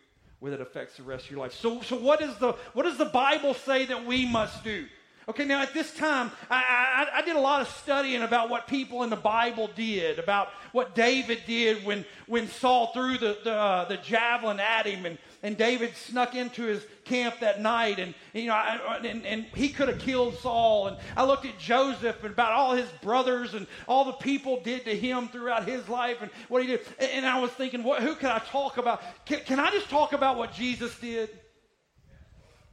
with 0.42 0.54
it 0.54 0.62
affects 0.62 0.98
the 0.98 1.04
rest 1.04 1.26
of 1.26 1.32
your 1.32 1.40
life. 1.40 1.54
So, 1.54 1.82
so 1.82 1.96
what, 1.96 2.22
is 2.22 2.36
the, 2.38 2.54
what 2.74 2.84
does 2.84 2.98
the 2.98 3.06
Bible 3.06 3.54
say 3.54 3.86
that 3.86 4.06
we 4.06 4.26
must 4.26 4.64
do? 4.64 4.86
Okay, 5.28 5.46
now 5.46 5.62
at 5.62 5.74
this 5.74 5.92
time, 5.96 6.32
I, 6.52 7.08
I, 7.12 7.18
I, 7.18 7.22
did 7.24 7.36
a 7.36 7.40
lot 7.40 7.60
of 7.60 7.68
studying 7.68 8.22
about 8.22 8.48
what 8.48 8.68
people 8.68 9.02
in 9.02 9.10
the 9.10 9.16
Bible 9.16 9.72
did, 9.76 10.20
about 10.20 10.50
what 10.72 10.94
David 10.94 11.40
did 11.48 11.84
when, 11.84 12.06
when 12.28 12.48
Saul 12.48 12.92
threw 12.94 13.18
the, 13.18 13.36
the, 13.44 13.54
uh, 13.54 13.86
the 13.86 13.98
javelin 13.98 14.60
at 14.60 14.86
him, 14.86 15.08
and, 15.08 15.18
and 15.46 15.56
David 15.56 15.96
snuck 15.96 16.34
into 16.34 16.64
his 16.64 16.84
camp 17.04 17.40
that 17.42 17.62
night, 17.62 18.00
and 18.00 18.16
you 18.34 18.48
know, 18.48 18.56
I, 18.56 18.98
and, 19.04 19.24
and 19.24 19.46
he 19.54 19.70
could 19.70 19.88
have 19.90 20.00
killed 20.00 20.40
Saul. 20.40 20.88
And 20.88 20.98
I 21.16 21.24
looked 21.24 21.46
at 21.46 21.60
Joseph 21.60 22.24
and 22.24 22.34
about 22.34 22.54
all 22.54 22.74
his 22.74 22.90
brothers 23.04 23.54
and 23.54 23.68
all 23.88 24.06
the 24.06 24.14
people 24.14 24.60
did 24.62 24.86
to 24.86 24.98
him 24.98 25.28
throughout 25.28 25.68
his 25.68 25.88
life 25.88 26.18
and 26.22 26.32
what 26.50 26.64
he 26.64 26.68
did. 26.68 26.80
And 27.00 27.28
I 27.28 27.40
was 27.40 27.52
thinking, 27.52 27.84
what, 27.84 28.02
who 28.02 28.16
can 28.16 28.32
I 28.32 28.40
talk 28.40 28.78
about? 28.78 29.04
Can, 29.28 29.42
can 29.42 29.60
I 29.60 29.70
just 29.70 29.88
talk 29.88 30.14
about 30.14 30.36
what 30.36 30.52
Jesus 30.52 30.98
did? 30.98 31.30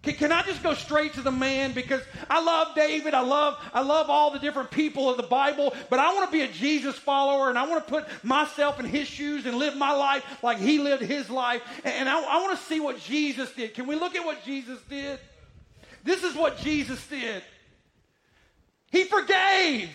Can, 0.03 0.15
can, 0.15 0.33
I 0.33 0.43
just 0.43 0.63
go 0.63 0.75
straight 0.75 1.15
to 1.15 1.21
the 1.21 1.31
man 1.31 1.73
because 1.73 2.03
I 2.29 2.43
love 2.43 2.75
David, 2.75 3.15
I 3.15 3.21
love 3.21 3.57
I 3.73 3.83
love 3.83 4.11
all 4.11 4.33
the 4.33 4.41
different 4.41 4.73
people 4.73 5.09
of 5.09 5.17
the 5.17 5.23
Bible, 5.23 5.73
but 5.91 6.01
I 6.01 6.13
want 6.13 6.29
to 6.29 6.33
be 6.33 6.43
a 6.43 6.49
Jesus 6.49 6.97
follower 6.97 7.49
and 7.49 7.59
I 7.59 7.69
want 7.69 7.87
to 7.87 7.91
put 7.91 8.07
myself 8.25 8.81
in 8.81 8.87
his 8.87 9.07
shoes 9.07 9.47
and 9.47 9.57
live 9.59 9.77
my 9.77 9.93
life 9.93 10.25
like 10.43 10.59
he 10.59 10.79
lived 10.79 11.05
his 11.05 11.31
life. 11.31 11.63
And, 11.85 12.09
I, 12.09 12.21
I 12.21 12.43
want 12.43 12.59
to 12.59 12.65
see 12.65 12.81
what 12.81 12.99
Jesus 12.99 13.53
did. 13.53 13.75
Can 13.75 13.87
we 13.87 13.95
look 13.95 14.17
at 14.17 14.25
what 14.25 14.45
Jesus 14.45 14.81
did? 14.91 15.21
This 16.03 16.25
is 16.25 16.35
what 16.35 16.59
Jesus 16.59 17.07
did. 17.07 17.43
He 18.91 19.05
forgave. 19.05 19.91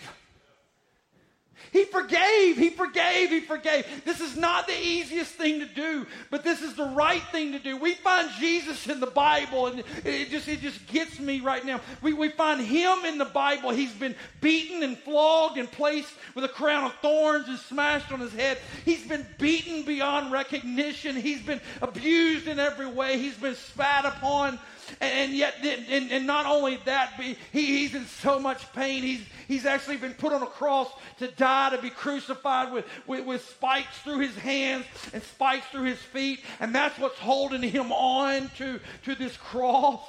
He 1.72 1.84
forgave, 1.84 2.56
he 2.56 2.70
forgave, 2.70 3.30
he 3.30 3.40
forgave. 3.40 4.04
This 4.04 4.20
is 4.20 4.36
not 4.36 4.66
the 4.66 4.78
easiest 4.78 5.32
thing 5.32 5.60
to 5.60 5.66
do, 5.66 6.06
but 6.30 6.44
this 6.44 6.62
is 6.62 6.74
the 6.74 6.86
right 6.86 7.22
thing 7.30 7.52
to 7.52 7.58
do. 7.58 7.76
We 7.76 7.94
find 7.94 8.28
Jesus 8.38 8.86
in 8.88 9.00
the 9.00 9.06
Bible, 9.06 9.66
and 9.66 9.84
it 10.04 10.30
just, 10.30 10.48
it 10.48 10.60
just 10.60 10.86
gets 10.86 11.20
me 11.20 11.40
right 11.40 11.64
now. 11.64 11.80
We, 12.00 12.12
we 12.12 12.30
find 12.30 12.60
him 12.60 13.04
in 13.04 13.18
the 13.18 13.24
Bible. 13.24 13.70
He's 13.70 13.92
been 13.92 14.14
beaten 14.40 14.82
and 14.82 14.98
flogged 14.98 15.58
and 15.58 15.70
placed 15.70 16.12
with 16.34 16.44
a 16.44 16.48
crown 16.48 16.84
of 16.84 16.94
thorns 17.02 17.48
and 17.48 17.58
smashed 17.58 18.12
on 18.12 18.20
his 18.20 18.32
head. 18.32 18.58
He's 18.84 19.06
been 19.06 19.26
beaten 19.38 19.82
beyond 19.82 20.32
recognition. 20.32 21.16
He's 21.16 21.42
been 21.42 21.60
abused 21.82 22.48
in 22.48 22.58
every 22.58 22.86
way. 22.86 23.18
He's 23.18 23.36
been 23.36 23.54
spat 23.54 24.04
upon. 24.04 24.58
And 25.00 25.32
yet, 25.32 25.54
and, 25.62 26.10
and 26.10 26.26
not 26.26 26.46
only 26.46 26.78
that, 26.84 27.14
he, 27.20 27.36
he's 27.52 27.94
in 27.94 28.06
so 28.06 28.38
much 28.38 28.72
pain. 28.72 29.02
He's, 29.02 29.20
he's 29.46 29.66
actually 29.66 29.96
been 29.98 30.14
put 30.14 30.32
on 30.32 30.42
a 30.42 30.46
cross 30.46 30.88
to 31.18 31.28
die, 31.28 31.70
to 31.70 31.82
be 31.82 31.90
crucified 31.90 32.72
with, 32.72 32.86
with, 33.06 33.26
with 33.26 33.48
spikes 33.48 33.98
through 33.98 34.20
his 34.20 34.36
hands 34.36 34.86
and 35.12 35.22
spikes 35.22 35.66
through 35.66 35.84
his 35.84 35.98
feet. 35.98 36.40
And 36.60 36.74
that's 36.74 36.98
what's 36.98 37.18
holding 37.18 37.62
him 37.62 37.92
on 37.92 38.50
to, 38.58 38.80
to 39.04 39.14
this 39.14 39.36
cross. 39.36 40.00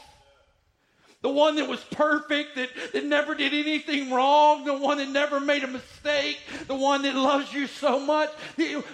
The 1.22 1.30
one 1.30 1.58
that 1.58 1.68
was 1.68 1.84
perfect, 1.92 2.56
that, 2.56 2.70
that 2.94 3.04
never 3.04 3.36
did 3.36 3.54
anything 3.54 4.10
wrong, 4.10 4.64
the 4.64 4.78
one 4.78 5.00
that 5.00 5.10
never 5.10 5.42
made 5.42 5.66
a 5.66 5.68
mistake, 5.68 6.38
the 6.68 6.76
one 6.76 7.02
that 7.02 7.14
loves 7.14 7.54
you 7.54 7.68
so 7.68 8.00
much. 8.00 8.30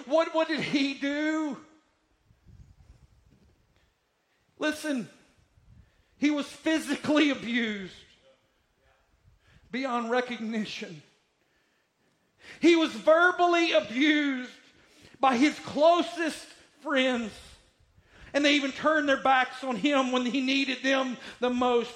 What, 0.06 0.34
what 0.34 0.48
did 0.48 0.60
he 0.60 0.94
do? 0.94 1.56
Listen, 4.58 5.08
he 6.18 6.30
was 6.30 6.46
physically 6.46 7.30
abused 7.30 7.94
beyond 9.70 10.10
recognition. 10.10 11.02
He 12.60 12.76
was 12.76 12.90
verbally 12.92 13.72
abused 13.72 14.50
by 15.20 15.36
his 15.36 15.58
closest 15.60 16.46
friends. 16.82 17.32
And 18.32 18.44
they 18.44 18.54
even 18.54 18.72
turned 18.72 19.08
their 19.08 19.22
backs 19.22 19.64
on 19.64 19.76
him 19.76 20.12
when 20.12 20.26
he 20.26 20.40
needed 20.40 20.82
them 20.82 21.16
the 21.40 21.50
most. 21.50 21.94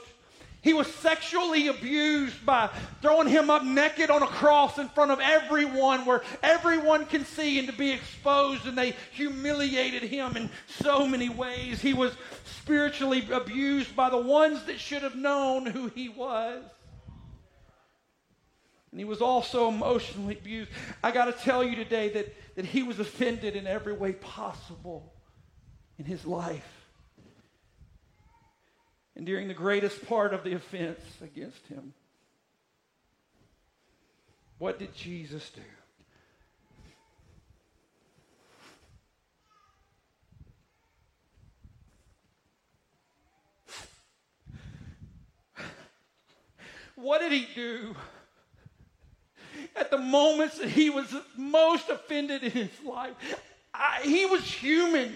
He 0.63 0.75
was 0.75 0.87
sexually 0.97 1.69
abused 1.69 2.45
by 2.45 2.69
throwing 3.01 3.29
him 3.29 3.49
up 3.49 3.65
naked 3.65 4.11
on 4.11 4.23
a 4.23 4.27
cross 4.27 4.79
in 4.79 4.89
front 4.91 5.11
of 5.11 5.19
everyone 5.19 6.05
where 6.05 6.23
everyone 6.43 7.07
can 7.07 7.25
see 7.25 7.59
and 7.59 7.67
to 7.69 7.75
be 7.75 7.93
exposed, 7.93 8.67
and 8.67 8.77
they 8.77 8.95
humiliated 9.13 10.03
him 10.03 10.37
in 10.37 10.51
so 10.69 11.07
many 11.07 11.31
ways. 11.31 11.81
He 11.81 11.95
was 11.95 12.13
spiritually 12.45 13.27
abused 13.33 13.97
by 13.97 14.11
the 14.11 14.19
ones 14.19 14.65
that 14.65 14.79
should 14.79 15.03
have 15.03 15.17
known 15.17 15.65
who 15.65 15.89
he 15.89 16.11
was. 16.11 16.63
And 18.91 19.01
he 19.01 19.05
was 19.05 19.23
also 19.23 19.69
emotionally 19.69 20.37
abused. 20.37 20.71
I 21.03 21.11
got 21.11 21.27
to 21.27 21.45
tell 21.45 21.65
you 21.65 21.77
today 21.77 22.11
that, 22.11 22.57
that 22.57 22.67
he 22.67 22.83
was 22.83 22.99
offended 22.99 23.57
in 23.57 23.67
every 23.67 23.95
way 23.95 24.13
possible 24.13 25.15
in 25.99 26.05
his 26.05 26.27
life. 26.27 26.80
And 29.17 29.27
during 29.27 29.49
the 29.49 29.55
greatest 29.55 30.07
part 30.07 30.33
of 30.33 30.45
the 30.45 30.55
offense 30.55 31.01
against 31.23 31.67
him, 31.67 31.93
what 34.59 34.79
did 34.79 34.95
Jesus 34.95 35.51
do? 35.51 35.63
What 46.95 47.21
did 47.21 47.33
he 47.33 47.49
do 47.55 47.97
at 49.75 49.91
the 49.91 49.97
moments 49.97 50.59
that 50.59 50.69
he 50.69 50.91
was 50.91 51.07
most 51.35 51.89
offended 51.89 52.43
in 52.43 52.51
his 52.51 52.69
life? 52.85 53.15
I, 53.73 54.01
he 54.03 54.27
was 54.27 54.43
human. 54.43 55.15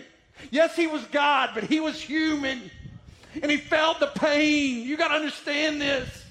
Yes, 0.50 0.74
he 0.74 0.86
was 0.86 1.04
God, 1.06 1.50
but 1.54 1.64
he 1.64 1.80
was 1.80 2.00
human. 2.00 2.70
And 3.42 3.50
he 3.50 3.56
felt 3.56 4.00
the 4.00 4.06
pain. 4.06 4.82
You 4.82 4.96
got 4.96 5.08
to 5.08 5.14
understand 5.14 5.80
this. 5.80 6.24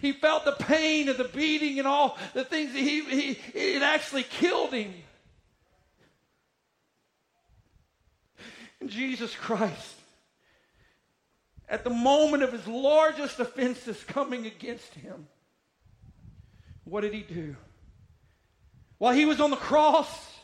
He 0.00 0.12
felt 0.12 0.44
the 0.44 0.52
pain 0.52 1.08
of 1.08 1.16
the 1.16 1.24
beating 1.24 1.78
and 1.78 1.88
all 1.88 2.16
the 2.34 2.44
things 2.44 2.72
that 2.72 2.78
he, 2.78 3.02
he 3.02 3.30
it 3.54 3.82
actually 3.82 4.22
killed 4.22 4.72
him. 4.72 4.94
And 8.80 8.88
Jesus 8.88 9.34
Christ, 9.34 9.94
at 11.68 11.84
the 11.84 11.90
moment 11.90 12.42
of 12.42 12.52
his 12.52 12.66
largest 12.66 13.40
offenses 13.40 14.02
coming 14.04 14.46
against 14.46 14.94
him, 14.94 15.26
what 16.84 17.00
did 17.00 17.12
he 17.12 17.22
do? 17.22 17.56
While 18.98 19.14
he 19.14 19.24
was 19.24 19.40
on 19.40 19.50
the 19.50 19.56
cross, 19.56 20.37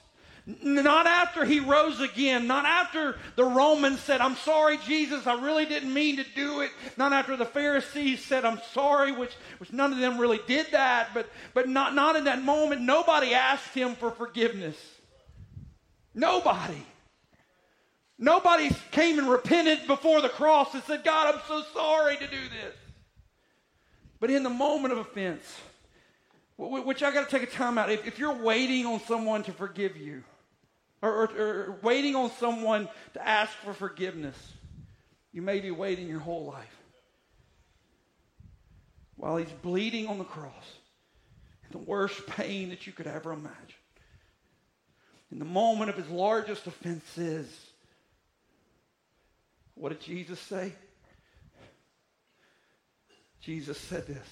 not 0.46 1.06
after 1.06 1.44
he 1.44 1.60
rose 1.60 2.00
again, 2.00 2.46
not 2.46 2.66
after 2.66 3.16
the 3.34 3.44
Romans 3.44 4.00
said, 4.00 4.20
I'm 4.20 4.36
sorry, 4.36 4.76
Jesus, 4.78 5.26
I 5.26 5.40
really 5.40 5.64
didn't 5.64 5.92
mean 5.92 6.16
to 6.16 6.24
do 6.36 6.60
it. 6.60 6.70
Not 6.98 7.14
after 7.14 7.34
the 7.34 7.46
Pharisees 7.46 8.22
said, 8.22 8.44
I'm 8.44 8.60
sorry, 8.72 9.10
which, 9.12 9.32
which 9.56 9.72
none 9.72 9.92
of 9.92 9.98
them 9.98 10.18
really 10.18 10.40
did 10.46 10.66
that, 10.72 11.14
but, 11.14 11.30
but 11.54 11.66
not, 11.66 11.94
not 11.94 12.16
in 12.16 12.24
that 12.24 12.42
moment. 12.42 12.82
Nobody 12.82 13.32
asked 13.32 13.72
him 13.72 13.94
for 13.94 14.10
forgiveness. 14.10 14.76
Nobody. 16.14 16.84
Nobody 18.18 18.70
came 18.92 19.18
and 19.18 19.30
repented 19.30 19.86
before 19.86 20.20
the 20.20 20.28
cross 20.28 20.74
and 20.74 20.82
said, 20.84 21.04
God, 21.04 21.34
I'm 21.34 21.40
so 21.48 21.62
sorry 21.72 22.16
to 22.16 22.26
do 22.26 22.36
this. 22.36 22.76
But 24.20 24.30
in 24.30 24.42
the 24.42 24.50
moment 24.50 24.92
of 24.92 24.98
offense, 24.98 25.42
which 26.58 27.02
I 27.02 27.12
got 27.12 27.28
to 27.28 27.38
take 27.38 27.48
a 27.48 27.50
time 27.50 27.78
out, 27.78 27.90
if, 27.90 28.06
if 28.06 28.18
you're 28.18 28.34
waiting 28.34 28.84
on 28.84 29.00
someone 29.00 29.42
to 29.44 29.52
forgive 29.52 29.96
you, 29.96 30.22
or, 31.02 31.10
or, 31.10 31.26
or 31.26 31.78
waiting 31.82 32.14
on 32.14 32.30
someone 32.32 32.88
to 33.14 33.26
ask 33.26 33.52
for 33.64 33.72
forgiveness. 33.72 34.36
You 35.32 35.42
may 35.42 35.60
be 35.60 35.70
waiting 35.70 36.08
your 36.08 36.20
whole 36.20 36.46
life 36.46 36.76
while 39.16 39.36
he's 39.36 39.50
bleeding 39.62 40.06
on 40.06 40.18
the 40.18 40.24
cross 40.24 40.78
in 41.64 41.78
the 41.78 41.84
worst 41.84 42.26
pain 42.26 42.70
that 42.70 42.86
you 42.86 42.92
could 42.92 43.06
ever 43.06 43.32
imagine. 43.32 43.54
In 45.32 45.38
the 45.38 45.44
moment 45.44 45.90
of 45.90 45.96
his 45.96 46.08
largest 46.08 46.66
offenses, 46.66 47.48
what 49.74 49.88
did 49.88 50.00
Jesus 50.00 50.38
say? 50.38 50.72
Jesus 53.40 53.76
said 53.78 54.06
this 54.06 54.26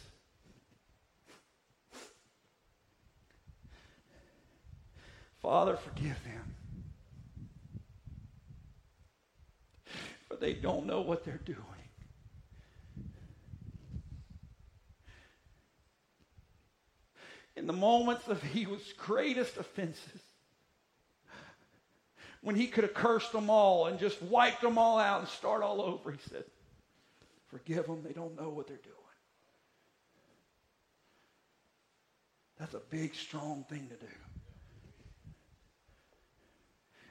Father, 5.42 5.76
forgive 5.76 6.22
them. 6.24 6.52
but 10.32 10.40
they 10.40 10.54
don't 10.54 10.86
know 10.86 11.02
what 11.02 11.26
they're 11.26 11.42
doing. 11.44 11.58
In 17.54 17.66
the 17.66 17.74
moments 17.74 18.26
of 18.28 18.42
he 18.42 18.64
was 18.64 18.80
greatest 18.96 19.58
offenses, 19.58 20.22
when 22.40 22.56
he 22.56 22.66
could 22.66 22.84
have 22.84 22.94
cursed 22.94 23.32
them 23.32 23.50
all 23.50 23.88
and 23.88 23.98
just 23.98 24.22
wiped 24.22 24.62
them 24.62 24.78
all 24.78 24.98
out 24.98 25.20
and 25.20 25.28
start 25.28 25.62
all 25.62 25.82
over, 25.82 26.12
he 26.12 26.18
said, 26.30 26.44
Forgive 27.48 27.86
them, 27.86 28.02
they 28.02 28.14
don't 28.14 28.34
know 28.40 28.48
what 28.48 28.66
they're 28.66 28.78
doing. 28.78 28.96
That's 32.58 32.72
a 32.72 32.80
big, 32.88 33.14
strong 33.14 33.66
thing 33.68 33.86
to 33.90 33.96
do. 33.96 34.12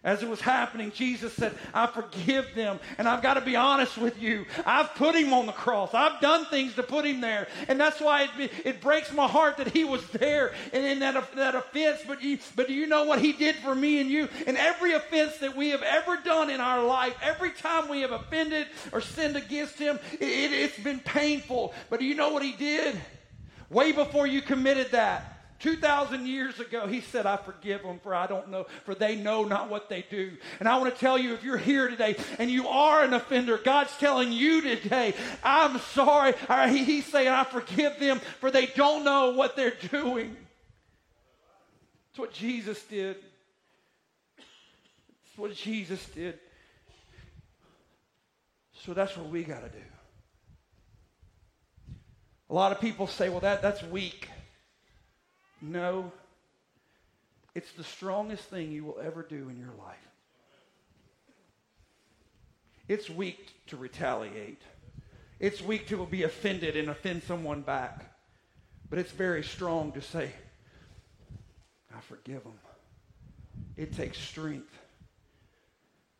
As 0.04 0.24
it 0.24 0.30
was 0.30 0.42
happening, 0.42 0.92
Jesus 0.92 1.32
said, 1.34 1.56
I 1.76 1.86
forgive 1.86 2.56
them. 2.56 2.80
And 2.98 3.08
I've 3.08 3.22
got 3.22 3.36
to 3.36 3.42
be 3.42 3.56
honest 3.56 4.00
with 4.00 4.20
you. 4.20 4.48
I've 4.66 4.96
put 4.96 5.14
him 5.14 5.32
on 5.32 5.46
the 5.46 5.52
cross. 5.52 5.94
I've 5.94 6.20
done 6.20 6.46
things 6.46 6.74
to 6.76 6.84
put 6.84 7.06
him 7.06 7.22
there. 7.22 7.48
And 7.68 7.80
that's 7.80 8.02
why 8.02 8.28
it, 8.40 8.52
it 8.66 8.82
breaks 8.82 9.14
my 9.14 9.28
heart 9.28 9.58
that 9.58 9.68
he 9.68 9.84
was 9.84 10.04
there 10.08 10.54
and 10.74 10.84
in 10.84 11.00
that, 11.00 11.36
that 11.36 11.54
offense. 11.54 12.02
But, 12.08 12.20
he, 12.20 12.40
but 12.56 12.68
do 12.68 12.74
you 12.74 12.88
know 12.88 13.04
what 13.04 13.22
he 13.22 13.32
did 13.32 13.58
for 13.58 13.76
me 13.76 14.02
and 14.02 14.10
you? 14.10 14.28
And 14.48 14.58
every 14.58 14.94
offense 14.94 15.38
that 15.38 15.56
we 15.56 15.70
have 15.70 15.84
ever 15.84 16.18
done 16.26 16.50
in 16.50 16.60
our 16.60 16.84
life, 16.84 17.16
every 17.22 17.52
time 17.52 17.88
we 17.88 18.02
have 18.02 18.12
offended 18.12 18.66
or 18.92 19.02
sinned 19.02 19.36
against 19.36 19.78
him, 19.78 20.00
it, 20.14 20.24
it, 20.24 20.52
it's 20.52 20.80
been 20.80 21.00
painful. 21.00 21.76
But 21.92 22.00
do 22.00 22.08
you 22.08 22.16
know 22.16 22.30
what 22.30 22.42
he 22.42 22.54
did? 22.54 23.00
Way 23.70 23.92
before 23.92 24.26
you 24.26 24.42
committed 24.42 24.94
that, 24.94 25.41
2,000 25.62 26.26
years 26.26 26.60
ago, 26.60 26.88
he 26.88 27.02
said, 27.02 27.26
I 27.26 27.38
forgive 27.38 27.84
them 27.84 28.00
for 28.02 28.16
I 28.16 28.28
don't 28.28 28.50
know, 28.50 28.66
for 28.84 28.96
they 28.96 29.16
know 29.16 29.44
not 29.44 29.70
what 29.70 29.90
they 29.90 30.04
do. 30.10 30.32
And 30.60 30.68
I 30.68 30.78
want 30.78 30.94
to 30.94 31.00
tell 31.00 31.18
you, 31.18 31.34
if 31.34 31.44
you're 31.44 31.58
here 31.58 31.88
today 31.88 32.16
and 32.40 32.50
you 32.50 32.68
are 32.68 33.04
an 33.04 33.14
offender, 33.14 33.58
God's 33.58 33.96
telling 33.98 34.32
you 34.32 34.62
today, 34.62 35.14
I'm 35.44 35.80
sorry. 35.80 36.34
He's 36.70 37.06
saying, 37.06 37.28
I 37.28 37.44
forgive 37.44 38.00
them 38.00 38.20
for 38.40 38.50
they 38.50 38.66
don't 38.66 39.04
know 39.04 39.32
what 39.32 39.56
they're 39.56 39.78
doing. 39.92 40.36
That's 42.10 42.20
what 42.20 42.34
Jesus 42.34 42.82
did. 42.84 43.18
That's 44.38 45.38
what 45.38 45.54
Jesus 45.54 46.04
did. 46.08 46.40
So 48.84 48.94
that's 48.94 49.16
what 49.16 49.30
we 49.30 49.44
got 49.44 49.62
to 49.62 49.70
do. 49.70 49.84
A 52.50 52.54
lot 52.54 52.72
of 52.72 52.82
people 52.82 53.06
say, 53.08 53.30
well, 53.30 53.40
that, 53.42 53.62
that's 53.62 53.84
weak. 53.84 54.28
No, 55.62 56.12
it's 57.54 57.72
the 57.74 57.84
strongest 57.84 58.44
thing 58.46 58.72
you 58.72 58.84
will 58.84 59.00
ever 59.04 59.24
do 59.24 59.50
in 59.50 59.60
your 59.60 59.74
life. 59.78 59.98
It's 62.88 63.10
weak 63.10 63.54
to 63.68 63.78
retaliate. 63.78 64.62
It's 65.40 65.62
weak 65.62 65.88
to 65.88 66.06
be 66.06 66.24
offended 66.24 66.76
and 66.76 66.90
offend 66.90 67.24
someone 67.24 67.62
back. 67.62 68.06
But 68.90 69.00
it's 69.00 69.12
very 69.12 69.44
strong 69.44 69.92
to 69.94 70.02
say, 70.02 70.32
I 71.96 72.00
forgive 72.02 72.44
them. 72.44 72.60
It 73.78 73.96
takes 73.96 74.18
strength. 74.18 74.78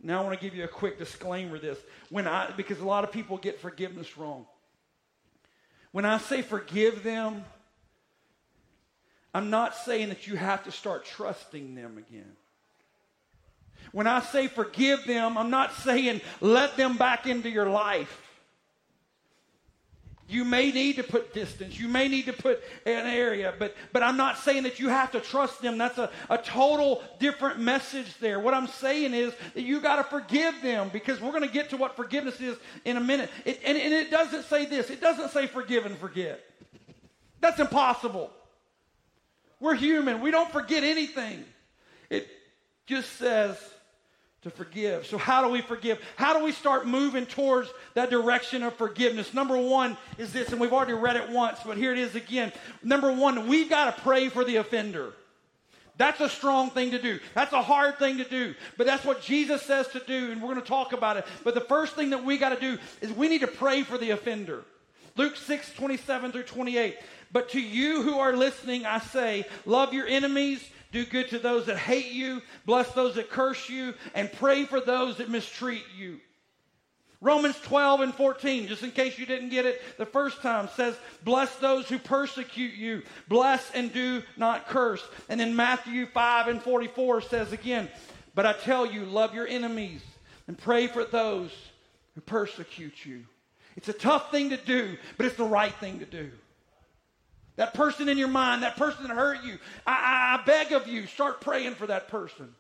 Now 0.02 0.22
I 0.22 0.24
want 0.26 0.40
to 0.40 0.44
give 0.44 0.56
you 0.56 0.64
a 0.64 0.70
quick 0.70 0.98
disclaimer 0.98 1.60
this. 1.60 1.78
When 2.10 2.28
I 2.28 2.52
because 2.52 2.80
a 2.80 2.86
lot 2.86 3.04
of 3.04 3.12
people 3.12 3.38
get 3.38 3.60
forgiveness 3.60 4.18
wrong. 4.18 4.46
When 5.92 6.06
I 6.06 6.18
say 6.18 6.42
forgive 6.42 7.04
them, 7.04 7.44
I'm 9.34 9.50
not 9.50 9.76
saying 9.76 10.10
that 10.10 10.28
you 10.28 10.36
have 10.36 10.64
to 10.66 10.72
start 10.72 11.06
trusting 11.06 11.76
them 11.76 11.98
again. 11.98 12.34
When 13.92 14.08
I 14.08 14.22
say 14.22 14.48
forgive 14.48 15.06
them, 15.06 15.38
I'm 15.38 15.50
not 15.50 15.74
saying 15.74 16.22
let 16.40 16.78
them 16.78 16.98
back 16.98 17.28
into 17.28 17.50
your 17.50 17.70
life. 17.70 18.18
You 20.32 20.46
may 20.46 20.72
need 20.72 20.96
to 20.96 21.04
put 21.04 21.34
distance. 21.34 21.78
You 21.78 21.90
may 21.90 22.08
need 22.08 22.28
to 22.28 22.34
put 22.34 22.64
an 22.86 23.06
area, 23.06 23.54
but, 23.60 23.76
but 23.92 24.02
I'm 24.02 24.16
not 24.16 24.38
saying 24.38 24.64
that 24.64 24.80
you 24.80 24.88
have 24.88 25.12
to 25.12 25.20
trust 25.20 25.62
them. 25.62 25.78
That's 25.78 25.98
a, 25.98 26.10
a 26.30 26.38
total 26.38 27.04
different 27.20 27.60
message 27.60 28.18
there. 28.20 28.40
What 28.40 28.54
I'm 28.54 28.68
saying 28.68 29.14
is 29.14 29.34
that 29.54 29.64
you 29.64 29.82
got 29.82 29.98
to 29.98 30.04
forgive 30.06 30.62
them 30.62 30.90
because 30.94 31.20
we're 31.20 31.32
going 31.32 31.46
to 31.46 31.54
get 31.54 31.72
to 31.72 31.78
what 31.78 31.98
forgiveness 31.98 32.40
is 32.40 32.56
in 32.86 32.96
a 32.96 33.02
minute. 33.02 33.30
It, 33.44 33.60
and, 33.66 33.78
and 33.78 33.94
it 33.94 34.10
doesn't 34.10 34.44
say 34.44 34.66
this, 34.66 34.90
it 34.90 35.02
doesn't 35.02 35.32
say 35.32 35.48
forgive 35.48 35.86
and 35.86 35.98
forget. 35.98 36.42
That's 37.42 37.60
impossible. 37.60 38.32
We're 39.62 39.76
human. 39.76 40.20
We 40.20 40.32
don't 40.32 40.52
forget 40.52 40.84
anything. 40.84 41.46
It 42.10 42.28
just 42.88 43.14
says 43.14 43.56
to 44.42 44.50
forgive. 44.50 45.06
So, 45.06 45.20
how 45.20 45.46
do 45.46 45.50
we 45.50 45.62
forgive? 45.62 46.02
How 46.16 46.38
do 46.38 46.44
we 46.44 46.52
start 46.52 46.88
moving 46.88 47.28
towards 47.28 47.70
that 47.94 48.10
direction 48.10 48.64
of 48.64 48.74
forgiveness? 48.74 49.34
Number 49.34 49.56
one 49.56 49.98
is 50.18 50.34
this, 50.34 50.52
and 50.52 50.60
we've 50.60 50.74
already 50.74 50.94
read 50.94 51.16
it 51.16 51.30
once, 51.30 51.60
but 51.64 51.78
here 51.78 51.94
it 51.94 52.00
is 52.00 52.16
again. 52.16 52.52
Number 52.84 53.14
one, 53.14 53.48
we've 53.48 53.70
got 53.70 53.96
to 53.96 54.02
pray 54.02 54.30
for 54.30 54.44
the 54.44 54.56
offender. 54.56 55.14
That's 55.98 56.20
a 56.20 56.30
strong 56.30 56.72
thing 56.72 56.92
to 56.92 57.02
do. 57.02 57.20
That's 57.36 57.54
a 57.54 57.62
hard 57.62 58.00
thing 58.00 58.18
to 58.18 58.24
do. 58.24 58.56
But 58.76 58.88
that's 58.88 59.06
what 59.06 59.22
Jesus 59.22 59.62
says 59.62 59.88
to 59.90 60.00
do, 60.00 60.32
and 60.32 60.42
we're 60.42 60.50
going 60.50 60.62
to 60.62 60.68
talk 60.68 60.94
about 60.94 61.18
it. 61.18 61.28
But 61.44 61.54
the 61.54 61.62
first 61.62 61.96
thing 61.96 62.10
that 62.10 62.26
we 62.26 62.40
got 62.40 62.50
to 62.50 62.60
do 62.60 62.80
is 63.02 63.12
we 63.12 63.30
need 63.30 63.42
to 63.42 63.48
pray 63.48 63.84
for 63.84 64.00
the 64.00 64.10
offender. 64.10 64.64
Luke 65.16 65.36
6, 65.36 65.74
27 65.76 66.32
through 66.32 66.44
28. 66.44 66.98
But 67.32 67.50
to 67.50 67.62
you 67.62 68.02
who 68.02 68.20
are 68.20 68.36
listening, 68.36 68.86
I 68.86 69.00
say, 69.00 69.46
love 69.66 69.94
your 69.94 70.08
enemies, 70.08 70.64
do 70.92 71.06
good 71.06 71.30
to 71.30 71.40
those 71.40 71.66
that 71.68 71.78
hate 71.78 72.12
you, 72.12 72.42
bless 72.66 72.92
those 72.92 73.16
that 73.16 73.30
curse 73.30 73.70
you, 73.70 73.94
and 74.14 74.32
pray 74.32 74.66
for 74.66 74.82
those 74.82 75.18
that 75.18 75.30
mistreat 75.30 75.86
you. 75.98 76.20
Romans 77.22 77.58
12 77.62 78.02
and 78.02 78.16
14, 78.16 78.68
just 78.68 78.82
in 78.82 78.90
case 78.92 79.20
you 79.20 79.28
didn't 79.28 79.50
get 79.50 79.68
it 79.68 79.80
the 79.98 80.08
first 80.08 80.42
time, 80.42 80.68
says, 80.76 80.96
Bless 81.24 81.56
those 81.58 81.88
who 81.88 82.00
persecute 82.00 82.74
you, 82.74 83.04
bless 83.28 83.70
and 83.72 83.94
do 83.94 84.24
not 84.38 84.68
curse. 84.68 85.04
And 85.30 85.40
then 85.40 85.56
Matthew 85.56 86.08
5 86.08 86.48
and 86.48 86.62
44 86.62 87.22
says 87.22 87.54
again, 87.54 87.90
But 88.34 88.48
I 88.48 88.54
tell 88.54 88.88
you, 88.88 89.06
love 89.06 89.36
your 89.36 89.48
enemies 89.48 90.02
and 90.48 90.58
pray 90.58 90.88
for 90.88 91.06
those 91.06 91.52
who 92.16 92.22
persecute 92.22 93.06
you. 93.06 93.24
It's 93.78 93.88
a 93.88 93.94
tough 93.94 94.32
thing 94.32 94.50
to 94.50 94.58
do, 94.58 94.98
but 95.16 95.28
it's 95.28 95.38
the 95.38 95.44
right 95.44 95.74
thing 95.76 96.00
to 96.00 96.06
do. 96.06 96.32
That 97.62 97.76
person 97.76 98.10
in 98.10 98.18
your 98.18 98.28
mind, 98.28 98.64
that 98.64 98.76
person 98.76 99.04
that 99.04 99.14
hurt 99.16 99.44
you, 99.44 99.60
I, 99.86 99.92
I, 99.92 100.42
I 100.42 100.46
beg 100.46 100.72
of 100.72 100.88
you, 100.88 101.06
start 101.06 101.42
praying 101.42 101.76
for 101.76 101.86
that 101.86 102.08
person. 102.08 102.56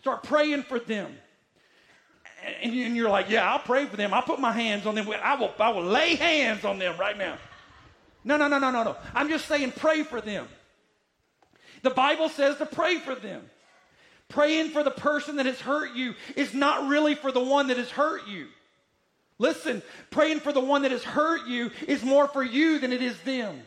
Start 0.00 0.24
praying 0.24 0.64
for 0.64 0.80
them. 0.80 1.14
And, 2.64 2.74
and 2.74 2.96
you're 2.96 3.08
like, 3.08 3.30
yeah, 3.30 3.48
I'll 3.48 3.60
pray 3.60 3.86
for 3.86 3.96
them. 3.96 4.12
I'll 4.12 4.22
put 4.24 4.40
my 4.40 4.50
hands 4.50 4.86
on 4.86 4.96
them. 4.96 5.08
I 5.22 5.36
will, 5.36 5.54
I 5.60 5.68
will 5.68 5.84
lay 5.84 6.16
hands 6.16 6.64
on 6.64 6.80
them 6.80 6.98
right 6.98 7.16
now. 7.16 7.38
No, 8.24 8.36
no, 8.36 8.48
no, 8.48 8.58
no, 8.58 8.72
no, 8.72 8.82
no. 8.82 8.96
I'm 9.14 9.28
just 9.28 9.46
saying 9.46 9.72
pray 9.76 10.02
for 10.02 10.20
them. 10.20 10.48
The 11.82 11.90
Bible 11.90 12.28
says 12.28 12.56
to 12.56 12.66
pray 12.66 12.98
for 12.98 13.14
them. 13.14 13.48
Praying 14.28 14.70
for 14.70 14.82
the 14.82 14.90
person 14.90 15.36
that 15.36 15.46
has 15.46 15.60
hurt 15.60 15.94
you 15.94 16.14
is 16.34 16.54
not 16.54 16.88
really 16.88 17.14
for 17.14 17.30
the 17.30 17.38
one 17.38 17.68
that 17.68 17.76
has 17.76 17.90
hurt 17.90 18.26
you. 18.26 18.48
Listen, 19.40 19.82
praying 20.10 20.40
for 20.40 20.52
the 20.52 20.60
one 20.60 20.82
that 20.82 20.90
has 20.90 21.02
hurt 21.02 21.46
you 21.48 21.70
is 21.88 22.04
more 22.04 22.28
for 22.28 22.42
you 22.42 22.78
than 22.78 22.92
it 22.92 23.00
is 23.00 23.18
them. 23.22 23.58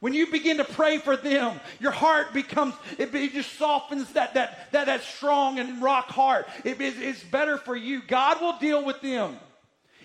When 0.00 0.12
you 0.12 0.30
begin 0.30 0.58
to 0.58 0.64
pray 0.64 0.98
for 0.98 1.16
them, 1.16 1.58
your 1.80 1.90
heart 1.90 2.34
becomes, 2.34 2.74
it, 2.98 3.12
it 3.14 3.32
just 3.32 3.58
softens 3.58 4.12
that, 4.12 4.34
that, 4.34 4.70
that, 4.72 4.84
that 4.84 5.02
strong 5.02 5.58
and 5.58 5.82
rock 5.82 6.08
heart. 6.08 6.48
It, 6.64 6.78
it, 6.82 7.00
it's 7.00 7.24
better 7.24 7.56
for 7.56 7.74
you. 7.74 8.02
God 8.06 8.42
will 8.42 8.58
deal 8.58 8.84
with 8.84 9.00
them. 9.00 9.38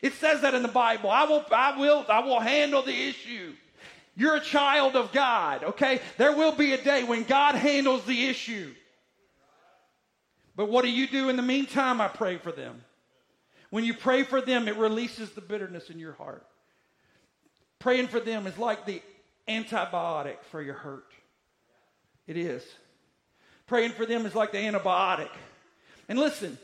It 0.01 0.13
says 0.13 0.41
that 0.41 0.53
in 0.53 0.61
the 0.61 0.69
Bible. 0.69 1.11
I 1.11 1.25
will, 1.25 1.43
I 1.51 1.77
will, 1.77 2.05
I 2.07 2.19
will 2.19 2.39
handle 2.39 2.81
the 2.83 3.07
issue. 3.09 3.51
You're 4.15 4.37
a 4.37 4.41
child 4.41 4.95
of 4.95 5.11
God, 5.11 5.65
okay? 5.65 5.99
There 6.17 6.35
will 6.37 6.53
be 6.53 6.71
a 6.71 6.81
day 6.81 7.03
when 7.03 7.23
God 7.23 7.55
handles 7.55 8.05
the 8.05 8.27
issue. 8.27 8.73
But 10.55 10.69
what 10.69 10.85
do 10.85 10.89
you 10.89 11.05
do 11.05 11.27
in 11.27 11.35
the 11.35 11.41
meantime? 11.41 11.99
I 11.99 12.07
pray 12.07 12.37
for 12.37 12.53
them. 12.53 12.81
When 13.73 13.83
you 13.83 13.95
pray 13.95 14.21
for 14.21 14.39
them, 14.39 14.67
it 14.67 14.77
releases 14.77 15.31
the 15.31 15.41
bitterness 15.41 15.89
in 15.89 15.97
your 15.97 16.13
heart. 16.13 16.45
Praying 17.79 18.05
for 18.05 18.19
them 18.19 18.45
is 18.45 18.55
like 18.59 18.85
the 18.85 19.01
antibiotic 19.47 20.35
for 20.51 20.61
your 20.61 20.75
hurt. 20.75 21.11
It 22.27 22.37
is. 22.37 22.63
Praying 23.65 23.93
for 23.93 24.05
them 24.05 24.27
is 24.27 24.35
like 24.35 24.51
the 24.51 24.59
antibiotic. 24.59 25.31
And 26.07 26.19
listen, 26.19 26.59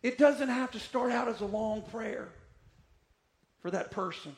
it 0.00 0.16
doesn't 0.16 0.48
have 0.48 0.70
to 0.70 0.78
start 0.78 1.10
out 1.10 1.26
as 1.26 1.40
a 1.40 1.44
long 1.44 1.82
prayer 1.90 2.28
for 3.60 3.72
that 3.72 3.90
person. 3.90 4.36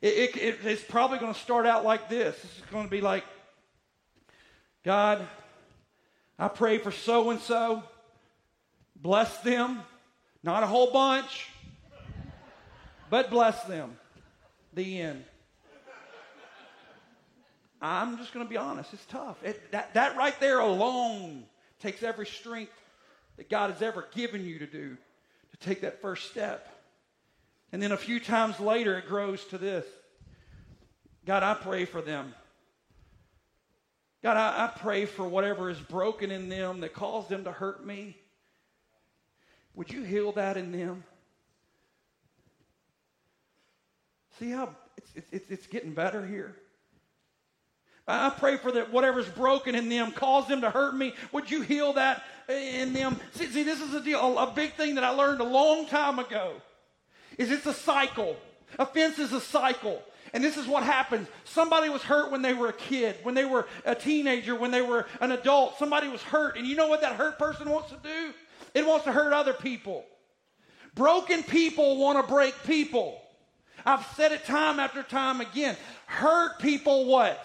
It, 0.00 0.36
it, 0.36 0.58
it's 0.62 0.84
probably 0.84 1.18
going 1.18 1.34
to 1.34 1.40
start 1.40 1.66
out 1.66 1.84
like 1.84 2.08
this. 2.08 2.36
It's 2.36 2.70
going 2.70 2.84
to 2.84 2.90
be 2.90 3.00
like, 3.00 3.24
God, 4.84 5.26
I 6.38 6.46
pray 6.46 6.78
for 6.78 6.92
so 6.92 7.30
and 7.30 7.40
so. 7.40 7.82
Bless 8.94 9.36
them. 9.38 9.82
Not 10.44 10.62
a 10.62 10.66
whole 10.66 10.92
bunch, 10.92 11.48
but 13.08 13.30
bless 13.30 13.64
them. 13.64 13.96
The 14.74 15.00
end. 15.00 15.24
I'm 17.80 18.18
just 18.18 18.34
going 18.34 18.44
to 18.44 18.50
be 18.50 18.58
honest, 18.58 18.92
it's 18.92 19.06
tough. 19.06 19.42
It, 19.42 19.72
that, 19.72 19.94
that 19.94 20.16
right 20.16 20.38
there 20.40 20.58
alone 20.58 21.44
takes 21.80 22.02
every 22.02 22.26
strength 22.26 22.72
that 23.38 23.48
God 23.48 23.70
has 23.70 23.80
ever 23.80 24.06
given 24.14 24.44
you 24.44 24.58
to 24.58 24.66
do 24.66 24.98
to 25.50 25.56
take 25.66 25.80
that 25.80 26.02
first 26.02 26.30
step. 26.30 26.68
And 27.72 27.82
then 27.82 27.92
a 27.92 27.96
few 27.96 28.20
times 28.20 28.60
later, 28.60 28.98
it 28.98 29.06
grows 29.06 29.42
to 29.46 29.58
this 29.58 29.86
God, 31.24 31.42
I 31.42 31.54
pray 31.54 31.86
for 31.86 32.02
them. 32.02 32.34
God, 34.22 34.36
I, 34.36 34.64
I 34.64 34.78
pray 34.78 35.06
for 35.06 35.26
whatever 35.26 35.70
is 35.70 35.78
broken 35.78 36.30
in 36.30 36.50
them 36.50 36.80
that 36.80 36.92
caused 36.92 37.30
them 37.30 37.44
to 37.44 37.52
hurt 37.52 37.84
me. 37.86 38.18
Would 39.74 39.92
you 39.92 40.02
heal 40.02 40.32
that 40.32 40.56
in 40.56 40.72
them? 40.72 41.04
See 44.38 44.50
how 44.50 44.74
it's, 44.96 45.10
it's, 45.30 45.50
it's 45.50 45.66
getting 45.66 45.92
better 45.92 46.26
here? 46.26 46.54
I 48.06 48.30
pray 48.30 48.58
for 48.58 48.70
that 48.72 48.92
whatever's 48.92 49.28
broken 49.28 49.74
in 49.74 49.88
them, 49.88 50.12
cause 50.12 50.46
them 50.46 50.60
to 50.60 50.70
hurt 50.70 50.94
me. 50.94 51.14
Would 51.32 51.50
you 51.50 51.62
heal 51.62 51.94
that 51.94 52.22
in 52.48 52.92
them? 52.92 53.18
See, 53.32 53.46
see 53.46 53.62
this 53.62 53.80
is 53.80 53.94
a 53.94 54.00
deal, 54.02 54.38
a 54.38 54.52
big 54.52 54.74
thing 54.74 54.96
that 54.96 55.04
I 55.04 55.10
learned 55.10 55.40
a 55.40 55.44
long 55.44 55.86
time 55.86 56.18
ago. 56.18 56.52
Is 57.38 57.50
it's 57.50 57.66
a 57.66 57.72
cycle. 57.72 58.36
Offense 58.78 59.18
is 59.18 59.32
a 59.32 59.40
cycle. 59.40 60.02
And 60.34 60.42
this 60.42 60.56
is 60.56 60.66
what 60.66 60.82
happens. 60.82 61.28
Somebody 61.44 61.88
was 61.88 62.02
hurt 62.02 62.30
when 62.30 62.42
they 62.42 62.54
were 62.54 62.68
a 62.68 62.72
kid, 62.72 63.16
when 63.22 63.34
they 63.34 63.44
were 63.44 63.66
a 63.84 63.94
teenager, 63.94 64.54
when 64.54 64.70
they 64.70 64.82
were 64.82 65.06
an 65.20 65.30
adult. 65.30 65.78
Somebody 65.78 66.08
was 66.08 66.20
hurt. 66.22 66.58
And 66.58 66.66
you 66.66 66.76
know 66.76 66.88
what 66.88 67.00
that 67.02 67.14
hurt 67.14 67.38
person 67.38 67.70
wants 67.70 67.90
to 67.90 67.96
do? 68.02 68.34
It 68.72 68.86
wants 68.86 69.04
to 69.04 69.12
hurt 69.12 69.32
other 69.32 69.52
people. 69.52 70.04
Broken 70.94 71.42
people 71.42 71.98
want 71.98 72.24
to 72.24 72.32
break 72.32 72.54
people. 72.64 73.20
I've 73.84 74.06
said 74.16 74.32
it 74.32 74.44
time 74.44 74.80
after 74.80 75.02
time 75.02 75.40
again. 75.40 75.76
Hurt 76.06 76.58
people 76.58 77.06
what? 77.06 77.44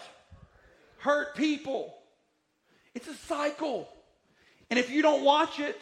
Hurt 0.98 1.36
people. 1.36 1.94
It's 2.94 3.08
a 3.08 3.16
cycle. 3.16 3.90
And 4.70 4.80
if 4.80 4.90
you 4.90 5.02
don't 5.02 5.24
watch 5.24 5.60
it, 5.60 5.80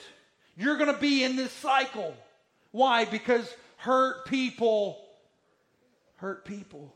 you're 0.56 0.78
going 0.78 0.94
to 0.94 1.00
be 1.00 1.24
in 1.24 1.36
this 1.36 1.52
cycle. 1.52 2.16
Why? 2.72 3.06
Because 3.06 3.54
hurt 3.78 4.26
people 4.26 4.98
hurt 6.18 6.46
people. 6.46 6.94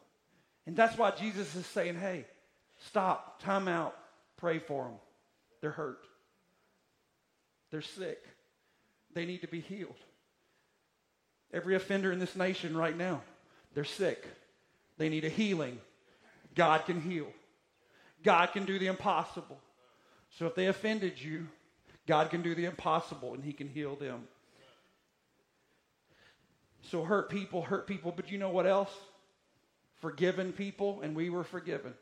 And 0.66 0.76
that's 0.76 0.98
why 0.98 1.12
Jesus 1.12 1.56
is 1.56 1.66
saying, 1.68 1.96
hey, 1.96 2.26
stop, 2.88 3.42
time 3.42 3.68
out, 3.68 3.96
pray 4.38 4.60
for 4.60 4.84
them. 4.86 4.94
They're 5.62 5.72
hurt, 5.72 6.06
they're 7.70 7.82
sick, 7.82 8.24
they 9.14 9.26
need 9.26 9.42
to 9.42 9.48
be 9.48 9.60
healed. 9.62 9.96
Every 11.54 11.76
offender 11.76 12.12
in 12.12 12.20
this 12.20 12.36
nation 12.36 12.76
right 12.78 12.98
now, 12.98 13.22
they're 13.74 13.84
sick, 13.84 14.26
they 14.98 15.10
need 15.10 15.26
a 15.26 15.30
healing. 15.30 15.80
God 16.56 16.86
can 16.86 17.02
heal, 17.02 17.28
God 18.24 18.48
can 18.48 18.66
do 18.66 18.78
the 18.80 18.88
impossible. 18.88 19.60
So 20.38 20.46
if 20.46 20.56
they 20.56 20.68
offended 20.68 21.22
you, 21.22 21.48
God 22.08 22.30
can 22.30 22.42
do 22.42 22.56
the 22.56 22.66
impossible 22.66 23.34
and 23.34 23.44
He 23.44 23.54
can 23.54 23.68
heal 23.68 23.96
them. 23.96 24.28
So 26.90 27.04
hurt 27.04 27.30
people, 27.30 27.62
hurt 27.62 27.88
people, 27.88 28.12
but 28.16 28.32
you 28.32 28.38
know 28.38 28.50
what 28.50 28.66
else? 28.66 28.92
Forgiven 30.00 30.52
people, 30.52 31.02
and 31.02 31.16
we 31.16 31.30
were 31.30 31.44
forgiven. 31.44 31.94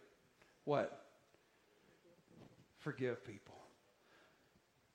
What? 0.63 1.05
Forgive 2.77 3.25
people. 3.25 3.55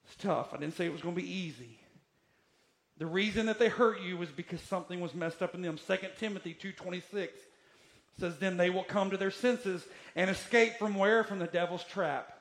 It's 0.06 0.16
tough. 0.16 0.54
I 0.54 0.56
didn't 0.56 0.76
say 0.76 0.86
it 0.86 0.92
was 0.92 1.02
going 1.02 1.14
to 1.14 1.20
be 1.20 1.30
easy. 1.30 1.78
The 2.98 3.06
reason 3.06 3.46
that 3.46 3.58
they 3.58 3.68
hurt 3.68 4.00
you 4.02 4.16
was 4.16 4.30
because 4.30 4.60
something 4.60 5.00
was 5.00 5.14
messed 5.14 5.42
up 5.42 5.54
in 5.54 5.62
them. 5.62 5.78
2 5.84 5.96
Timothy 6.18 6.56
2.26 6.60 7.28
says, 8.20 8.38
Then 8.38 8.56
they 8.56 8.70
will 8.70 8.84
come 8.84 9.10
to 9.10 9.16
their 9.16 9.32
senses 9.32 9.84
and 10.14 10.30
escape 10.30 10.74
from 10.78 10.94
where? 10.94 11.24
From 11.24 11.40
the 11.40 11.46
devil's 11.46 11.84
trap. 11.84 12.32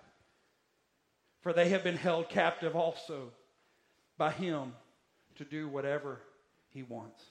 For 1.41 1.53
they 1.53 1.69
have 1.69 1.83
been 1.83 1.97
held 1.97 2.29
captive 2.29 2.75
also 2.75 3.31
by 4.17 4.31
him 4.31 4.73
to 5.35 5.43
do 5.43 5.67
whatever 5.67 6.19
he 6.69 6.83
wants. 6.83 7.21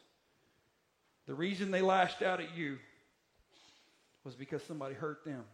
The 1.26 1.34
reason 1.34 1.70
they 1.70 1.82
lashed 1.82 2.22
out 2.22 2.40
at 2.40 2.56
you 2.56 2.78
was 4.24 4.34
because 4.34 4.62
somebody 4.64 4.94
hurt 4.94 5.24
them. 5.24 5.44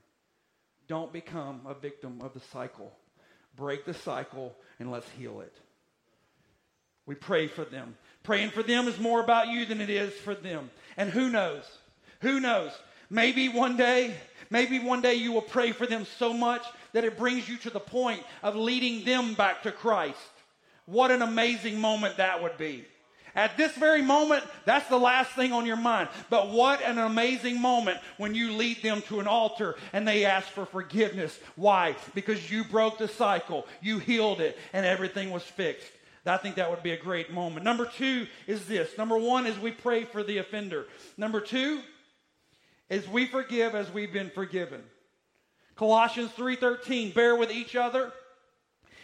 Don't 0.89 1.13
become 1.13 1.61
a 1.67 1.75
victim 1.75 2.21
of 2.23 2.33
the 2.33 2.41
cycle. 2.41 2.93
Break 3.55 3.85
the 3.85 3.95
cycle 3.95 4.57
and 4.79 4.91
let's 4.91 5.09
heal 5.11 5.41
it. 5.41 5.55
We 7.09 7.15
pray 7.15 7.47
for 7.49 7.65
them. 7.65 7.97
Praying 8.23 8.51
for 8.51 8.63
them 8.63 8.87
is 8.87 9.01
more 9.01 9.21
about 9.21 9.49
you 9.49 9.65
than 9.65 9.81
it 9.81 9.89
is 9.89 10.13
for 10.13 10.35
them. 10.35 10.71
And 10.99 11.09
who 11.09 11.31
knows? 11.31 11.65
Who 12.21 12.39
knows? 12.39 12.71
Maybe 13.09 13.49
one 13.49 13.79
day, 13.79 14.15
maybe 14.51 14.79
one 14.79 15.01
day 15.01 15.15
you 15.15 15.33
will 15.33 15.41
pray 15.41 15.73
for 15.73 15.87
them 15.87 16.07
so 16.19 16.35
much 16.35 16.63
that 16.93 17.05
it 17.05 17.17
brings 17.17 17.49
you 17.49 17.57
to 17.59 17.71
the 17.71 17.81
point 17.81 18.23
of 18.43 18.57
leading 18.57 19.07
them 19.07 19.33
back 19.33 19.63
to 19.63 19.73
Christ. 19.73 20.19
What 20.85 21.11
an 21.11 21.23
amazing 21.23 21.81
moment 21.81 22.19
that 22.19 22.43
would 22.43 22.59
be. 22.59 22.85
At 23.35 23.57
this 23.57 23.73
very 23.73 24.03
moment, 24.03 24.45
that's 24.67 24.89
the 24.89 24.99
last 24.99 25.31
thing 25.31 25.53
on 25.53 25.65
your 25.65 25.77
mind. 25.77 26.11
But 26.29 26.51
what 26.51 26.83
an 26.83 26.99
amazing 26.99 27.59
moment 27.59 27.99
when 28.19 28.35
you 28.35 28.53
lead 28.53 28.83
them 28.83 29.01
to 29.03 29.21
an 29.21 29.27
altar 29.27 29.77
and 29.95 30.07
they 30.07 30.27
ask 30.27 30.49
for 30.49 30.67
forgiveness. 30.67 31.39
Why? 31.57 31.97
Because 32.15 32.51
you 32.51 32.65
broke 32.65 32.99
the 32.99 33.09
cycle, 33.09 33.67
you 33.81 33.99
healed 33.99 34.43
it, 34.43 34.59
and 34.75 34.85
everything 34.85 35.31
was 35.31 35.43
fixed. 35.43 35.93
I 36.27 36.37
think 36.37 36.57
that 36.57 36.71
would 36.71 36.83
be 36.83 36.93
a 36.93 36.97
great 36.97 37.33
moment. 37.33 37.65
Number 37.65 37.87
two 37.87 38.27
is 38.47 38.67
this. 38.67 38.97
Number 38.99 39.17
one 39.17 39.47
is 39.47 39.59
we 39.59 39.71
pray 39.71 40.05
for 40.05 40.23
the 40.23 40.39
offender. 40.39 40.87
Number 41.17 41.41
two 41.41 41.81
is 42.91 43.09
we 43.09 43.27
forgive 43.27 43.75
as 43.75 43.91
we've 43.93 44.13
been 44.13 44.31
forgiven. 44.31 44.83
Colossians 45.77 46.33
3:13, 46.33 47.15
bear 47.15 47.37
with 47.37 47.51
each 47.51 47.77
other 47.77 48.13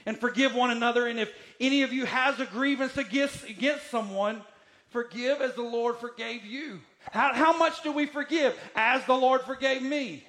and 0.06 0.18
forgive 0.18 0.54
one 0.54 0.70
another. 0.70 1.06
And 1.06 1.18
if 1.18 1.32
any 1.60 1.82
of 1.82 1.92
you 1.92 2.04
has 2.04 2.40
a 2.40 2.46
grievance 2.46 2.96
against, 2.96 3.44
against 3.44 3.90
someone, 3.90 4.42
forgive 4.88 5.40
as 5.40 5.54
the 5.54 5.62
Lord 5.62 5.96
forgave 5.96 6.44
you. 6.44 6.80
How, 7.10 7.32
how 7.34 7.56
much 7.56 7.82
do 7.82 7.92
we 7.92 8.06
forgive? 8.06 8.58
As 8.74 9.04
the 9.06 9.14
Lord 9.14 9.42
forgave 9.42 9.82
me. 9.82 10.24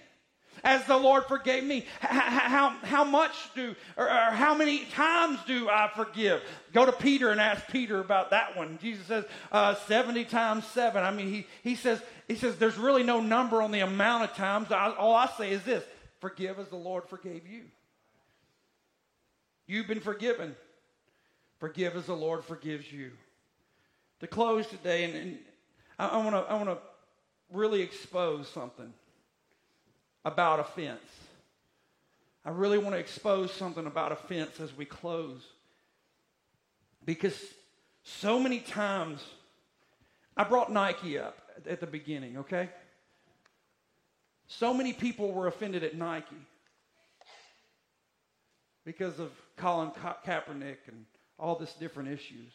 As 0.65 0.83
the 0.85 0.97
Lord 0.97 1.25
forgave 1.25 1.63
me. 1.63 1.85
How, 1.99 2.75
how, 2.81 3.03
much 3.03 3.33
do, 3.53 3.75
or, 3.95 4.05
or 4.05 4.31
how 4.31 4.55
many 4.55 4.85
times 4.85 5.37
do 5.45 5.69
I 5.69 5.91
forgive? 5.95 6.41
Go 6.73 6.87
to 6.87 6.91
Peter 6.91 7.29
and 7.29 7.39
ask 7.39 7.67
Peter 7.67 7.99
about 7.99 8.31
that 8.31 8.57
one. 8.57 8.79
Jesus 8.81 9.05
says 9.05 9.25
uh, 9.51 9.75
70 9.75 10.25
times 10.25 10.65
7. 10.65 11.03
I 11.03 11.11
mean, 11.11 11.31
he, 11.31 11.47
he, 11.61 11.75
says, 11.75 12.01
he 12.27 12.35
says 12.35 12.57
there's 12.57 12.79
really 12.79 13.03
no 13.03 13.21
number 13.21 13.61
on 13.61 13.69
the 13.71 13.81
amount 13.81 14.23
of 14.23 14.35
times. 14.35 14.71
I, 14.71 14.91
all 14.91 15.13
I 15.13 15.29
say 15.37 15.51
is 15.51 15.61
this 15.63 15.83
forgive 16.19 16.57
as 16.57 16.67
the 16.69 16.75
Lord 16.77 17.07
forgave 17.07 17.47
you. 17.47 17.65
You've 19.67 19.87
been 19.87 19.99
forgiven. 19.99 20.55
Forgive 21.59 21.95
as 21.95 22.07
the 22.07 22.15
Lord 22.15 22.43
forgives 22.43 22.91
you. 22.91 23.11
To 24.21 24.27
close 24.27 24.65
today, 24.65 25.03
and, 25.03 25.15
and 25.15 25.37
I 25.99 26.07
I 26.07 26.55
want 26.55 26.69
to 26.69 26.77
really 27.51 27.83
expose 27.83 28.47
something 28.47 28.91
about 30.25 30.59
offense. 30.59 30.99
I 32.43 32.49
really 32.49 32.77
want 32.77 32.95
to 32.95 32.99
expose 32.99 33.51
something 33.51 33.85
about 33.85 34.11
offense 34.11 34.59
as 34.59 34.75
we 34.75 34.85
close. 34.85 35.41
Because 37.05 37.39
so 38.03 38.39
many 38.39 38.59
times, 38.59 39.23
I 40.35 40.43
brought 40.43 40.71
Nike 40.71 41.17
up 41.17 41.37
at 41.69 41.79
the 41.79 41.87
beginning, 41.87 42.37
okay? 42.39 42.69
So 44.47 44.73
many 44.73 44.93
people 44.93 45.31
were 45.31 45.47
offended 45.47 45.83
at 45.83 45.95
Nike 45.95 46.35
because 48.83 49.19
of 49.19 49.31
Colin 49.57 49.91
Ka- 49.91 50.17
Kaepernick 50.25 50.77
and 50.87 51.05
all 51.39 51.55
this 51.55 51.73
different 51.73 52.09
issues. 52.09 52.51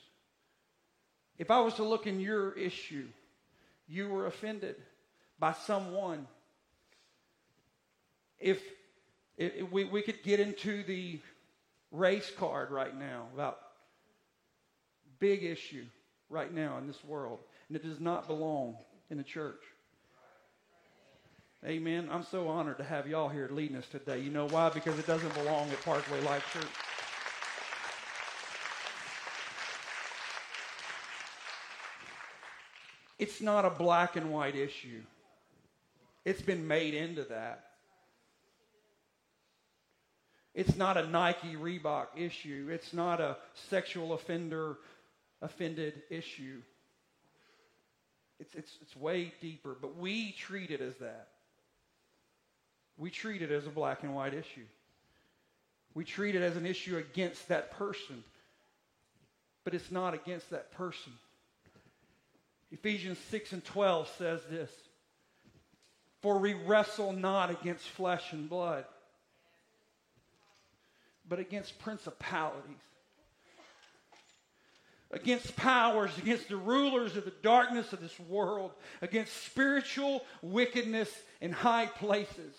If 1.38 1.50
I 1.50 1.60
was 1.60 1.74
to 1.74 1.84
look 1.84 2.06
in 2.06 2.20
your 2.20 2.52
issue, 2.52 3.06
you 3.88 4.08
were 4.08 4.26
offended 4.26 4.76
by 5.38 5.52
someone. 5.52 6.26
If, 8.40 8.62
if 9.36 9.70
we, 9.70 9.84
we 9.84 10.02
could 10.02 10.22
get 10.22 10.40
into 10.40 10.82
the 10.82 11.20
race 11.92 12.30
card 12.38 12.70
right 12.70 12.96
now 12.96 13.26
about 13.34 13.58
big 15.18 15.44
issue 15.44 15.84
right 16.28 16.52
now 16.52 16.78
in 16.78 16.86
this 16.86 17.04
world, 17.04 17.40
and 17.68 17.76
it 17.76 17.82
does 17.82 18.00
not 18.00 18.26
belong 18.26 18.76
in 19.10 19.18
the 19.18 19.24
church. 19.24 19.62
Amen. 21.66 22.08
I'm 22.10 22.24
so 22.24 22.48
honored 22.48 22.78
to 22.78 22.84
have 22.84 23.06
y'all 23.06 23.28
here 23.28 23.50
leading 23.52 23.76
us 23.76 23.86
today. 23.86 24.20
You 24.20 24.30
know 24.30 24.48
why? 24.48 24.70
Because 24.70 24.98
it 24.98 25.06
doesn't 25.06 25.34
belong 25.34 25.68
at 25.68 25.84
Parkway 25.84 26.20
Life 26.22 26.50
Church. 26.54 26.64
It's 33.18 33.42
not 33.42 33.66
a 33.66 33.70
black 33.70 34.16
and 34.16 34.32
white 34.32 34.56
issue. 34.56 35.02
It's 36.24 36.40
been 36.40 36.66
made 36.66 36.94
into 36.94 37.24
that. 37.24 37.69
It's 40.54 40.76
not 40.76 40.96
a 40.96 41.06
Nike 41.06 41.54
Reebok 41.54 42.08
issue. 42.16 42.68
It's 42.70 42.92
not 42.92 43.20
a 43.20 43.36
sexual 43.68 44.12
offender 44.12 44.78
offended 45.42 46.02
issue. 46.10 46.60
It's, 48.38 48.54
it's, 48.54 48.72
it's 48.82 48.96
way 48.96 49.32
deeper, 49.40 49.76
but 49.80 49.96
we 49.96 50.32
treat 50.32 50.70
it 50.70 50.80
as 50.80 50.96
that. 50.96 51.28
We 52.96 53.10
treat 53.10 53.42
it 53.42 53.50
as 53.50 53.66
a 53.66 53.70
black 53.70 54.02
and 54.02 54.14
white 54.14 54.34
issue. 54.34 54.66
We 55.94 56.04
treat 56.04 56.34
it 56.34 56.42
as 56.42 56.56
an 56.56 56.66
issue 56.66 56.96
against 56.96 57.48
that 57.48 57.72
person, 57.72 58.22
but 59.64 59.74
it's 59.74 59.90
not 59.90 60.14
against 60.14 60.50
that 60.50 60.72
person. 60.72 61.12
Ephesians 62.70 63.18
6 63.30 63.52
and 63.52 63.64
12 63.64 64.08
says 64.16 64.40
this 64.48 64.70
For 66.22 66.38
we 66.38 66.54
wrestle 66.54 67.12
not 67.12 67.50
against 67.50 67.88
flesh 67.88 68.32
and 68.32 68.48
blood, 68.48 68.84
but 71.30 71.38
against 71.38 71.78
principalities, 71.78 72.76
against 75.12 75.54
powers, 75.54 76.10
against 76.18 76.48
the 76.48 76.56
rulers 76.56 77.16
of 77.16 77.24
the 77.24 77.32
darkness 77.42 77.92
of 77.92 78.00
this 78.00 78.18
world, 78.20 78.72
against 79.00 79.44
spiritual 79.44 80.24
wickedness 80.42 81.08
in 81.40 81.52
high 81.52 81.86
places. 81.86 82.54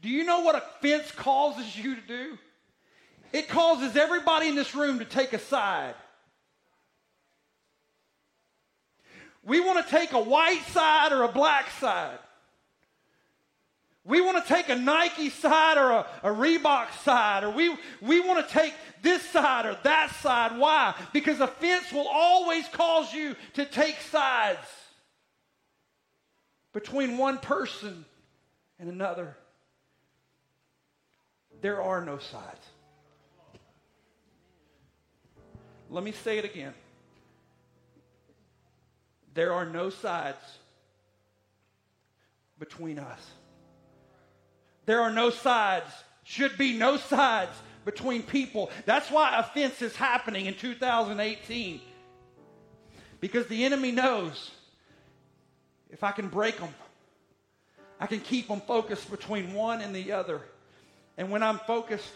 Do 0.00 0.08
you 0.08 0.24
know 0.24 0.40
what 0.40 0.54
offense 0.54 1.10
causes 1.10 1.76
you 1.76 1.96
to 1.96 2.02
do? 2.02 2.38
It 3.32 3.48
causes 3.48 3.96
everybody 3.96 4.46
in 4.48 4.54
this 4.54 4.72
room 4.74 5.00
to 5.00 5.04
take 5.04 5.32
a 5.32 5.40
side. 5.40 5.96
We 9.42 9.58
want 9.60 9.84
to 9.84 9.90
take 9.90 10.12
a 10.12 10.20
white 10.20 10.62
side 10.68 11.12
or 11.12 11.24
a 11.24 11.28
black 11.28 11.70
side. 11.80 12.18
We 14.06 14.20
want 14.20 14.40
to 14.40 14.54
take 14.54 14.68
a 14.68 14.76
Nike 14.76 15.30
side 15.30 15.78
or 15.78 15.90
a, 15.90 16.06
a 16.22 16.28
Reebok 16.28 16.92
side, 17.02 17.42
or 17.42 17.50
we, 17.50 17.74
we 18.00 18.20
want 18.20 18.46
to 18.46 18.54
take 18.54 18.72
this 19.02 19.20
side 19.22 19.66
or 19.66 19.76
that 19.82 20.14
side. 20.22 20.56
Why? 20.56 20.94
Because 21.12 21.40
offense 21.40 21.92
will 21.92 22.06
always 22.06 22.68
cause 22.68 23.12
you 23.12 23.34
to 23.54 23.64
take 23.64 23.96
sides 24.00 24.68
between 26.72 27.18
one 27.18 27.38
person 27.38 28.04
and 28.78 28.88
another. 28.88 29.36
There 31.60 31.82
are 31.82 32.04
no 32.04 32.18
sides. 32.18 32.64
Let 35.90 36.04
me 36.04 36.12
say 36.12 36.38
it 36.38 36.44
again. 36.44 36.74
There 39.34 39.52
are 39.52 39.66
no 39.66 39.90
sides 39.90 40.38
between 42.58 43.00
us. 43.00 43.20
There 44.86 45.00
are 45.00 45.12
no 45.12 45.30
sides, 45.30 45.90
should 46.24 46.56
be 46.56 46.76
no 46.76 46.96
sides 46.96 47.52
between 47.84 48.22
people. 48.22 48.70
That's 48.84 49.10
why 49.10 49.38
offense 49.38 49.82
is 49.82 49.94
happening 49.94 50.46
in 50.46 50.54
2018. 50.54 51.80
Because 53.20 53.46
the 53.46 53.64
enemy 53.64 53.92
knows 53.92 54.50
if 55.90 56.04
I 56.04 56.12
can 56.12 56.28
break 56.28 56.58
them, 56.58 56.74
I 57.98 58.06
can 58.06 58.20
keep 58.20 58.48
them 58.48 58.60
focused 58.60 59.10
between 59.10 59.54
one 59.54 59.80
and 59.80 59.94
the 59.94 60.12
other. 60.12 60.40
And 61.16 61.30
when 61.30 61.42
I'm 61.42 61.58
focused, 61.60 62.12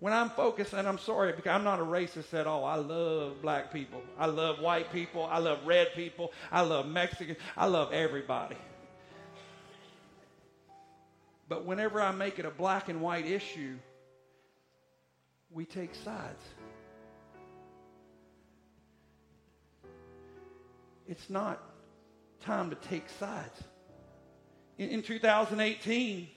when 0.00 0.12
I'm 0.12 0.30
focused, 0.30 0.72
and 0.72 0.88
I'm 0.88 0.98
sorry 0.98 1.32
because 1.32 1.52
I'm 1.52 1.62
not 1.62 1.78
a 1.78 1.84
racist 1.84 2.34
at 2.34 2.46
all. 2.46 2.64
I 2.64 2.76
love 2.76 3.40
black 3.42 3.72
people. 3.72 4.02
I 4.18 4.26
love 4.26 4.60
white 4.60 4.90
people. 4.92 5.26
I 5.26 5.38
love 5.38 5.64
red 5.66 5.88
people. 5.94 6.32
I 6.50 6.62
love 6.62 6.88
Mexicans. 6.88 7.38
I 7.56 7.66
love 7.66 7.92
everybody. 7.92 8.56
But 11.50 11.66
whenever 11.66 12.00
I 12.00 12.12
make 12.12 12.38
it 12.38 12.44
a 12.44 12.50
black 12.50 12.88
and 12.88 13.02
white 13.02 13.26
issue, 13.26 13.76
we 15.50 15.64
take 15.64 15.96
sides. 15.96 16.44
It's 21.08 21.28
not 21.28 21.60
time 22.42 22.70
to 22.70 22.76
take 22.76 23.08
sides. 23.18 23.64
In, 24.78 24.90
in 24.90 25.02
2018, 25.02 26.28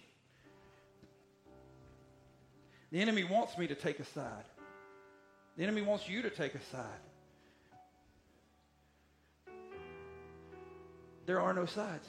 the 2.91 2.99
enemy 2.99 3.23
wants 3.23 3.55
me 3.55 3.67
to 3.67 3.75
take 3.75 3.99
a 3.99 4.05
side. 4.05 4.45
The 5.57 5.63
enemy 5.63 5.83
wants 5.83 6.09
you 6.09 6.23
to 6.23 6.31
take 6.31 6.55
a 6.55 6.61
side. 6.71 7.03
There 11.27 11.39
are 11.39 11.53
no 11.53 11.67
sides. 11.67 12.07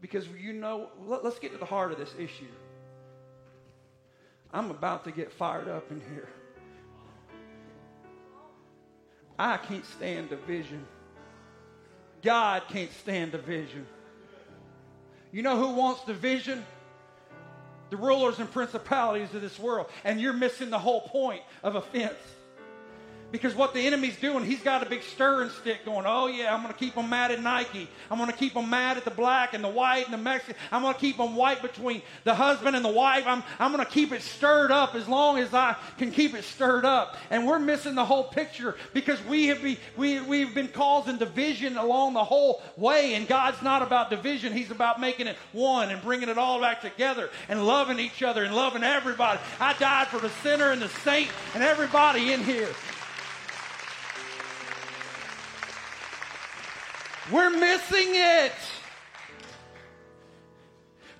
Because 0.00 0.26
you 0.28 0.52
know, 0.52 0.88
let, 1.06 1.24
us 1.24 1.38
get 1.38 1.52
to 1.52 1.58
the 1.58 1.64
heart 1.64 1.92
of 1.92 1.98
this 1.98 2.14
issue. 2.18 2.46
I'm 4.52 4.70
about 4.70 5.04
to 5.04 5.10
get 5.10 5.32
fired 5.32 5.68
up 5.68 5.90
in 5.90 6.00
here. 6.00 6.28
I 9.38 9.56
can't 9.56 9.86
stand 9.86 10.30
division. 10.30 10.86
God 12.22 12.62
can't 12.68 12.92
stand 12.92 13.32
division. 13.32 13.86
You 15.32 15.42
know 15.42 15.56
who 15.56 15.74
wants 15.74 16.04
division? 16.04 16.64
The 17.90 17.96
rulers 17.96 18.38
and 18.38 18.50
principalities 18.50 19.32
of 19.34 19.40
this 19.40 19.58
world. 19.58 19.86
And 20.04 20.20
you're 20.20 20.32
missing 20.32 20.70
the 20.70 20.78
whole 20.78 21.02
point 21.02 21.42
of 21.62 21.76
offense. 21.76 22.18
Because 23.32 23.54
what 23.54 23.74
the 23.74 23.80
enemy's 23.80 24.16
doing, 24.16 24.44
he's 24.44 24.62
got 24.62 24.84
a 24.84 24.90
big 24.90 25.02
stirring 25.02 25.50
stick 25.50 25.84
going, 25.84 26.04
oh 26.06 26.26
yeah, 26.26 26.52
I'm 26.52 26.62
going 26.62 26.72
to 26.72 26.78
keep 26.78 26.96
them 26.96 27.08
mad 27.08 27.30
at 27.30 27.40
Nike. 27.40 27.88
I'm 28.10 28.18
going 28.18 28.30
to 28.30 28.36
keep 28.36 28.54
them 28.54 28.68
mad 28.68 28.96
at 28.96 29.04
the 29.04 29.10
black 29.10 29.54
and 29.54 29.62
the 29.62 29.68
white 29.68 30.04
and 30.04 30.12
the 30.12 30.18
Mexican. 30.18 30.56
I'm 30.72 30.82
going 30.82 30.94
to 30.94 31.00
keep 31.00 31.16
them 31.16 31.36
white 31.36 31.62
between 31.62 32.02
the 32.24 32.34
husband 32.34 32.74
and 32.74 32.84
the 32.84 32.90
wife. 32.90 33.24
I'm, 33.26 33.44
I'm 33.60 33.72
going 33.72 33.84
to 33.84 33.90
keep 33.90 34.10
it 34.12 34.22
stirred 34.22 34.72
up 34.72 34.96
as 34.96 35.06
long 35.06 35.38
as 35.38 35.54
I 35.54 35.76
can 35.96 36.10
keep 36.10 36.34
it 36.34 36.42
stirred 36.42 36.84
up. 36.84 37.16
And 37.30 37.46
we're 37.46 37.60
missing 37.60 37.94
the 37.94 38.04
whole 38.04 38.24
picture 38.24 38.76
because 38.92 39.22
we 39.24 39.46
have 39.46 39.62
be, 39.62 39.78
we, 39.96 40.20
we've 40.20 40.54
been 40.54 40.68
causing 40.68 41.16
division 41.16 41.76
along 41.76 42.14
the 42.14 42.24
whole 42.24 42.62
way. 42.76 43.14
And 43.14 43.28
God's 43.28 43.62
not 43.62 43.82
about 43.82 44.10
division. 44.10 44.52
He's 44.52 44.72
about 44.72 45.00
making 45.00 45.28
it 45.28 45.36
one 45.52 45.90
and 45.90 46.02
bringing 46.02 46.28
it 46.28 46.38
all 46.38 46.60
back 46.60 46.80
together 46.80 47.30
and 47.48 47.64
loving 47.64 48.00
each 48.00 48.24
other 48.24 48.42
and 48.42 48.56
loving 48.56 48.82
everybody. 48.82 49.38
I 49.60 49.74
died 49.74 50.08
for 50.08 50.18
the 50.18 50.30
sinner 50.42 50.72
and 50.72 50.82
the 50.82 50.88
saint 50.88 51.30
and 51.54 51.62
everybody 51.62 52.32
in 52.32 52.42
here. 52.42 52.68
We're 57.32 57.50
missing 57.50 58.08
it. 58.10 58.52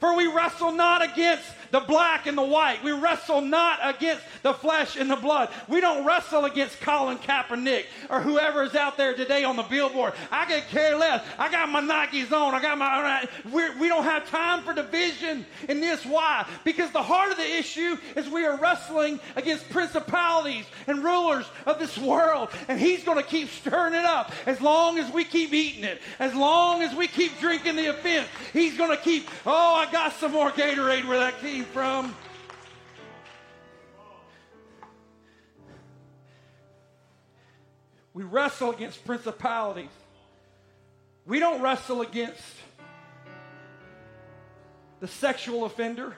For 0.00 0.16
we 0.16 0.26
wrestle 0.26 0.72
not 0.72 1.02
against 1.02 1.44
the 1.71 1.81
black 1.81 2.27
and 2.27 2.37
the 2.37 2.43
white. 2.43 2.83
We 2.83 2.93
wrestle 2.93 3.41
not 3.41 3.79
against 3.83 4.23
the 4.43 4.53
flesh 4.53 4.97
and 4.97 5.11
the 5.11 5.16
blood. 5.16 5.51
We 5.68 5.81
don't 5.81 6.05
wrestle 6.05 6.45
against 6.45 6.81
Colin 6.81 7.18
Kaepernick 7.18 7.85
or 8.09 8.21
whoever 8.21 8.62
is 8.62 8.75
out 8.75 8.97
there 8.97 9.14
today 9.14 9.45
on 9.45 9.57
the 9.57 9.62
billboard. 9.62 10.14
I 10.31 10.47
get 10.47 10.68
care 10.68 10.97
less. 10.97 11.25
I 11.39 11.51
got 11.51 11.68
my 11.68 11.81
Nikes 11.81 12.33
on. 12.33 12.55
I 12.55 12.61
got 12.61 12.79
my. 12.79 13.29
We're, 13.53 13.73
we 13.79 13.89
do 13.89 13.95
not 13.95 14.05
have 14.05 14.29
time 14.29 14.62
for 14.62 14.73
division 14.73 15.47
in 15.68 15.81
this. 15.81 16.05
Why? 16.05 16.47
Because 16.64 16.91
the 16.91 17.03
heart 17.03 17.31
of 17.31 17.37
the 17.37 17.57
issue 17.59 17.97
is 18.16 18.29
we 18.29 18.45
are 18.45 18.57
wrestling 18.59 19.21
against 19.37 19.68
principalities 19.71 20.64
and 20.87 21.03
rulers 21.05 21.47
of 21.66 21.79
this 21.79 21.97
world, 21.99 22.51
and 22.68 22.81
He's 22.81 23.05
going 23.05 23.18
to 23.18 23.29
keep 23.29 23.49
stirring 23.51 23.95
it 23.95 24.05
up 24.05 24.33
as 24.47 24.61
long 24.61 24.99
as 24.99 25.12
we 25.12 25.25
keep 25.25 25.53
eating 25.53 25.85
it, 25.85 26.01
as 26.18 26.35
long 26.35 26.83
as 26.83 26.95
we 26.95 27.07
keep 27.07 27.39
drinking 27.41 27.77
the 27.77 27.87
offense. 27.87 28.29
He's 28.53 28.77
going 28.77 28.91
to 28.91 29.03
keep. 29.03 29.29
Oh, 29.47 29.75
I 29.75 29.91
got 29.91 30.12
some 30.14 30.33
more 30.33 30.51
Gatorade 30.51 31.07
where 31.07 31.18
that 31.18 31.41
came 31.41 31.59
came 31.61 31.72
from. 31.72 32.14
We 38.14 38.24
wrestle 38.24 38.70
against 38.70 39.04
principalities. 39.04 39.90
We 41.26 41.38
don't 41.38 41.61
wrestle 41.61 42.00
against 42.00 42.42
the 45.00 45.08
sexual 45.08 45.64
offender. 45.64 46.14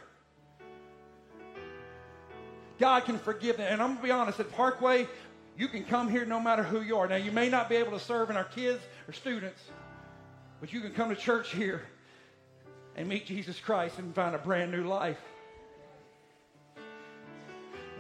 God 2.78 3.05
can 3.05 3.18
forgive 3.18 3.57
them. 3.57 3.66
And 3.70 3.82
I'm 3.82 3.88
going 3.88 3.99
to 3.99 4.05
be 4.05 4.11
honest, 4.11 4.40
at 4.40 4.51
Parkway, 4.53 5.07
you 5.57 5.68
can 5.68 5.84
come 5.84 6.09
here 6.09 6.24
no 6.24 6.40
matter 6.40 6.62
who 6.62 6.80
you 6.80 6.97
are. 6.99 7.09
Now, 7.09 7.16
you 7.16 7.32
may 7.32 7.49
not 7.49 7.68
be 7.68 7.76
able 7.76 7.93
to 7.93 8.01
serve 8.01 8.30
in 8.30 8.36
our 8.36 8.45
kids 8.45 8.82
or 9.07 9.12
students, 9.12 9.61
but 10.61 10.72
you 10.72 10.80
can 10.80 10.93
come 10.93 11.11
to 11.11 11.16
church 11.16 11.53
here 11.53 11.82
and 12.97 13.09
meet 13.09 13.26
Jesus 13.26 13.59
Christ 13.59 13.99
and 13.99 14.14
find 14.14 14.34
a 14.34 14.38
brand 14.38 14.70
new 14.72 14.84
life. 14.84 15.18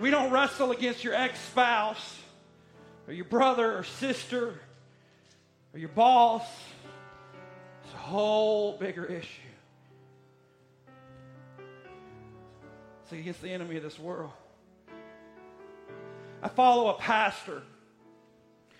We 0.00 0.10
don't 0.10 0.30
wrestle 0.30 0.72
against 0.72 1.04
your 1.04 1.14
ex 1.14 1.40
spouse 1.40 2.18
or 3.06 3.12
your 3.12 3.24
brother 3.24 3.78
or 3.78 3.84
sister 3.84 4.54
or 5.72 5.78
your 5.78 5.88
boss. 5.90 6.44
It's 7.84 7.94
a 7.94 7.98
whole 7.98 8.76
bigger 8.78 9.04
issue. 9.04 9.28
It's 13.02 13.12
against 13.12 13.42
the 13.42 13.50
enemy 13.50 13.76
of 13.76 13.82
this 13.82 13.98
world. 13.98 14.32
I 16.42 16.48
follow 16.48 16.88
a 16.88 16.94
pastor. 16.94 17.62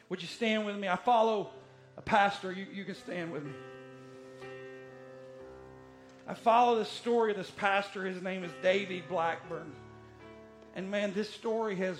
Would 0.09 0.21
you 0.21 0.29
stand 0.29 0.67
with 0.67 0.77
me? 0.77 0.89
I 0.89 0.97
follow 0.97 1.51
a 1.97 2.03
pastor. 2.03 2.53
You, 2.53 2.67
you 2.73 2.85
can 2.85 2.95
stand 2.97 3.33
with 3.33 3.45
me. 3.45 3.53
I 6.27 6.35
follow 6.35 6.79
the 6.79 6.85
story 6.85 7.31
of 7.31 7.37
this 7.37 7.51
pastor. 7.51 8.05
His 8.05 8.23
name 8.23 8.45
is 8.45 8.51
Davey 8.63 9.03
Blackburn. 9.09 9.73
And 10.75 10.91
man, 10.91 11.13
this 11.13 11.31
story 11.31 11.77
has 11.77 11.99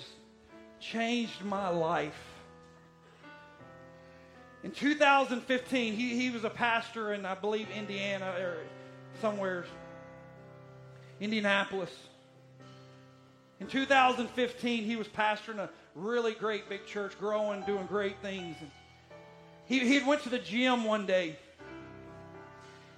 changed 0.79 1.43
my 1.43 1.69
life. 1.69 2.19
In 4.63 4.71
2015, 4.71 5.93
he, 5.93 6.17
he 6.17 6.29
was 6.29 6.43
a 6.43 6.49
pastor 6.49 7.13
in, 7.13 7.25
I 7.25 7.35
believe, 7.35 7.67
Indiana 7.75 8.33
or 8.39 8.57
somewhere, 9.21 9.65
Indianapolis. 11.19 11.91
In 13.59 13.67
2015, 13.67 14.83
he 14.83 14.95
was 14.95 15.07
pastoring 15.07 15.59
a 15.59 15.69
really 15.95 16.33
great 16.33 16.69
big 16.69 16.85
church, 16.85 17.17
growing, 17.19 17.61
doing 17.63 17.85
great 17.85 18.21
things. 18.21 18.55
He, 19.65 19.79
he 19.79 20.01
went 20.03 20.23
to 20.23 20.29
the 20.29 20.39
gym 20.39 20.85
one 20.85 21.05
day. 21.05 21.37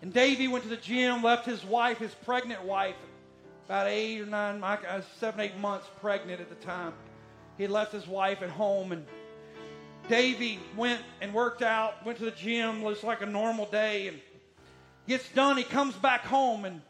And 0.01 0.13
Davey 0.13 0.47
went 0.47 0.63
to 0.63 0.69
the 0.69 0.77
gym, 0.77 1.23
left 1.23 1.45
his 1.45 1.63
wife, 1.63 1.97
his 1.97 2.13
pregnant 2.25 2.63
wife, 2.63 2.95
about 3.65 3.87
eight 3.87 4.21
or 4.21 4.25
nine, 4.25 4.63
uh, 4.63 5.01
seven, 5.19 5.39
eight 5.41 5.57
months 5.57 5.87
pregnant 5.99 6.41
at 6.41 6.49
the 6.49 6.65
time. 6.65 6.93
He 7.57 7.67
left 7.67 7.91
his 7.91 8.07
wife 8.07 8.41
at 8.41 8.49
home, 8.49 8.91
and 8.91 9.05
Davey 10.07 10.59
went 10.75 11.01
and 11.21 11.33
worked 11.33 11.61
out, 11.61 12.05
went 12.05 12.17
to 12.19 12.25
the 12.25 12.31
gym, 12.31 12.83
looks 12.83 13.03
like 13.03 13.21
a 13.21 13.25
normal 13.25 13.65
day, 13.65 14.07
and 14.07 14.19
Gets 15.07 15.29
done, 15.29 15.57
he 15.57 15.63
comes 15.63 15.93
back 15.95 16.21
home, 16.21 16.65
and 16.65 16.81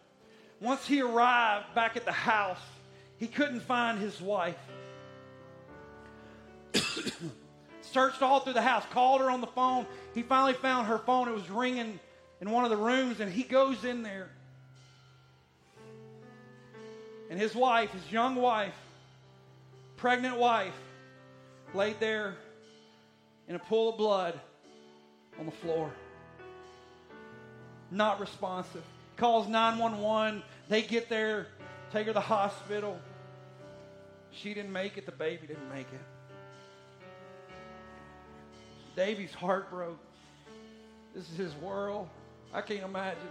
once 0.61 0.87
he 0.87 1.01
arrived 1.01 1.75
back 1.75 1.97
at 1.97 2.05
the 2.05 2.13
house, 2.13 2.61
he 3.17 3.27
couldn't 3.27 3.59
find 3.61 3.99
his 3.99 4.21
wife. 4.21 4.57
Searched 7.81 8.21
all 8.21 8.39
through 8.39 8.53
the 8.53 8.61
house, 8.61 8.83
called 8.91 9.19
her 9.19 9.29
on 9.29 9.41
the 9.41 9.47
phone. 9.47 9.85
He 10.13 10.21
finally 10.21 10.53
found 10.53 10.87
her 10.87 10.97
phone. 10.97 11.27
It 11.27 11.33
was 11.33 11.49
ringing 11.49 11.99
in 12.39 12.51
one 12.51 12.63
of 12.63 12.69
the 12.69 12.77
rooms, 12.77 13.19
and 13.19 13.31
he 13.31 13.43
goes 13.43 13.83
in 13.83 14.01
there. 14.01 14.29
And 17.29 17.39
his 17.39 17.55
wife, 17.55 17.91
his 17.91 18.11
young 18.11 18.35
wife, 18.35 18.75
pregnant 19.97 20.37
wife, 20.37 20.73
laid 21.73 21.99
there 21.99 22.35
in 23.47 23.55
a 23.55 23.59
pool 23.59 23.89
of 23.89 23.97
blood 23.97 24.39
on 25.39 25.45
the 25.45 25.51
floor. 25.51 25.91
Not 27.91 28.19
responsive. 28.19 28.83
Calls 29.17 29.47
911. 29.47 30.43
They 30.69 30.81
get 30.81 31.09
there, 31.09 31.47
take 31.91 32.07
her 32.07 32.11
to 32.11 32.13
the 32.13 32.19
hospital. 32.19 32.99
She 34.31 34.53
didn't 34.53 34.73
make 34.73 34.97
it. 34.97 35.05
The 35.05 35.11
baby 35.11 35.47
didn't 35.47 35.69
make 35.73 35.87
it. 35.93 36.01
Davey's 38.95 39.33
heart 39.33 39.69
broke. 39.69 39.99
This 41.13 41.29
is 41.29 41.37
his 41.37 41.55
world. 41.55 42.07
I 42.53 42.61
can't 42.61 42.83
imagine. 42.83 43.21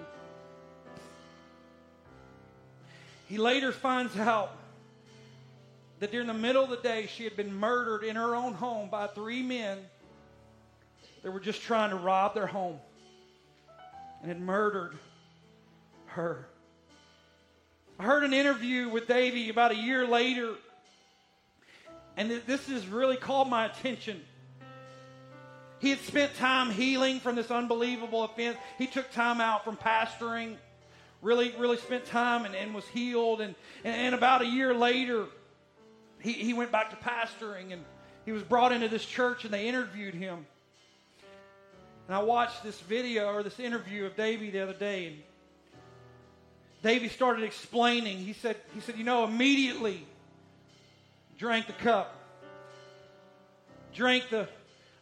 He 3.35 3.39
later 3.39 3.73
finds 3.73 4.17
out 4.17 4.57
that 5.99 6.13
during 6.13 6.29
the 6.29 6.35
middle 6.35 6.63
of 6.63 6.71
the 6.71 6.77
day, 6.77 7.09
she 7.13 7.25
had 7.25 7.37
been 7.37 7.53
murdered 7.53 8.05
in 8.05 8.15
her 8.15 8.37
own 8.37 8.55
home 8.55 8.89
by 8.89 9.09
three 9.09 9.43
men 9.43 9.79
that 11.25 11.33
were 11.33 11.41
just 11.41 11.61
trying 11.61 11.91
to 11.91 11.97
rob 11.97 12.35
their 12.35 12.47
home 12.47 12.79
and 14.21 14.29
had 14.29 14.41
murdered 14.41 14.97
her. 16.07 16.47
I 17.99 18.05
heard 18.05 18.23
an 18.23 18.33
interview 18.33 18.89
with 18.89 19.09
Davey 19.09 19.49
about 19.49 19.73
a 19.73 19.77
year 19.77 20.07
later, 20.07 20.55
and 22.17 22.31
this 22.47 22.69
has 22.69 22.87
really 22.87 23.17
called 23.17 23.49
my 23.49 23.67
attention. 23.67 24.21
He 25.81 25.91
had 25.91 25.99
spent 26.03 26.37
time 26.37 26.71
healing 26.71 27.19
from 27.19 27.35
this 27.35 27.51
unbelievable 27.51 28.23
offense. 28.23 28.57
He 28.79 28.87
took 28.87 29.11
time 29.11 29.41
out 29.41 29.65
from 29.65 29.77
pastoring, 29.77 30.55
really, 31.25 31.55
really 31.59 31.79
spent 31.79 32.05
time 32.05 32.45
and, 32.45 32.55
and 32.55 32.75
was 32.75 32.87
healed. 32.89 33.41
And, 33.41 33.55
and, 33.83 33.97
and 33.97 34.15
about 34.15 34.43
a 34.43 34.47
year 34.47 34.75
later, 34.75 35.25
he, 36.21 36.35
he 36.35 36.53
went 36.53 36.71
back 36.71 36.91
to 36.91 36.97
pastoring 36.97 37.73
and 37.73 37.83
he 38.25 38.33
was 38.33 38.43
brought 38.43 38.71
into 38.71 38.89
this 38.89 39.05
church 39.05 39.45
and 39.45 39.53
they 39.53 39.67
interviewed 39.67 40.15
him. 40.15 40.47
And 42.07 42.15
I 42.15 42.23
watched 42.23 42.63
this 42.63 42.79
video 42.81 43.33
or 43.33 43.43
this 43.43 43.59
interview 43.59 44.05
of 44.05 44.15
Davey 44.15 44.51
the 44.51 44.61
other 44.61 44.75
day. 44.75 45.07
And 45.07 45.17
Davey 46.83 47.09
started 47.09 47.45
explaining. 47.45 48.19
He 48.19 48.35
said, 48.35 48.57
he 48.75 48.81
said, 48.81 48.99
you 48.99 49.05
know, 49.05 49.25
immediately 49.25 50.07
drank 51.39 51.67
the 51.67 51.73
cup, 51.73 52.15
drank 53.95 54.29
the 54.29 54.47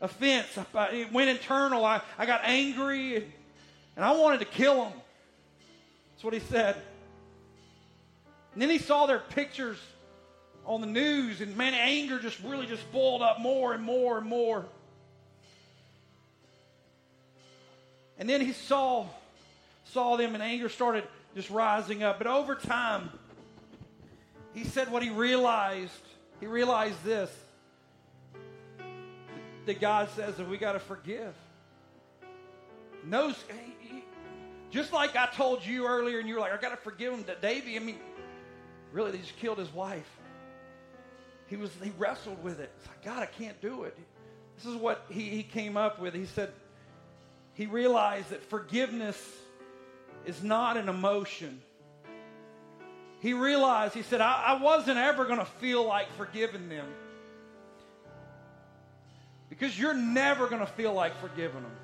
offense. 0.00 0.46
It 0.92 1.12
went 1.12 1.30
internal. 1.30 1.84
I, 1.84 2.00
I 2.16 2.26
got 2.26 2.42
angry 2.44 3.16
and, 3.16 3.32
and 3.96 4.04
I 4.04 4.12
wanted 4.12 4.38
to 4.38 4.46
kill 4.46 4.84
him. 4.84 4.92
That's 6.22 6.32
what 6.32 6.40
he 6.40 6.48
said. 6.50 6.76
And 8.52 8.62
then 8.62 8.70
he 8.70 8.78
saw 8.78 9.06
their 9.06 9.18
pictures 9.18 9.76
on 10.64 10.80
the 10.80 10.86
news, 10.86 11.40
and 11.40 11.56
man, 11.56 11.74
anger 11.74 12.20
just 12.20 12.38
really 12.44 12.66
just 12.66 12.92
boiled 12.92 13.22
up 13.22 13.40
more 13.40 13.72
and 13.74 13.82
more 13.82 14.18
and 14.18 14.26
more. 14.28 14.64
And 18.18 18.30
then 18.30 18.40
he 18.40 18.52
saw 18.52 19.06
saw 19.86 20.16
them, 20.16 20.34
and 20.34 20.44
anger 20.44 20.68
started 20.68 21.02
just 21.34 21.50
rising 21.50 22.04
up. 22.04 22.18
But 22.18 22.28
over 22.28 22.54
time, 22.54 23.10
he 24.54 24.62
said 24.62 24.92
what 24.92 25.02
he 25.02 25.10
realized. 25.10 25.90
He 26.38 26.46
realized 26.46 27.02
this 27.02 27.30
that 29.66 29.80
God 29.80 30.08
says 30.14 30.36
that 30.36 30.48
we 30.48 30.56
got 30.56 30.74
to 30.74 30.78
forgive. 30.78 31.34
Knows, 33.04 33.34
just 34.72 34.92
like 34.92 35.14
I 35.14 35.26
told 35.26 35.64
you 35.64 35.86
earlier, 35.86 36.18
and 36.18 36.28
you 36.28 36.34
were 36.34 36.40
like, 36.40 36.52
I 36.52 36.60
got 36.60 36.70
to 36.70 36.76
forgive 36.76 37.14
him. 37.14 37.22
to 37.24 37.36
Davey, 37.36 37.76
I 37.76 37.78
mean, 37.78 38.00
really, 38.90 39.12
they 39.12 39.18
just 39.18 39.36
killed 39.36 39.58
his 39.58 39.72
wife 39.72 40.08
he 41.52 41.58
was 41.58 41.70
he 41.84 41.92
wrestled 41.98 42.42
with 42.42 42.60
it. 42.60 42.70
It's 42.78 42.88
like, 42.88 43.04
God, 43.04 43.22
I 43.22 43.26
can't 43.26 43.60
do 43.60 43.84
it. 43.84 43.94
This 44.56 44.64
is 44.64 44.74
what 44.74 45.04
he, 45.10 45.28
he 45.28 45.42
came 45.42 45.76
up 45.76 46.00
with. 46.00 46.14
He 46.14 46.24
said 46.24 46.50
he 47.52 47.66
realized 47.66 48.30
that 48.30 48.42
forgiveness 48.44 49.22
is 50.24 50.42
not 50.42 50.78
an 50.78 50.88
emotion. 50.88 51.60
He 53.20 53.34
realized, 53.34 53.92
he 53.92 54.00
said, 54.02 54.22
I, 54.22 54.42
I 54.46 54.62
wasn't 54.62 54.96
ever 54.96 55.26
going 55.26 55.40
to 55.40 55.44
feel 55.44 55.84
like 55.84 56.10
forgiving 56.16 56.70
them. 56.70 56.86
Because 59.50 59.78
you're 59.78 59.92
never 59.92 60.46
going 60.46 60.60
to 60.60 60.72
feel 60.72 60.94
like 60.94 61.20
forgiving 61.20 61.62
them. 61.62 61.76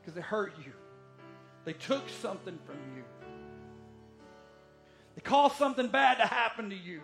Because 0.00 0.14
they 0.14 0.20
hurt 0.20 0.52
you. 0.58 0.72
They 1.64 1.72
took 1.72 2.08
something 2.20 2.58
from 2.66 2.76
you. 2.96 3.02
They 5.14 5.22
caused 5.22 5.56
something 5.56 5.88
bad 5.88 6.18
to 6.18 6.26
happen 6.26 6.70
to 6.70 6.76
you. 6.76 7.00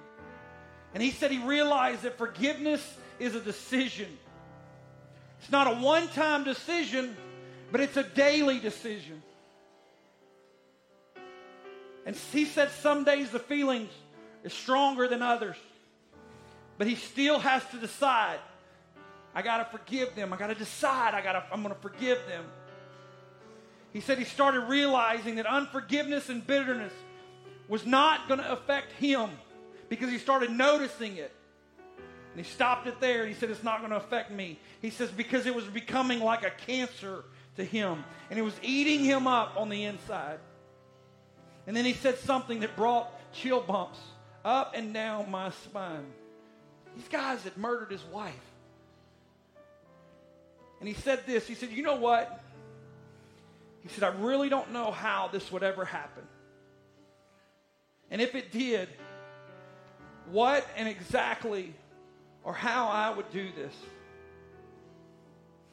And 0.92 1.02
he 1.02 1.10
said 1.10 1.30
he 1.30 1.38
realized 1.38 2.02
that 2.02 2.18
forgiveness 2.18 2.82
is 3.18 3.34
a 3.34 3.40
decision. 3.40 4.08
It's 5.40 5.50
not 5.50 5.66
a 5.66 5.76
one 5.76 6.08
time 6.08 6.44
decision, 6.44 7.16
but 7.70 7.80
it's 7.80 7.96
a 7.96 8.02
daily 8.02 8.58
decision. 8.58 9.22
And 12.04 12.16
he 12.32 12.44
said 12.44 12.70
some 12.70 13.04
days 13.04 13.30
the 13.30 13.38
feelings 13.38 13.90
is 14.42 14.52
stronger 14.52 15.06
than 15.06 15.22
others. 15.22 15.56
But 16.76 16.86
he 16.86 16.96
still 16.96 17.38
has 17.38 17.64
to 17.70 17.76
decide. 17.76 18.38
I 19.34 19.42
got 19.42 19.58
to 19.58 19.78
forgive 19.78 20.14
them. 20.16 20.32
I 20.32 20.36
got 20.36 20.48
to 20.48 20.54
decide 20.54 21.14
I 21.14 21.22
got 21.22 21.32
to 21.32 21.44
I'm 21.52 21.62
going 21.62 21.74
to 21.74 21.80
forgive 21.80 22.18
them. 22.26 22.44
He 23.92 24.00
said 24.00 24.18
he 24.18 24.24
started 24.24 24.60
realizing 24.60 25.36
that 25.36 25.46
unforgiveness 25.46 26.28
and 26.28 26.46
bitterness 26.46 26.92
was 27.68 27.84
not 27.84 28.28
going 28.28 28.40
to 28.40 28.52
affect 28.52 28.92
him 28.92 29.30
because 29.88 30.10
he 30.10 30.18
started 30.18 30.50
noticing 30.50 31.16
it. 31.16 31.32
And 32.32 32.44
he 32.44 32.50
stopped 32.50 32.86
it 32.86 33.00
there. 33.00 33.26
He 33.26 33.34
said, 33.34 33.50
It's 33.50 33.64
not 33.64 33.80
going 33.80 33.90
to 33.90 33.96
affect 33.96 34.30
me. 34.30 34.58
He 34.80 34.90
says, 34.90 35.10
Because 35.10 35.46
it 35.46 35.54
was 35.54 35.64
becoming 35.64 36.20
like 36.20 36.44
a 36.44 36.50
cancer 36.50 37.24
to 37.56 37.64
him, 37.64 38.04
and 38.30 38.38
it 38.38 38.42
was 38.42 38.54
eating 38.62 39.04
him 39.04 39.26
up 39.26 39.54
on 39.56 39.68
the 39.68 39.84
inside. 39.84 40.38
And 41.66 41.76
then 41.76 41.84
he 41.84 41.92
said 41.92 42.18
something 42.18 42.60
that 42.60 42.76
brought 42.76 43.12
chill 43.32 43.60
bumps 43.60 43.98
up 44.44 44.74
and 44.74 44.94
down 44.94 45.30
my 45.30 45.50
spine. 45.50 46.06
These 46.96 47.08
guys 47.08 47.42
had 47.42 47.56
murdered 47.56 47.90
his 47.90 48.04
wife. 48.04 48.34
And 50.78 50.88
he 50.88 50.94
said 50.94 51.26
this 51.26 51.46
He 51.46 51.54
said, 51.54 51.70
You 51.70 51.82
know 51.82 51.96
what? 51.96 52.42
He 53.82 53.88
said, 53.88 54.04
I 54.04 54.08
really 54.18 54.48
don't 54.48 54.72
know 54.72 54.90
how 54.90 55.28
this 55.32 55.50
would 55.50 55.62
ever 55.62 55.84
happen. 55.84 56.24
And 58.10 58.20
if 58.20 58.34
it 58.34 58.52
did, 58.52 58.88
what 60.30 60.66
and 60.76 60.88
exactly 60.88 61.74
or 62.44 62.52
how 62.52 62.88
I 62.88 63.10
would 63.10 63.30
do 63.32 63.48
this. 63.56 63.74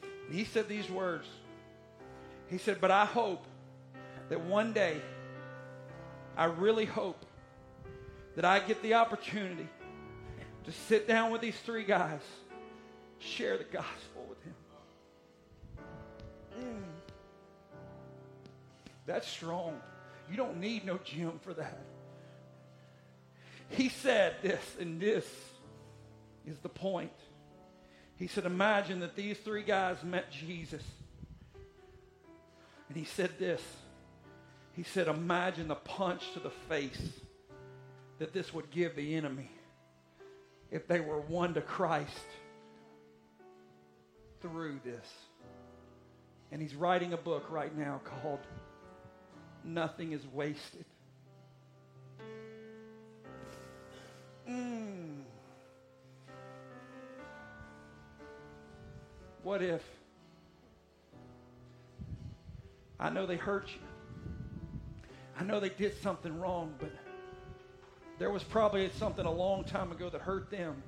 And 0.02 0.34
he 0.34 0.44
said 0.44 0.68
these 0.68 0.88
words. 0.90 1.26
He 2.48 2.58
said, 2.58 2.80
But 2.80 2.90
I 2.90 3.04
hope 3.04 3.44
that 4.28 4.40
one 4.40 4.72
day, 4.72 5.00
I 6.36 6.44
really 6.44 6.84
hope 6.84 7.24
that 8.36 8.44
I 8.44 8.60
get 8.60 8.82
the 8.82 8.94
opportunity 8.94 9.68
to 10.64 10.72
sit 10.72 11.08
down 11.08 11.30
with 11.30 11.40
these 11.40 11.58
three 11.60 11.84
guys, 11.84 12.20
share 13.18 13.58
the 13.58 13.64
gospel 13.64 14.17
That's 19.08 19.26
strong. 19.26 19.80
You 20.30 20.36
don't 20.36 20.60
need 20.60 20.84
no 20.84 20.98
gym 21.02 21.40
for 21.42 21.54
that. 21.54 21.80
He 23.70 23.88
said 23.88 24.36
this, 24.42 24.60
and 24.78 25.00
this 25.00 25.24
is 26.46 26.58
the 26.58 26.68
point. 26.68 27.10
He 28.16 28.26
said, 28.26 28.44
Imagine 28.44 29.00
that 29.00 29.16
these 29.16 29.38
three 29.38 29.62
guys 29.62 29.96
met 30.04 30.30
Jesus. 30.30 30.82
And 32.88 32.98
he 32.98 33.04
said 33.04 33.30
this. 33.38 33.62
He 34.72 34.82
said, 34.82 35.08
Imagine 35.08 35.68
the 35.68 35.74
punch 35.74 36.32
to 36.34 36.40
the 36.40 36.50
face 36.50 37.10
that 38.18 38.34
this 38.34 38.52
would 38.52 38.70
give 38.70 38.94
the 38.94 39.14
enemy 39.14 39.50
if 40.70 40.86
they 40.86 41.00
were 41.00 41.20
won 41.20 41.54
to 41.54 41.62
Christ 41.62 42.26
through 44.42 44.80
this. 44.84 45.06
And 46.52 46.60
he's 46.60 46.74
writing 46.74 47.14
a 47.14 47.18
book 47.18 47.46
right 47.50 47.74
now 47.76 48.02
called 48.04 48.40
Nothing 49.64 50.12
is 50.12 50.26
Wasted. 50.26 50.84
Mm. 54.48 55.22
What 59.42 59.62
if? 59.62 59.82
I 63.00 63.10
know 63.10 63.26
they 63.26 63.36
hurt 63.36 63.68
you. 63.68 63.80
I 65.38 65.44
know 65.44 65.60
they 65.60 65.68
did 65.68 65.96
something 66.02 66.40
wrong, 66.40 66.74
but 66.78 66.90
there 68.18 68.30
was 68.30 68.42
probably 68.42 68.90
something 68.98 69.24
a 69.24 69.32
long 69.32 69.62
time 69.64 69.92
ago 69.92 70.10
that 70.10 70.20
hurt 70.20 70.50
them. 70.50 70.82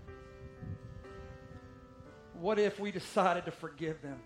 What 2.41 2.59
if 2.59 2.81
we 2.81 2.91
decided 2.91 3.45
to 3.45 3.53
forgive 3.53 4.03
them? 4.03 4.18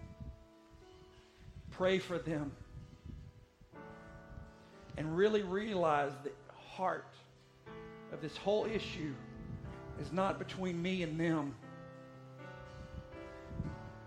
Pray 1.72 1.98
for 1.98 2.18
them. 2.18 2.52
And 4.96 5.16
really 5.16 5.42
realize 5.42 6.12
the 6.22 6.30
heart 6.76 7.06
of 8.12 8.20
this 8.20 8.36
whole 8.36 8.66
issue 8.66 9.12
is 10.00 10.12
not 10.12 10.38
between 10.38 10.80
me 10.80 11.02
and 11.02 11.18
them, 11.18 11.54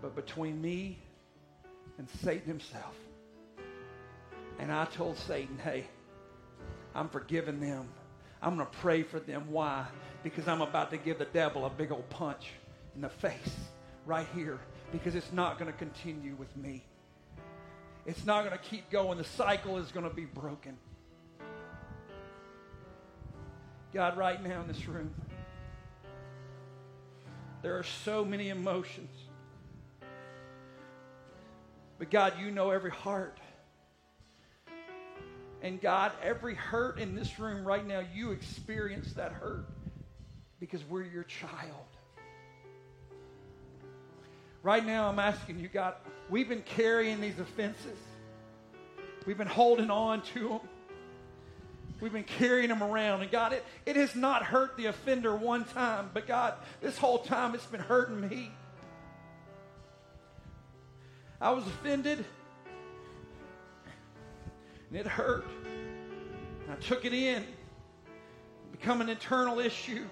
but 0.00 0.14
between 0.14 0.60
me 0.60 0.98
and 1.98 2.08
Satan 2.22 2.46
himself. 2.46 2.94
And 4.58 4.72
I 4.72 4.86
told 4.86 5.18
Satan, 5.18 5.58
hey, 5.58 5.84
I'm 6.94 7.08
forgiving 7.08 7.60
them. 7.60 7.88
I'm 8.40 8.56
going 8.56 8.66
to 8.66 8.78
pray 8.78 9.02
for 9.02 9.20
them. 9.20 9.50
Why? 9.50 9.86
Because 10.22 10.48
I'm 10.48 10.62
about 10.62 10.90
to 10.90 10.96
give 10.96 11.18
the 11.18 11.26
devil 11.26 11.66
a 11.66 11.70
big 11.70 11.92
old 11.92 12.08
punch 12.10 12.50
in 12.94 13.02
the 13.02 13.08
face 13.08 13.56
right 14.06 14.26
here 14.34 14.58
because 14.90 15.14
it's 15.14 15.32
not 15.32 15.58
going 15.58 15.70
to 15.70 15.76
continue 15.76 16.34
with 16.36 16.56
me. 16.56 16.82
It's 18.08 18.24
not 18.24 18.42
going 18.42 18.56
to 18.56 18.64
keep 18.64 18.88
going. 18.88 19.18
The 19.18 19.24
cycle 19.24 19.76
is 19.76 19.92
going 19.92 20.08
to 20.08 20.14
be 20.14 20.24
broken. 20.24 20.78
God, 23.92 24.16
right 24.16 24.42
now 24.42 24.62
in 24.62 24.66
this 24.66 24.88
room, 24.88 25.12
there 27.60 27.78
are 27.78 27.82
so 27.82 28.24
many 28.24 28.48
emotions. 28.48 29.10
But 31.98 32.10
God, 32.10 32.32
you 32.40 32.50
know 32.50 32.70
every 32.70 32.92
heart. 32.92 33.36
And 35.60 35.78
God, 35.78 36.12
every 36.22 36.54
hurt 36.54 36.98
in 36.98 37.14
this 37.14 37.38
room 37.38 37.62
right 37.62 37.86
now, 37.86 38.02
you 38.14 38.30
experience 38.30 39.12
that 39.14 39.32
hurt 39.32 39.66
because 40.60 40.82
we're 40.86 41.04
your 41.04 41.24
child. 41.24 41.97
Right 44.62 44.84
now, 44.84 45.08
I'm 45.08 45.18
asking 45.18 45.60
you, 45.60 45.68
God, 45.68 45.94
we've 46.28 46.48
been 46.48 46.62
carrying 46.62 47.20
these 47.20 47.38
offenses, 47.38 47.98
we've 49.26 49.38
been 49.38 49.46
holding 49.46 49.90
on 49.90 50.22
to 50.34 50.48
them. 50.48 50.60
We've 52.00 52.12
been 52.12 52.22
carrying 52.22 52.68
them 52.68 52.82
around. 52.82 53.22
And 53.22 53.30
God, 53.30 53.52
it, 53.52 53.64
it 53.84 53.96
has 53.96 54.14
not 54.14 54.44
hurt 54.44 54.76
the 54.76 54.86
offender 54.86 55.34
one 55.34 55.64
time, 55.64 56.10
but 56.14 56.28
God, 56.28 56.54
this 56.80 56.96
whole 56.96 57.18
time 57.18 57.54
it's 57.56 57.66
been 57.66 57.80
hurting 57.80 58.28
me. 58.28 58.52
I 61.40 61.50
was 61.50 61.66
offended, 61.66 62.24
and 64.90 64.98
it 64.98 65.06
hurt. 65.06 65.46
And 66.62 66.72
I 66.72 66.76
took 66.76 67.04
it 67.04 67.12
in, 67.12 67.44
become 68.72 69.00
an 69.00 69.08
internal 69.08 69.58
issue. 69.58 70.04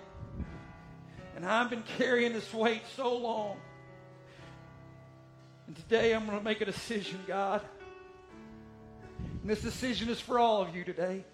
And 1.36 1.44
I've 1.44 1.70
been 1.70 1.84
carrying 1.98 2.32
this 2.32 2.52
weight 2.52 2.82
so 2.96 3.16
long. 3.16 3.58
And 5.66 5.74
today 5.74 6.14
I'm 6.14 6.26
going 6.26 6.38
to 6.38 6.44
make 6.44 6.60
a 6.60 6.64
decision, 6.64 7.18
God. 7.26 7.60
And 9.40 9.50
this 9.50 9.62
decision 9.62 10.08
is 10.08 10.20
for 10.20 10.38
all 10.38 10.62
of 10.62 10.76
you 10.76 10.84
today. 10.84 11.24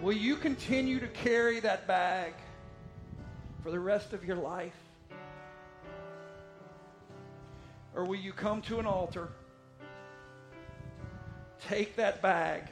Will 0.00 0.14
you 0.14 0.36
continue 0.36 0.98
to 1.00 1.06
carry 1.06 1.60
that 1.60 1.86
bag 1.86 2.32
for 3.62 3.70
the 3.70 3.78
rest 3.78 4.14
of 4.14 4.24
your 4.24 4.36
life? 4.36 4.74
Or 7.94 8.04
will 8.04 8.16
you 8.16 8.32
come 8.32 8.62
to 8.62 8.78
an 8.78 8.86
altar, 8.86 9.28
take 11.68 11.96
that 11.96 12.22
bag, 12.22 12.62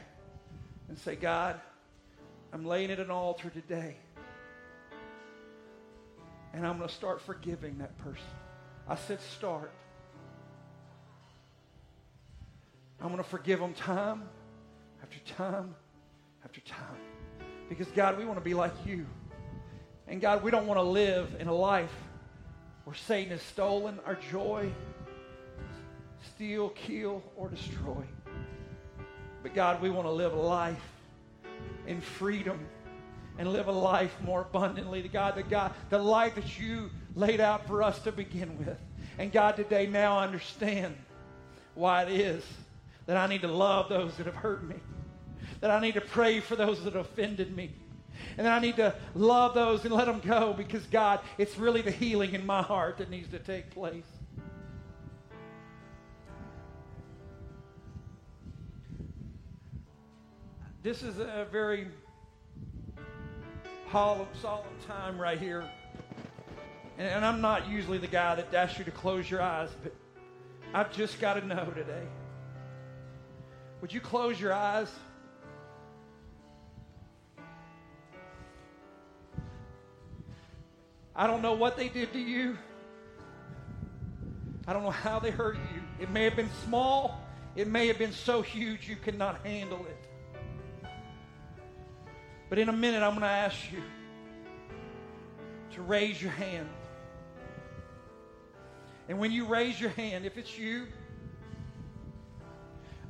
and 0.88 0.98
say, 0.98 1.14
God, 1.14 1.60
I'm 2.54 2.64
laying 2.64 2.90
at 2.90 3.00
an 3.00 3.10
altar 3.10 3.50
today, 3.50 3.96
and 6.54 6.66
I'm 6.66 6.78
going 6.78 6.88
to 6.88 6.94
start 6.94 7.20
forgiving 7.20 7.78
that 7.78 7.96
person? 7.98 8.24
I 8.88 8.96
said, 8.96 9.20
start. 9.20 9.70
I'm 13.00 13.08
going 13.08 13.22
to 13.22 13.28
forgive 13.28 13.60
them 13.60 13.72
time 13.72 14.22
after 15.02 15.18
time 15.34 15.74
after 16.44 16.60
time. 16.60 16.96
Because, 17.68 17.86
God, 17.88 18.18
we 18.18 18.24
want 18.24 18.38
to 18.38 18.44
be 18.44 18.54
like 18.54 18.74
you. 18.84 19.06
And, 20.06 20.20
God, 20.20 20.42
we 20.42 20.50
don't 20.50 20.66
want 20.66 20.78
to 20.78 20.82
live 20.84 21.36
in 21.38 21.48
a 21.48 21.54
life 21.54 21.94
where 22.84 22.96
Satan 22.96 23.30
has 23.30 23.42
stolen 23.42 24.00
our 24.04 24.16
joy, 24.30 24.70
steal, 26.34 26.70
kill, 26.70 27.22
or 27.36 27.48
destroy. 27.48 28.04
But, 29.42 29.54
God, 29.54 29.80
we 29.80 29.88
want 29.88 30.06
to 30.06 30.12
live 30.12 30.32
a 30.32 30.40
life 30.40 30.82
in 31.86 32.00
freedom 32.00 32.58
and 33.38 33.50
live 33.52 33.68
a 33.68 33.72
life 33.72 34.14
more 34.22 34.42
abundantly. 34.42 35.00
The 35.00 35.08
God, 35.08 35.36
the 35.36 35.42
God, 35.42 35.72
the 35.88 35.98
life 35.98 36.34
that 36.34 36.58
you 36.58 36.90
laid 37.14 37.40
out 37.40 37.66
for 37.66 37.82
us 37.82 37.98
to 38.00 38.12
begin 38.12 38.58
with. 38.58 38.76
And 39.18 39.32
God, 39.32 39.56
today 39.56 39.86
now 39.86 40.18
understand 40.18 40.96
why 41.74 42.02
it 42.02 42.12
is 42.12 42.44
that 43.06 43.16
I 43.16 43.26
need 43.26 43.42
to 43.42 43.48
love 43.48 43.88
those 43.88 44.16
that 44.16 44.26
have 44.26 44.36
hurt 44.36 44.62
me 44.62 44.76
that 45.60 45.70
I 45.70 45.80
need 45.80 45.94
to 45.94 46.00
pray 46.00 46.40
for 46.40 46.56
those 46.56 46.82
that 46.84 46.96
offended 46.96 47.54
me. 47.54 47.70
And 48.36 48.48
I 48.48 48.58
need 48.58 48.76
to 48.76 48.94
love 49.14 49.54
those 49.54 49.84
and 49.84 49.94
let 49.94 50.06
them 50.06 50.20
go 50.20 50.52
because, 50.52 50.84
God, 50.86 51.20
it's 51.38 51.56
really 51.58 51.82
the 51.82 51.90
healing 51.90 52.34
in 52.34 52.44
my 52.44 52.62
heart 52.62 52.98
that 52.98 53.10
needs 53.10 53.28
to 53.30 53.38
take 53.38 53.70
place. 53.70 54.04
This 60.82 61.02
is 61.02 61.18
a 61.18 61.46
very 61.52 61.88
solemn 63.92 64.26
time 64.86 65.20
right 65.20 65.38
here. 65.38 65.64
And, 66.96 67.08
and 67.08 67.24
I'm 67.24 67.40
not 67.40 67.68
usually 67.68 67.98
the 67.98 68.06
guy 68.06 68.34
that 68.36 68.54
asks 68.54 68.78
you 68.78 68.84
to 68.86 68.90
close 68.90 69.30
your 69.30 69.42
eyes, 69.42 69.68
but 69.82 69.94
I've 70.72 70.92
just 70.92 71.20
got 71.20 71.34
to 71.34 71.46
know 71.46 71.66
today. 71.74 72.06
Would 73.80 73.92
you 73.92 74.00
close 74.00 74.40
your 74.40 74.52
eyes? 74.52 74.90
I 81.16 81.26
don't 81.26 81.42
know 81.42 81.54
what 81.54 81.76
they 81.76 81.88
did 81.88 82.12
to 82.12 82.18
you. 82.18 82.56
I 84.66 84.72
don't 84.72 84.82
know 84.82 84.90
how 84.90 85.18
they 85.18 85.30
hurt 85.30 85.56
you. 85.56 85.82
It 85.98 86.10
may 86.10 86.24
have 86.24 86.36
been 86.36 86.50
small, 86.64 87.20
it 87.56 87.66
may 87.66 87.88
have 87.88 87.98
been 87.98 88.12
so 88.12 88.42
huge 88.42 88.88
you 88.88 88.96
cannot 88.96 89.44
handle 89.44 89.84
it. 89.86 90.90
But 92.48 92.58
in 92.58 92.68
a 92.68 92.72
minute, 92.72 93.02
I'm 93.02 93.10
going 93.10 93.22
to 93.22 93.26
ask 93.26 93.56
you 93.72 93.82
to 95.74 95.82
raise 95.82 96.20
your 96.20 96.32
hand. 96.32 96.68
And 99.08 99.18
when 99.18 99.32
you 99.32 99.46
raise 99.46 99.80
your 99.80 99.90
hand, 99.90 100.24
if 100.24 100.36
it's 100.38 100.56
you, 100.58 100.86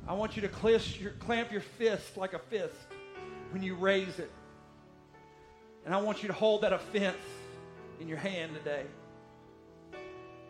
I 0.07 0.13
want 0.13 0.35
you 0.35 0.41
to 0.41 0.47
clamp 0.47 1.51
your 1.51 1.61
fist 1.61 2.17
like 2.17 2.33
a 2.33 2.39
fist 2.39 2.75
when 3.51 3.63
you 3.63 3.75
raise 3.75 4.19
it. 4.19 4.31
And 5.85 5.93
I 5.93 6.01
want 6.01 6.21
you 6.21 6.27
to 6.27 6.33
hold 6.33 6.61
that 6.61 6.73
offense 6.73 7.17
in 7.99 8.07
your 8.07 8.17
hand 8.17 8.53
today. 8.55 8.83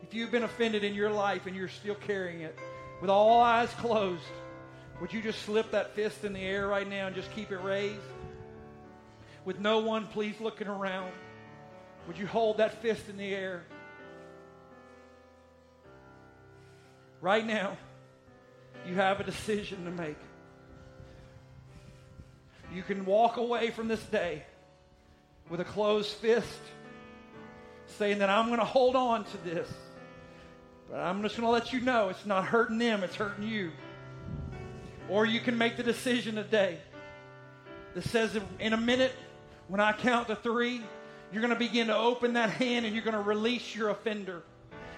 If 0.03 0.13
you've 0.13 0.31
been 0.31 0.43
offended 0.43 0.83
in 0.83 0.93
your 0.93 1.11
life 1.11 1.45
and 1.45 1.55
you're 1.55 1.69
still 1.69 1.95
carrying 1.95 2.41
it, 2.41 2.57
with 2.99 3.09
all 3.09 3.41
eyes 3.41 3.69
closed, 3.73 4.23
would 4.99 5.11
you 5.13 5.21
just 5.21 5.41
slip 5.43 5.71
that 5.71 5.95
fist 5.95 6.23
in 6.23 6.33
the 6.33 6.41
air 6.41 6.67
right 6.67 6.87
now 6.87 7.07
and 7.07 7.15
just 7.15 7.31
keep 7.33 7.51
it 7.51 7.57
raised? 7.57 7.99
With 9.45 9.59
no 9.59 9.79
one, 9.79 10.07
please, 10.07 10.35
looking 10.39 10.67
around, 10.67 11.11
would 12.07 12.17
you 12.17 12.27
hold 12.27 12.57
that 12.57 12.81
fist 12.81 13.09
in 13.09 13.17
the 13.17 13.33
air? 13.33 13.63
Right 17.21 17.45
now, 17.45 17.77
you 18.87 18.95
have 18.95 19.19
a 19.19 19.23
decision 19.23 19.85
to 19.85 19.91
make. 19.91 20.17
You 22.73 22.83
can 22.83 23.05
walk 23.05 23.37
away 23.37 23.69
from 23.71 23.87
this 23.87 24.03
day 24.03 24.43
with 25.49 25.59
a 25.59 25.65
closed 25.65 26.09
fist 26.09 26.59
saying 27.97 28.19
that 28.19 28.29
I'm 28.29 28.47
going 28.47 28.59
to 28.59 28.65
hold 28.65 28.95
on 28.95 29.25
to 29.25 29.37
this. 29.43 29.69
But 30.89 30.99
I'm 30.99 31.21
just 31.21 31.35
going 31.35 31.45
to 31.45 31.51
let 31.51 31.73
you 31.73 31.81
know 31.81 32.09
it's 32.09 32.25
not 32.25 32.45
hurting 32.45 32.77
them, 32.77 33.03
it's 33.03 33.15
hurting 33.15 33.47
you. 33.47 33.71
Or 35.09 35.25
you 35.25 35.39
can 35.39 35.57
make 35.57 35.77
the 35.77 35.83
decision 35.83 36.35
today 36.35 36.77
that 37.93 38.03
says 38.05 38.37
in 38.59 38.73
a 38.73 38.77
minute, 38.77 39.13
when 39.67 39.81
I 39.81 39.93
count 39.93 40.27
to 40.27 40.35
three, 40.35 40.81
you're 41.31 41.41
going 41.41 41.53
to 41.53 41.59
begin 41.59 41.87
to 41.87 41.97
open 41.97 42.33
that 42.33 42.49
hand 42.49 42.85
and 42.85 42.93
you're 42.93 43.03
going 43.03 43.15
to 43.15 43.21
release 43.21 43.75
your 43.75 43.89
offender. 43.89 44.43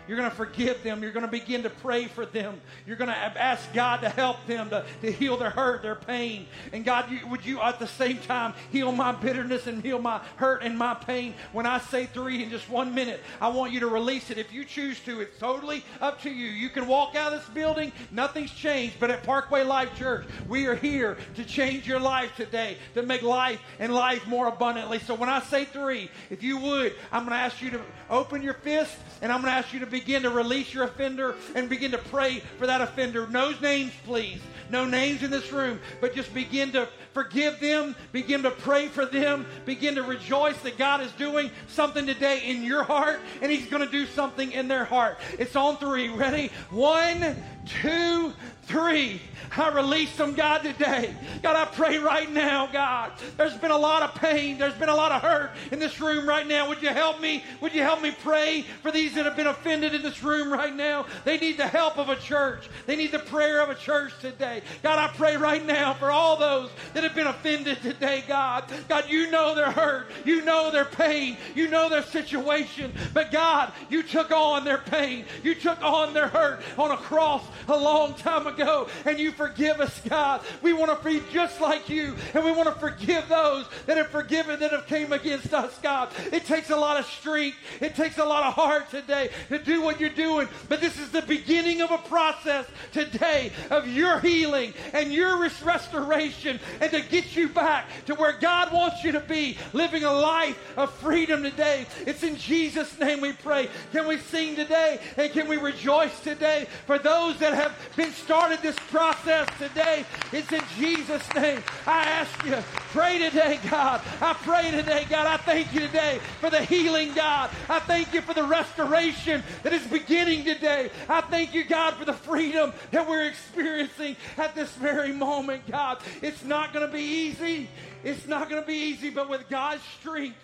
You're 0.07 0.17
going 0.17 0.29
to 0.29 0.35
forgive 0.35 0.83
them. 0.83 1.01
You're 1.01 1.11
going 1.11 1.25
to 1.25 1.31
begin 1.31 1.63
to 1.63 1.69
pray 1.69 2.05
for 2.05 2.25
them. 2.25 2.59
You're 2.85 2.97
going 2.97 3.09
to 3.09 3.15
ask 3.15 3.71
God 3.73 4.01
to 4.01 4.09
help 4.09 4.45
them 4.47 4.69
to, 4.69 4.85
to 5.01 5.11
heal 5.11 5.37
their 5.37 5.49
hurt, 5.49 5.81
their 5.81 5.95
pain. 5.95 6.47
And 6.71 6.83
God, 6.83 7.09
you, 7.09 7.25
would 7.27 7.45
you 7.45 7.61
at 7.61 7.79
the 7.79 7.87
same 7.87 8.17
time 8.19 8.53
heal 8.71 8.91
my 8.91 9.11
bitterness 9.11 9.67
and 9.67 9.81
heal 9.81 9.99
my 9.99 10.19
hurt 10.37 10.63
and 10.63 10.77
my 10.77 10.93
pain? 10.93 11.33
When 11.51 11.65
I 11.65 11.79
say 11.79 12.05
three 12.05 12.43
in 12.43 12.49
just 12.49 12.69
one 12.69 12.93
minute, 12.93 13.21
I 13.39 13.49
want 13.49 13.71
you 13.71 13.79
to 13.81 13.87
release 13.87 14.29
it. 14.29 14.37
If 14.37 14.51
you 14.51 14.65
choose 14.65 14.99
to, 15.01 15.21
it's 15.21 15.37
totally 15.39 15.83
up 16.01 16.21
to 16.21 16.29
you. 16.29 16.47
You 16.47 16.69
can 16.69 16.87
walk 16.87 17.15
out 17.15 17.33
of 17.33 17.39
this 17.39 17.49
building, 17.49 17.91
nothing's 18.11 18.51
changed. 18.51 18.95
But 18.99 19.11
at 19.11 19.23
Parkway 19.23 19.63
Life 19.63 19.95
Church, 19.97 20.25
we 20.47 20.65
are 20.67 20.75
here 20.75 21.17
to 21.35 21.43
change 21.45 21.87
your 21.87 21.99
life 21.99 22.35
today, 22.35 22.77
to 22.95 23.03
make 23.03 23.21
life 23.21 23.59
and 23.79 23.93
life 23.93 24.25
more 24.27 24.47
abundantly. 24.47 24.99
So 24.99 25.15
when 25.15 25.29
I 25.29 25.41
say 25.41 25.65
three, 25.65 26.09
if 26.29 26.43
you 26.43 26.57
would, 26.57 26.95
I'm 27.11 27.23
going 27.23 27.37
to 27.37 27.43
ask 27.43 27.61
you 27.61 27.71
to 27.71 27.81
open 28.09 28.41
your 28.41 28.55
fist 28.55 28.95
and 29.21 29.31
I'm 29.31 29.41
going 29.41 29.51
to 29.51 29.57
ask 29.57 29.73
you 29.73 29.79
to 29.79 29.85
begin 29.93 30.23
to 30.23 30.29
release 30.31 30.73
your 30.73 30.85
offender 30.85 31.35
and 31.53 31.69
begin 31.69 31.91
to 31.91 31.99
pray 31.99 32.39
for 32.57 32.65
that 32.65 32.81
offender. 32.81 33.27
No 33.27 33.53
names, 33.61 33.93
please. 34.05 34.39
No 34.71 34.85
names 34.85 35.21
in 35.21 35.29
this 35.29 35.51
room, 35.51 35.79
but 36.01 36.15
just 36.15 36.33
begin 36.33 36.71
to 36.71 36.89
forgive 37.13 37.59
them, 37.59 37.95
begin 38.11 38.41
to 38.41 38.49
pray 38.49 38.87
for 38.87 39.05
them, 39.05 39.45
begin 39.65 39.93
to 39.95 40.01
rejoice 40.01 40.59
that 40.61 40.79
God 40.79 41.01
is 41.01 41.11
doing 41.11 41.51
something 41.67 42.07
today 42.07 42.41
in 42.43 42.63
your 42.63 42.81
heart 42.81 43.21
and 43.41 43.51
He's 43.51 43.67
going 43.67 43.85
to 43.85 43.91
do 43.91 44.07
something 44.07 44.51
in 44.51 44.67
their 44.67 44.83
heart. 44.83 45.19
It's 45.37 45.55
on 45.55 45.77
three. 45.77 46.09
Ready? 46.09 46.49
One, 46.71 47.35
two, 47.67 48.33
three. 48.65 49.21
I 49.55 49.69
release 49.69 50.15
them, 50.15 50.33
God, 50.33 50.63
today. 50.63 51.13
God, 51.43 51.55
I 51.55 51.65
pray 51.65 51.99
right 51.99 52.31
now, 52.31 52.67
God. 52.67 53.11
There's 53.37 53.55
been 53.57 53.71
a 53.71 53.77
lot 53.77 54.01
of 54.01 54.15
pain. 54.15 54.57
There's 54.57 54.73
been 54.73 54.89
a 54.89 54.95
lot 54.95 55.11
of 55.11 55.21
hurt 55.21 55.51
in 55.71 55.79
this 55.79 55.99
room 55.99 56.27
right 56.27 56.47
now. 56.47 56.67
Would 56.69 56.81
you 56.81 56.89
help 56.89 57.21
me? 57.21 57.43
Would 57.61 57.73
you 57.75 57.81
help 57.81 58.01
me 58.01 58.15
pray 58.23 58.65
for 58.81 58.91
these 58.91 59.13
that 59.13 59.25
have 59.25 59.35
been 59.35 59.47
offended 59.47 59.93
in 59.93 60.01
this 60.01 60.23
room 60.23 60.51
right 60.51 60.75
now? 60.75 61.05
They 61.23 61.37
need 61.37 61.57
the 61.57 61.67
help 61.67 61.97
of 61.97 62.09
a 62.09 62.15
church. 62.15 62.67
They 62.87 62.95
need 62.95 63.11
the 63.11 63.19
prayer 63.19 63.61
of 63.61 63.69
a 63.69 63.75
church 63.75 64.13
today. 64.21 64.63
God, 64.81 64.97
I 64.97 65.13
pray 65.15 65.37
right 65.37 65.63
now 65.63 65.93
for 65.93 66.09
all 66.09 66.35
those 66.35 66.71
that 66.93 67.03
have 67.03 67.13
been 67.13 67.27
offended 67.27 67.81
today, 67.81 68.23
God. 68.27 68.65
God, 68.89 69.09
you 69.09 69.29
know 69.29 69.53
their 69.53 69.71
hurt. 69.71 70.07
You 70.25 70.43
know 70.43 70.71
their 70.71 70.85
pain. 70.85 71.37
You 71.53 71.67
know 71.67 71.89
their 71.89 72.03
situation. 72.03 72.91
But 73.13 73.31
God, 73.31 73.71
you 73.89 74.01
took 74.01 74.31
on 74.31 74.65
their 74.65 74.79
pain. 74.79 75.25
You 75.43 75.53
took 75.53 75.81
on 75.83 76.13
their 76.13 76.27
hurt 76.27 76.61
on 76.77 76.91
a 76.91 76.97
cross 76.97 77.43
a 77.67 77.77
long 77.77 78.15
time 78.15 78.47
ago. 78.47 78.52
Go 78.57 78.87
and 79.05 79.19
you 79.19 79.31
forgive 79.31 79.79
us, 79.79 79.99
God. 80.07 80.41
We 80.61 80.73
want 80.73 80.97
to 80.97 81.07
be 81.07 81.21
just 81.31 81.61
like 81.61 81.89
you, 81.89 82.15
and 82.33 82.43
we 82.43 82.51
want 82.51 82.73
to 82.73 82.79
forgive 82.79 83.27
those 83.29 83.65
that 83.85 83.97
have 83.97 84.07
forgiven 84.07 84.59
that 84.59 84.71
have 84.71 84.87
came 84.87 85.11
against 85.13 85.53
us, 85.53 85.77
God. 85.81 86.09
It 86.31 86.45
takes 86.45 86.69
a 86.69 86.77
lot 86.77 86.97
of 86.97 87.05
strength. 87.05 87.57
It 87.81 87.95
takes 87.95 88.17
a 88.17 88.25
lot 88.25 88.43
of 88.43 88.53
heart 88.53 88.89
today 88.89 89.29
to 89.49 89.59
do 89.59 89.81
what 89.81 89.99
you're 89.99 90.09
doing. 90.09 90.47
But 90.69 90.81
this 90.81 90.99
is 90.99 91.11
the 91.11 91.21
beginning 91.21 91.81
of 91.81 91.91
a 91.91 91.97
process 91.97 92.65
today 92.91 93.51
of 93.69 93.87
your 93.87 94.19
healing 94.19 94.73
and 94.93 95.13
your 95.13 95.39
restoration 95.39 96.59
and 96.81 96.91
to 96.91 97.01
get 97.01 97.35
you 97.35 97.49
back 97.49 97.87
to 98.05 98.15
where 98.15 98.33
God 98.33 98.71
wants 98.71 99.03
you 99.03 99.11
to 99.13 99.19
be, 99.19 99.57
living 99.73 100.03
a 100.03 100.11
life 100.11 100.57
of 100.77 100.93
freedom 100.93 101.43
today. 101.43 101.85
It's 102.05 102.23
in 102.23 102.37
Jesus' 102.37 102.97
name 102.99 103.21
we 103.21 103.33
pray. 103.33 103.69
Can 103.91 104.07
we 104.07 104.17
sing 104.17 104.55
today 104.55 104.99
and 105.17 105.31
can 105.31 105.47
we 105.47 105.57
rejoice 105.57 106.19
today 106.21 106.67
for 106.85 106.97
those 106.99 107.37
that 107.39 107.53
have 107.53 107.75
been 107.95 108.11
this 108.51 108.75
process 108.91 109.47
today. 109.57 110.05
It's 110.31 110.51
in 110.51 110.61
Jesus' 110.77 111.33
name. 111.33 111.63
I 111.87 112.03
ask 112.03 112.45
you, 112.45 112.57
pray 112.91 113.17
today, 113.17 113.59
God. 113.69 114.01
I 114.21 114.33
pray 114.33 114.71
today, 114.71 115.05
God. 115.09 115.27
I 115.27 115.37
thank 115.37 115.73
you 115.73 115.79
today 115.79 116.19
for 116.39 116.49
the 116.49 116.61
healing, 116.63 117.13
God. 117.13 117.49
I 117.69 117.79
thank 117.79 118.13
you 118.13 118.21
for 118.21 118.33
the 118.33 118.43
restoration 118.43 119.43
that 119.63 119.71
is 119.71 119.85
beginning 119.87 120.43
today. 120.43 120.91
I 121.07 121.21
thank 121.21 121.53
you, 121.53 121.63
God, 121.63 121.95
for 121.95 122.05
the 122.05 122.13
freedom 122.13 122.73
that 122.91 123.07
we're 123.07 123.27
experiencing 123.27 124.15
at 124.37 124.55
this 124.55 124.71
very 124.75 125.13
moment, 125.13 125.65
God. 125.69 125.99
It's 126.21 126.43
not 126.43 126.73
going 126.73 126.85
to 126.85 126.93
be 126.93 127.03
easy. 127.03 127.69
It's 128.03 128.27
not 128.27 128.49
going 128.49 128.61
to 128.61 128.67
be 128.67 128.75
easy, 128.75 129.09
but 129.09 129.29
with 129.29 129.47
God's 129.49 129.83
strength, 129.99 130.37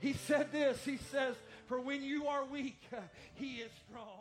He 0.00 0.12
said 0.12 0.52
this. 0.52 0.84
He 0.84 0.98
says, 1.10 1.34
For 1.66 1.80
when 1.80 2.02
you 2.02 2.26
are 2.26 2.44
weak, 2.44 2.80
He 3.34 3.56
is 3.56 3.70
strong. 3.88 4.11